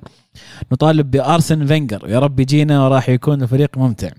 نطالب 0.72 1.12
بأرسن 1.12 1.66
فينجر 1.66 2.10
يا 2.10 2.20
رب 2.20 2.40
يجينا 2.40 2.84
وراح 2.84 3.10
يكون 3.10 3.44
الفريق 3.44 3.78
ممتع. 3.78 4.10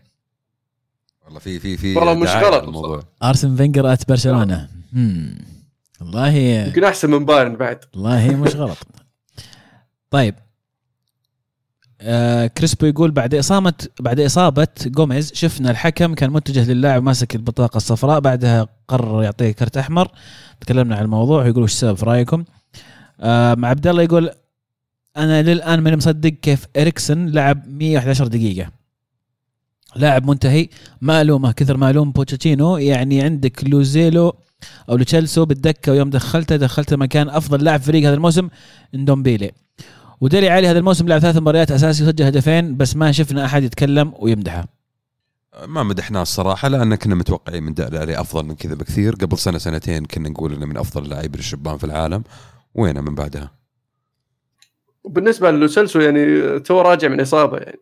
والله 1.24 1.38
في 1.38 1.58
في 1.58 1.76
في 1.76 1.94
والله 1.94 2.14
مش 2.14 2.28
غلط. 2.28 2.64
الموضوع. 2.64 3.02
أرسن 3.22 3.56
فينجر 3.56 3.92
at 3.92 4.08
برشلونة. 4.08 4.68
والله 6.00 6.28
يمكن 6.28 6.84
أحسن 6.84 7.10
من 7.10 7.24
بايرن 7.24 7.56
بعد. 7.56 7.78
والله 7.94 8.36
مش 8.36 8.56
غلط. 8.56 8.78
طيب 10.10 10.34
آه 12.00 12.46
كريسبو 12.46 12.86
يقول 12.86 13.10
بعد 13.10 13.34
إصابة 13.34 13.72
بعد 14.00 14.20
إصابة 14.20 14.68
جوميز 14.86 15.32
شفنا 15.34 15.70
الحكم 15.70 16.14
كان 16.14 16.30
متجه 16.30 16.72
للاعب 16.72 17.02
ماسك 17.02 17.34
البطاقة 17.34 17.76
الصفراء 17.76 18.20
بعدها 18.20 18.66
قرر 18.88 19.22
يعطيه 19.22 19.50
كرت 19.52 19.76
أحمر. 19.76 20.08
تكلمنا 20.60 20.96
عن 20.96 21.04
الموضوع 21.04 21.46
يقول 21.46 21.62
وش 21.62 21.72
السبب 21.72 21.96
في 21.96 22.06
رأيكم؟ 22.06 22.44
آه 23.20 23.54
مع 23.54 23.68
عبد 23.68 23.86
الله 23.86 24.02
يقول 24.02 24.30
أنا 25.16 25.42
للآن 25.42 25.80
ماني 25.80 25.96
مصدق 25.96 26.28
كيف 26.30 26.66
إريكسن 26.76 27.26
لعب 27.26 27.68
111 27.68 28.26
دقيقة. 28.26 28.70
لاعب 29.96 30.26
منتهي 30.28 30.68
ما 31.00 31.20
ألومه 31.20 31.52
كثر 31.52 31.76
ما 31.76 31.90
ألوم 31.90 32.12
بوتشيتينو 32.12 32.76
يعني 32.76 33.22
عندك 33.22 33.64
لوزيلو 33.64 34.36
أو 34.88 34.96
لتشيلسو 34.96 35.44
بالدكة 35.44 35.92
ويوم 35.92 36.10
دخلته 36.10 36.56
دخلته 36.56 36.96
مكان 36.96 37.28
أفضل 37.28 37.64
لاعب 37.64 37.80
فريق 37.80 38.06
هذا 38.06 38.14
الموسم 38.14 38.48
إندومبيلي. 38.94 39.52
وديلي 40.20 40.48
علي 40.48 40.68
هذا 40.68 40.78
الموسم 40.78 41.08
لعب 41.08 41.20
ثلاث 41.20 41.36
مباريات 41.36 41.70
أساسي 41.70 42.04
وسجل 42.04 42.24
هدفين 42.24 42.76
بس 42.76 42.96
ما 42.96 43.12
شفنا 43.12 43.44
أحد 43.44 43.62
يتكلم 43.62 44.12
ويمدحه. 44.18 44.64
ما 45.66 45.82
مدحناه 45.82 46.22
الصراحة 46.22 46.68
لأن 46.68 46.94
كنا 46.94 47.14
متوقعين 47.14 47.62
من 47.62 47.74
دالي 47.74 47.98
علي 47.98 48.20
أفضل 48.20 48.46
من 48.46 48.54
كذا 48.54 48.74
بكثير. 48.74 49.14
قبل 49.14 49.38
سنة 49.38 49.58
سنتين 49.58 50.04
كنا 50.04 50.28
نقول 50.28 50.52
إنه 50.52 50.66
من 50.66 50.76
أفضل 50.76 51.04
اللاعبين 51.04 51.38
الشبان 51.38 51.76
في 51.78 51.84
العالم. 51.84 52.22
وينه 52.74 53.00
من 53.00 53.14
بعدها؟ 53.14 53.50
وبالنسبه 55.04 55.50
للوسلسو 55.50 56.00
يعني 56.00 56.58
تو 56.60 56.80
راجع 56.80 57.08
من 57.08 57.20
إصابة 57.20 57.58
يعني 57.58 57.78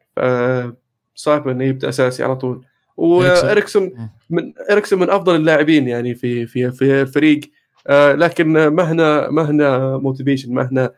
صعب 1.14 1.48
إنه 1.48 1.64
يبدأ 1.64 1.88
أساسي 1.88 2.24
على 2.24 2.36
طول. 2.36 2.64
وإريكسون 2.96 4.10
من 4.30 4.52
إريكسون 4.70 4.98
من 4.98 5.10
أفضل 5.10 5.36
اللاعبين 5.36 5.88
يعني 5.88 6.14
في 6.14 6.46
في 6.46 6.70
في 6.70 7.02
الفريق 7.02 7.40
آه 7.86 8.12
لكن 8.12 8.68
مهنا 8.68 9.30
مهنا 9.30 9.96
موتيفيشن 9.96 10.54
مهنا 10.54 10.84
آه 10.84 10.94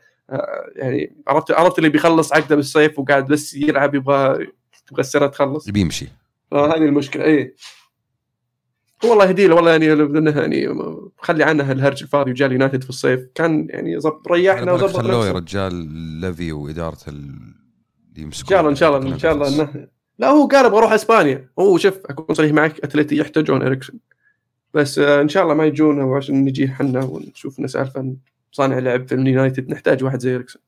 يعني 0.77 1.17
عرفت 1.29 1.51
عرفت 1.51 1.79
اللي 1.79 1.89
بيخلص 1.89 2.33
عقده 2.33 2.57
بالصيف 2.57 2.99
وقاعد 2.99 3.27
بس 3.27 3.55
يلعب 3.55 3.95
يبغى 3.95 4.47
تبغى 4.87 5.01
السنة 5.01 5.27
تخلص. 5.27 5.71
بيمشي 5.71 6.09
آه 6.53 6.67
هذه 6.67 6.85
المشكلة 6.85 7.25
اي 7.25 7.55
والله 9.05 9.25
يهدي 9.25 9.47
له 9.47 9.55
والله 9.55 9.71
يعني 9.71 9.95
لأنه 9.95 10.41
يعني 10.41 10.69
خلي 11.19 11.45
عنه 11.45 11.73
الهرج 11.73 12.03
الفاضي 12.03 12.31
وجاء 12.31 12.49
اليونايتد 12.49 12.83
في 12.83 12.89
الصيف. 12.89 13.21
كان 13.35 13.67
يعني 13.71 14.01
زب 14.01 14.21
ريحنا 14.31 14.73
وظبط 14.73 14.97
خلوه 14.97 15.27
يا 15.27 15.33
رجال 15.33 15.75
ليفي 16.21 16.53
وإدارة 16.53 16.99
اللي 17.09 17.53
يمسكون 18.17 18.57
إن 18.57 18.75
شاء 18.75 18.99
الله 18.99 19.13
إن 19.13 19.19
شاء 19.19 19.33
الله 19.33 19.49
إن 19.49 19.59
شاء 19.59 19.69
الله 19.69 19.79
انه 19.79 19.89
لا 20.19 20.29
هو 20.29 20.47
قال 20.47 20.67
أبغى 20.67 20.79
أروح 20.79 20.93
إسبانيا. 20.93 21.49
هو 21.59 21.79
شوف 21.79 22.01
أكون 22.07 22.35
صريح 22.35 22.53
معك 22.53 22.85
أتلتي 22.85 23.17
يحتاجون 23.17 23.63
إريكسون. 23.63 24.01
بس 24.75 24.99
آه 24.99 25.21
إن 25.21 25.29
شاء 25.29 25.43
الله 25.43 25.55
ما 25.55 25.65
يجونا 25.65 26.05
وعشان 26.05 26.45
نجي 26.45 26.69
حنا 26.69 27.05
ونشوف 27.05 27.59
لنا 27.59 27.69
سالفه 27.69 28.17
صانع 28.53 28.79
لعب 28.79 29.09
في 29.09 29.15
اليونايتد 29.15 29.69
نحتاج 29.71 30.05
واحد 30.05 30.21
زي 30.21 30.35
اريكسون 30.35 30.63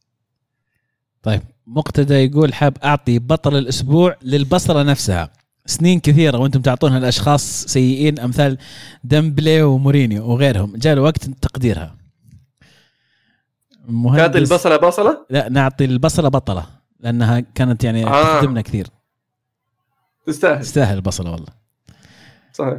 طيب 1.23 1.43
مقتدى 1.67 2.15
يقول 2.15 2.55
حاب 2.55 2.77
أعطي 2.85 3.19
بطل 3.19 3.57
الأسبوع 3.57 4.17
للبصلة 4.23 4.83
نفسها. 4.83 5.33
سنين 5.67 6.01
كثيرة 6.01 6.39
وأنتم 6.39 6.61
تعطونها 6.61 7.01
لأشخاص 7.01 7.65
سيئين 7.65 8.19
أمثال 8.21 8.59
دمبلي 9.05 9.63
ومورينيو 9.63 10.31
وغيرهم. 10.31 10.77
جاء 10.77 10.93
الوقت 10.93 11.25
تقديرها. 11.25 11.97
تعطي 14.17 14.39
البصلة 14.39 14.77
بصلة؟ 14.77 15.27
لا 15.31 15.49
نعطي 15.49 15.85
البصلة 15.85 16.29
بطلة 16.29 16.67
لأنها 17.01 17.41
كانت 17.41 17.85
يعني 17.85 18.07
آه. 18.07 18.39
تخدمنا 18.39 18.61
كثير. 18.61 18.87
تستاهل. 20.27 20.61
تستاهل 20.61 20.97
البصلة 20.97 21.31
والله. 21.31 21.53
صحيح. 22.53 22.79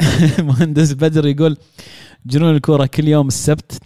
مهندس 0.48 0.92
بدر 0.92 1.26
يقول 1.26 1.56
جنون 2.26 2.56
الكورة 2.56 2.86
كل 2.86 3.08
يوم 3.08 3.28
السبت. 3.28 3.82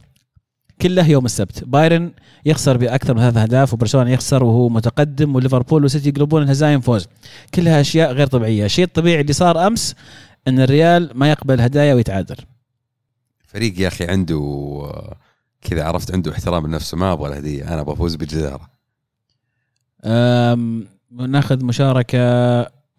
كله 0.83 1.09
يوم 1.11 1.25
السبت. 1.25 1.65
بايرن 1.65 2.13
يخسر 2.45 2.77
بأكثر 2.77 3.15
من 3.15 3.21
ثلاث 3.21 3.37
أهداف 3.37 3.75
وبرشلونة 3.75 4.11
يخسر 4.11 4.45
وهو 4.45 4.69
متقدم 4.69 5.35
وليفربول 5.35 5.85
وسيتي 5.85 6.09
يقلبون 6.09 6.43
الهزايم 6.43 6.81
فوز. 6.81 7.07
كلها 7.55 7.81
أشياء 7.81 8.13
غير 8.13 8.27
طبيعية. 8.27 8.65
الشيء 8.65 8.85
الطبيعي 8.85 9.21
اللي 9.21 9.33
صار 9.33 9.67
أمس 9.67 9.95
إن 10.49 10.61
الريال 10.61 11.11
ما 11.15 11.31
يقبل 11.31 11.61
هدايا 11.61 11.95
ويتعادل. 11.95 12.37
فريق 13.47 13.81
يا 13.81 13.89
أخي 13.89 14.05
عنده 14.05 14.93
كذا 15.63 15.85
عرفت 15.85 16.15
عنده 16.15 16.33
احترام 16.33 16.67
لنفسه 16.67 16.97
ما 16.97 17.13
أبغى 17.13 17.29
الهدية. 17.29 17.75
أنا 17.75 17.81
أبغى 17.81 17.95
أفوز 17.95 18.15
بجداره 18.15 18.69
ناخذ 21.11 21.65
مشاركة 21.65 22.19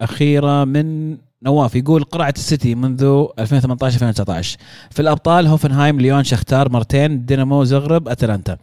أخيرة 0.00 0.64
من 0.64 1.16
نواف 1.42 1.74
يقول 1.74 2.04
قرعة 2.04 2.34
السيتي 2.36 2.74
منذ 2.74 3.02
2018 3.38 3.94
2019 3.94 4.58
في 4.90 5.02
الأبطال 5.02 5.46
هوفنهايم 5.46 6.00
ليون 6.00 6.24
شختار 6.24 6.72
مرتين 6.72 7.26
دينامو 7.26 7.64
زغرب 7.64 8.08
أتلانتا. 8.08 8.56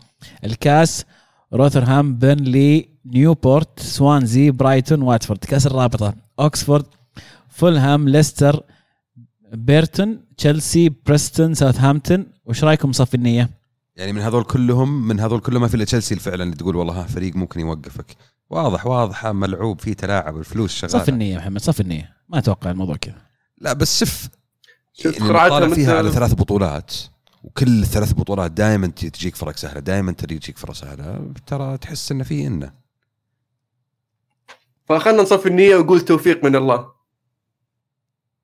الكاس 0.43 1.05
روثرهام 1.53 2.15
بيرنلي 2.15 2.89
نيوبورت 3.05 3.79
سوانزي 3.79 4.51
برايتون 4.51 5.01
واتفورد. 5.01 5.39
كاس 5.39 5.67
الرابطة 5.67 6.13
أوكسفورد 6.39 6.85
فولهام 7.49 8.09
ليستر 8.09 8.63
بيرتون 9.53 10.19
تشيلسي 10.37 10.89
بريستون 11.05 11.53
ساوثهامبتون. 11.53 12.25
وش 12.45 12.63
رأيكم 12.63 12.91
صفي 12.91 13.15
النية؟ 13.15 13.49
يعني 13.95 14.13
من 14.13 14.21
هذول 14.21 14.43
كلهم 14.43 15.07
من 15.07 15.19
هذول 15.19 15.39
كلهم 15.39 15.61
ما 15.61 15.67
في 15.67 15.75
إلا 15.75 15.85
تشيلسي 15.85 16.15
فعلا 16.15 16.53
تقول 16.53 16.75
والله 16.75 16.93
ها 16.93 17.03
فريق 17.03 17.35
ممكن 17.35 17.59
يوقفك. 17.59 18.17
واضح 18.49 18.85
واضح 18.85 19.25
ملعوب 19.25 19.81
فيه 19.81 19.93
تلاعب 19.93 20.37
الفلوس 20.37 20.75
شغالة. 20.75 21.03
صف 21.03 21.09
النية 21.09 21.33
يا 21.33 21.37
محمد 21.37 21.61
صف 21.61 21.81
النية. 21.81 22.17
ما 22.29 22.37
أتوقع 22.37 22.71
الموضوع 22.71 22.95
كذا. 22.95 23.21
لا 23.57 23.73
بس 23.73 23.99
شوف 23.99 24.29
شوف 24.93 25.19
يعني 25.19 25.75
فيها 25.75 25.97
على 25.97 26.11
ثلاث 26.11 26.33
بطولات 26.33 26.93
وكل 27.43 27.81
الثلاث 27.81 28.13
بطولات 28.13 28.51
دائما 28.51 28.87
تجيك 28.87 29.35
فرق 29.35 29.55
سهلة 29.55 29.79
دائما 29.79 30.11
تجيك 30.11 30.57
فرق 30.57 30.73
سهلة 30.73 31.33
ترى 31.47 31.77
تحس 31.77 32.11
انه 32.11 32.23
في 32.23 32.47
انه 32.47 32.73
فخلنا 34.85 35.21
نصف 35.21 35.47
النية 35.47 35.75
ونقول 35.75 36.01
توفيق 36.01 36.43
من 36.43 36.55
الله. 36.55 36.91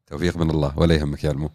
توفيق 0.08 0.38
من 0.38 0.50
الله 0.50 0.80
ولا 0.80 0.96
يهمك 0.96 1.24
يا 1.24 1.32
المو. 1.32 1.50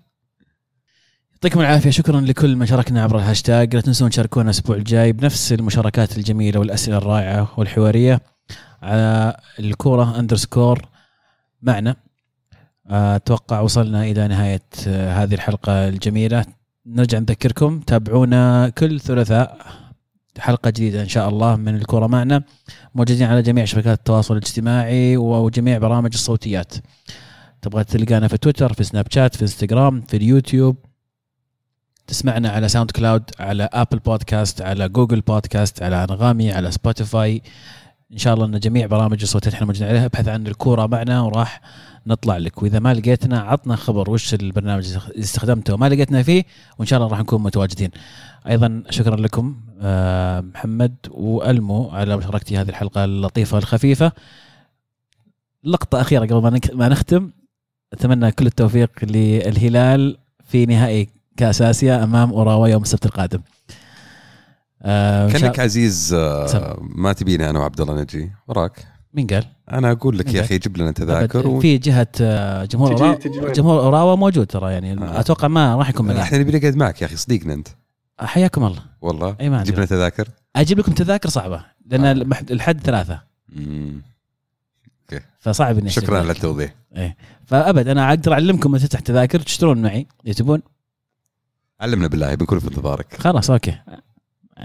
يعطيكم 1.32 1.60
العافية 1.60 1.90
شكرا 1.90 2.20
لكل 2.20 2.56
من 2.56 2.66
شاركنا 2.66 3.02
عبر 3.02 3.16
الهاشتاج. 3.16 3.74
لا 3.74 3.80
تنسون 3.80 4.10
تشاركونا 4.10 4.44
الأسبوع 4.44 4.76
الجاي 4.76 5.12
بنفس 5.12 5.52
المشاركات 5.52 6.16
الجميلة 6.16 6.60
والأسئلة 6.60 6.98
الرائعة 6.98 7.54
والحوارية. 7.56 8.20
على 8.82 9.36
الكورة 9.58 10.18
underscore 10.18 10.86
معنا. 11.62 11.96
أتوقع 12.90 13.60
وصلنا 13.60 14.04
إلى 14.04 14.28
نهاية 14.28 14.62
هذه 14.86 15.34
الحلقة 15.34 15.88
الجميلة. 15.88 16.44
نرجع 16.86 17.18
نذكركم 17.18 17.80
تابعونا 17.80 18.68
كل 18.68 19.00
ثلاثاء 19.00 19.58
حلقة 20.38 20.70
جديدة 20.70 21.02
إن 21.02 21.08
شاء 21.08 21.28
الله 21.28 21.56
من 21.56 21.74
الكرة 21.74 22.06
معنا. 22.06 22.42
موجودين 22.94 23.28
على 23.28 23.42
جميع 23.42 23.64
شبكات 23.64 23.98
التواصل 23.98 24.36
الاجتماعي 24.36 25.16
وجميع 25.16 25.78
برامج 25.78 26.10
الصوتيات. 26.14 26.74
تبغى 27.62 27.84
تلقانا 27.84 28.28
في 28.28 28.38
تويتر 28.38 28.72
في 28.72 28.84
سناب 28.84 29.06
شات 29.10 29.36
في 29.36 29.42
إنستغرام 29.42 30.00
في 30.00 30.16
اليوتيوب. 30.16 30.76
تسمعنا 32.06 32.48
على 32.48 32.68
ساوند 32.68 32.90
كلاود 32.90 33.30
على 33.40 33.68
أبل 33.72 33.98
بودكاست 33.98 34.62
على 34.62 34.88
جوجل 34.88 35.20
بودكاست 35.20 35.82
على 35.82 36.04
أنغامي 36.04 36.52
على 36.52 36.70
سبوتيفاي. 36.70 37.42
إن 38.12 38.18
شاء 38.18 38.34
الله 38.34 38.46
أن 38.46 38.58
جميع 38.58 38.86
برامج 38.86 39.22
الصوتيات 39.22 39.54
إحنا 39.54 39.66
موجودين 39.66 39.88
عليها 39.88 40.04
ابحث 40.04 40.28
عن 40.28 40.46
الكورة 40.46 40.86
معنا 40.86 41.20
وراح 41.20 41.60
نطلع 42.06 42.36
لك. 42.36 42.62
وإذا 42.62 42.78
ما 42.78 42.94
لقيتنا 42.94 43.40
عطنا 43.40 43.76
خبر 43.76 44.10
وش 44.10 44.34
البرنامج 44.34 44.86
اللي 44.86 45.00
استخدمته 45.18 45.74
وما 45.74 45.88
لقيتنا 45.88 46.22
فيه 46.22 46.44
وإن 46.78 46.86
شاء 46.86 46.98
الله 46.98 47.10
راح 47.10 47.20
نكون 47.20 47.42
متواجدين. 47.42 47.90
أيضا 48.48 48.82
شكرا 48.90 49.16
لكم 49.16 49.56
محمد 50.54 50.94
وألمو 51.10 51.88
على 51.88 52.16
مشاركتي 52.16 52.56
هذه 52.56 52.68
الحلقة 52.68 53.04
اللطيفة 53.04 53.58
الخفيفه 53.58 54.12
لقطة 55.64 56.00
أخيرة 56.00 56.26
قبل 56.26 56.60
ما 56.74 56.88
نختم. 56.88 57.30
أتمنى 57.92 58.32
كل 58.32 58.46
التوفيق 58.46 58.90
للهلال 59.02 60.16
في 60.44 60.66
نهائي 60.66 61.08
كأس 61.36 61.62
آسيا 61.62 62.04
أمام 62.04 62.30
أوراوا 62.30 62.68
يوم 62.68 62.82
السبت 62.82 63.06
القادم. 63.06 63.40
آه 64.82 65.28
كانك 65.28 65.58
عزيز 65.58 66.14
آه،. 66.14 66.78
ما 66.80 67.12
تبيني 67.12 67.50
أنا 67.50 67.58
وعبد 67.58 67.80
الله 67.80 68.02
نجي 68.02 68.30
وراك 68.48 68.86
مين 69.14 69.26
قال؟ 69.26 69.44
أنا 69.72 69.92
أقول 69.92 70.18
لك 70.18 70.34
يا. 70.34 70.40
أخي 70.40 70.58
جيب 70.58 70.76
لنا 70.76 70.92
تذاكر. 70.92 71.46
و... 71.48 71.60
في 71.60 71.78
جهة 71.78 72.06
آه، 72.20 72.64
جمهور 72.64 73.14
تجي- 73.16 73.28
تجي؟ 73.28 73.52
جمهور 73.52 73.80
اوراوا 73.80 74.16
موجود 74.16 74.46
ترى 74.46 74.72
يعني 74.72 74.92
آه. 74.92 75.20
أتوقع 75.20 75.48
ما 75.48 75.76
راح 75.76 75.88
يكون 75.90 76.06
مليان 76.06 76.20
إحنا 76.20 76.38
نبي 76.38 76.58
نقعد 76.58 76.76
معك 76.76 77.02
يا 77.02 77.06
أخي 77.06 77.16
صديقنا 77.16 77.54
أنت 77.54 77.68
حياكم 78.20 78.64
الله 78.64 78.82
والله 79.00 79.36
أي 79.40 79.50
ما 79.50 79.64
جيب 79.64 79.76
لنا 79.76 79.86
تذاكر 79.86 80.28
أجيب 80.56 80.78
لكم 80.78 80.92
تذاكر 80.92 81.28
صعبة 81.28 81.64
لأن 81.86 82.04
آه. 82.04 82.36
الحد 82.50 82.80
ثلاثة 82.80 83.20
مم. 83.48 84.02
فصعب 85.40 85.78
إني 85.78 85.90
شكرا 85.90 86.18
على. 86.18 86.32
التوضيح 86.32 86.74
فأبد 87.46 87.88
أنا 87.88 88.08
أقدر 88.08 88.32
أعلمكم 88.32 88.70
متى 88.70 88.82
تفتح 88.88 89.00
تذاكر 89.00 89.40
تشترون 89.40 89.82
معي 89.82 90.06
إذا 90.26 90.34
تبون 90.34 90.62
علمنا 91.80 92.06
بالله 92.08 92.34
بنكون 92.34 92.58
في 92.58 92.68
انتظارك 92.68 93.16
خلاص 93.20 93.50
أوكي 93.50 93.78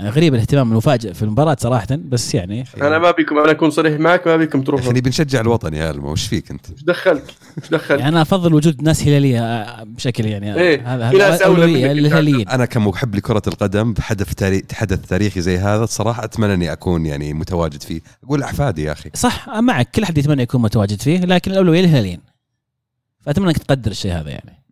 غريب 0.01 0.33
الاهتمام 0.33 0.71
المفاجئ 0.71 1.13
في 1.13 1.23
المباراة 1.23 1.57
صراحة 1.59 1.87
بس 1.91 2.35
يعني 2.35 2.65
أنا 2.81 2.99
ما 2.99 3.11
بيكم 3.11 3.37
أنا 3.37 3.51
أكون 3.51 3.69
صريح 3.69 3.99
معك 3.99 4.27
ما 4.27 4.37
بيكم 4.37 4.59
يا 4.59 4.63
تروحون 4.63 4.87
أخي 4.87 4.99
نبي 4.99 5.09
نشجع 5.09 5.41
الوطن 5.41 5.73
يا 5.73 5.91
ألمو 5.91 6.11
وش 6.11 6.27
فيك 6.27 6.51
أنت؟ 6.51 6.69
إيش 6.69 6.83
دخلك؟ 6.83 7.23
إيش 7.61 7.69
دخلك؟ 7.69 7.99
يعني 7.99 8.11
أنا 8.11 8.21
أفضل 8.21 8.53
وجود 8.53 8.83
ناس 8.83 9.03
هلالية 9.03 9.41
آه، 9.41 9.83
بشكل 9.83 10.25
يعني 10.25 10.55
إيه، 10.55 10.95
هذا 10.95 11.05
هذا 11.05 11.47
للهلاليين 11.93 12.49
أنا 12.49 12.65
كمحب 12.65 13.15
لكرة 13.15 13.41
القدم 13.47 13.93
بحدث 13.93 14.33
تاريخ 14.33 14.63
حدث 14.73 15.07
تاريخي 15.07 15.41
زي 15.41 15.57
هذا 15.57 15.83
الصراحه 15.83 16.23
أتمنى 16.23 16.53
أني 16.53 16.71
أكون 16.71 17.05
يعني 17.05 17.33
متواجد 17.33 17.83
فيه. 17.83 18.01
أقول 18.23 18.43
أحفادي 18.43 18.83
يا 18.83 18.91
أخي. 18.91 19.09
صح 19.13 19.49
معك 19.49 19.91
كل 19.91 20.03
أحد 20.03 20.17
يتمنى 20.17 20.43
يكون 20.43 20.61
متواجد 20.61 21.01
فيه 21.01 21.19
لكن 21.19 21.51
الأولوية 21.51 21.81
للهلاليين 21.81 22.19
فأتمنى 23.21 23.49
أنك 23.49 23.57
تقدر 23.57 23.91
الشيء 23.91 24.11
هذا 24.11 24.29
يعني. 24.29 24.62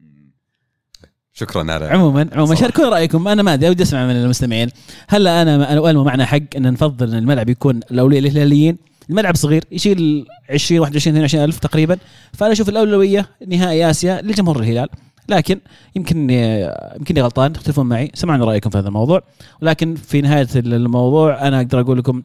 شكرا 1.33 1.71
على 1.73 1.85
عموما 1.85 2.29
عموما. 2.33 2.55
شاركونا 2.55 2.89
رأيكم. 2.89 3.27
أنا 3.27 3.43
ما 3.43 3.53
أدري 3.53 3.69
ودي 3.69 3.83
أسمع 3.83 4.05
من 4.05 4.15
المستمعين. 4.15 4.69
هل 5.07 5.27
أنا 5.27 5.79
والمو 5.79 6.03
معنا 6.03 6.25
حق 6.25 6.39
إن 6.55 6.73
نفضل 6.73 7.09
إن 7.11 7.17
الملعب 7.17 7.49
يكون 7.49 7.79
الأولوية 7.91 8.19
للهلاليين. 8.19 8.77
الملعب 9.09 9.35
صغير 9.35 9.63
يشيل 9.71 10.25
20 10.49 10.81
21 10.81 11.15
22 11.15 11.43
ألف 11.43 11.59
تقريبا. 11.59 11.97
فأنا 12.33 12.51
أشوف 12.51 12.69
الأولوية 12.69 13.27
نهائي 13.47 13.89
آسيا 13.89 14.21
لجمهور 14.21 14.59
الهلال. 14.59 14.89
لكن 15.29 15.59
يمكن 15.95 16.29
يمكنني 16.29 17.21
غلطان 17.21 17.53
تختلفون 17.53 17.85
معي 17.85 18.11
سمعنا 18.13 18.45
رأيكم 18.45 18.69
في 18.69 18.77
هذا 18.77 18.87
الموضوع. 18.87 19.21
ولكن 19.61 19.95
في 19.95 20.21
نهاية 20.21 20.47
الموضوع 20.55 21.47
أنا 21.47 21.57
أقدر 21.57 21.79
أقول 21.79 21.97
لكم 21.97 22.21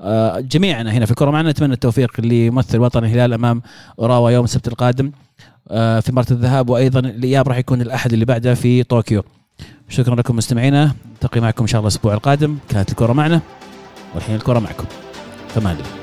آه، 0.00 0.40
جميعنا 0.40 0.92
هنا 0.92 1.04
في 1.04 1.10
الكره 1.10 1.30
معنا 1.30 1.50
نتمنى 1.50 1.72
التوفيق 1.74 2.20
لممثل 2.20 2.78
وطن 2.78 3.04
الهلال 3.04 3.32
أمام 3.32 3.62
أوراوا 3.98 4.30
يوم 4.30 4.44
السبت 4.44 4.68
القادم. 4.68 5.12
في 5.68 6.08
مباراه 6.08 6.26
الذهاب 6.30 6.70
وأيضا 6.70 7.00
الإياب 7.00 7.48
راح 7.48 7.56
يكون 7.56 7.80
الأحد 7.80 8.12
اللي 8.12 8.24
بعده 8.24 8.54
في 8.54 8.82
طوكيو. 8.82 9.22
شكرا 9.88 10.14
لكم 10.14 10.36
مستمعينا. 10.36 10.94
نلتقي 11.12 11.40
معكم 11.40 11.62
إن 11.62 11.68
شاء 11.68 11.78
الله 11.78 11.88
الأسبوع 11.88 12.14
القادم. 12.14 12.56
كانت 12.68 12.90
الكرة 12.90 13.12
معنا 13.12 13.40
والحين 14.14 14.34
الكرة 14.36 14.58
معكم. 14.58 14.84
فمان 15.48 15.76
الله 15.76 16.01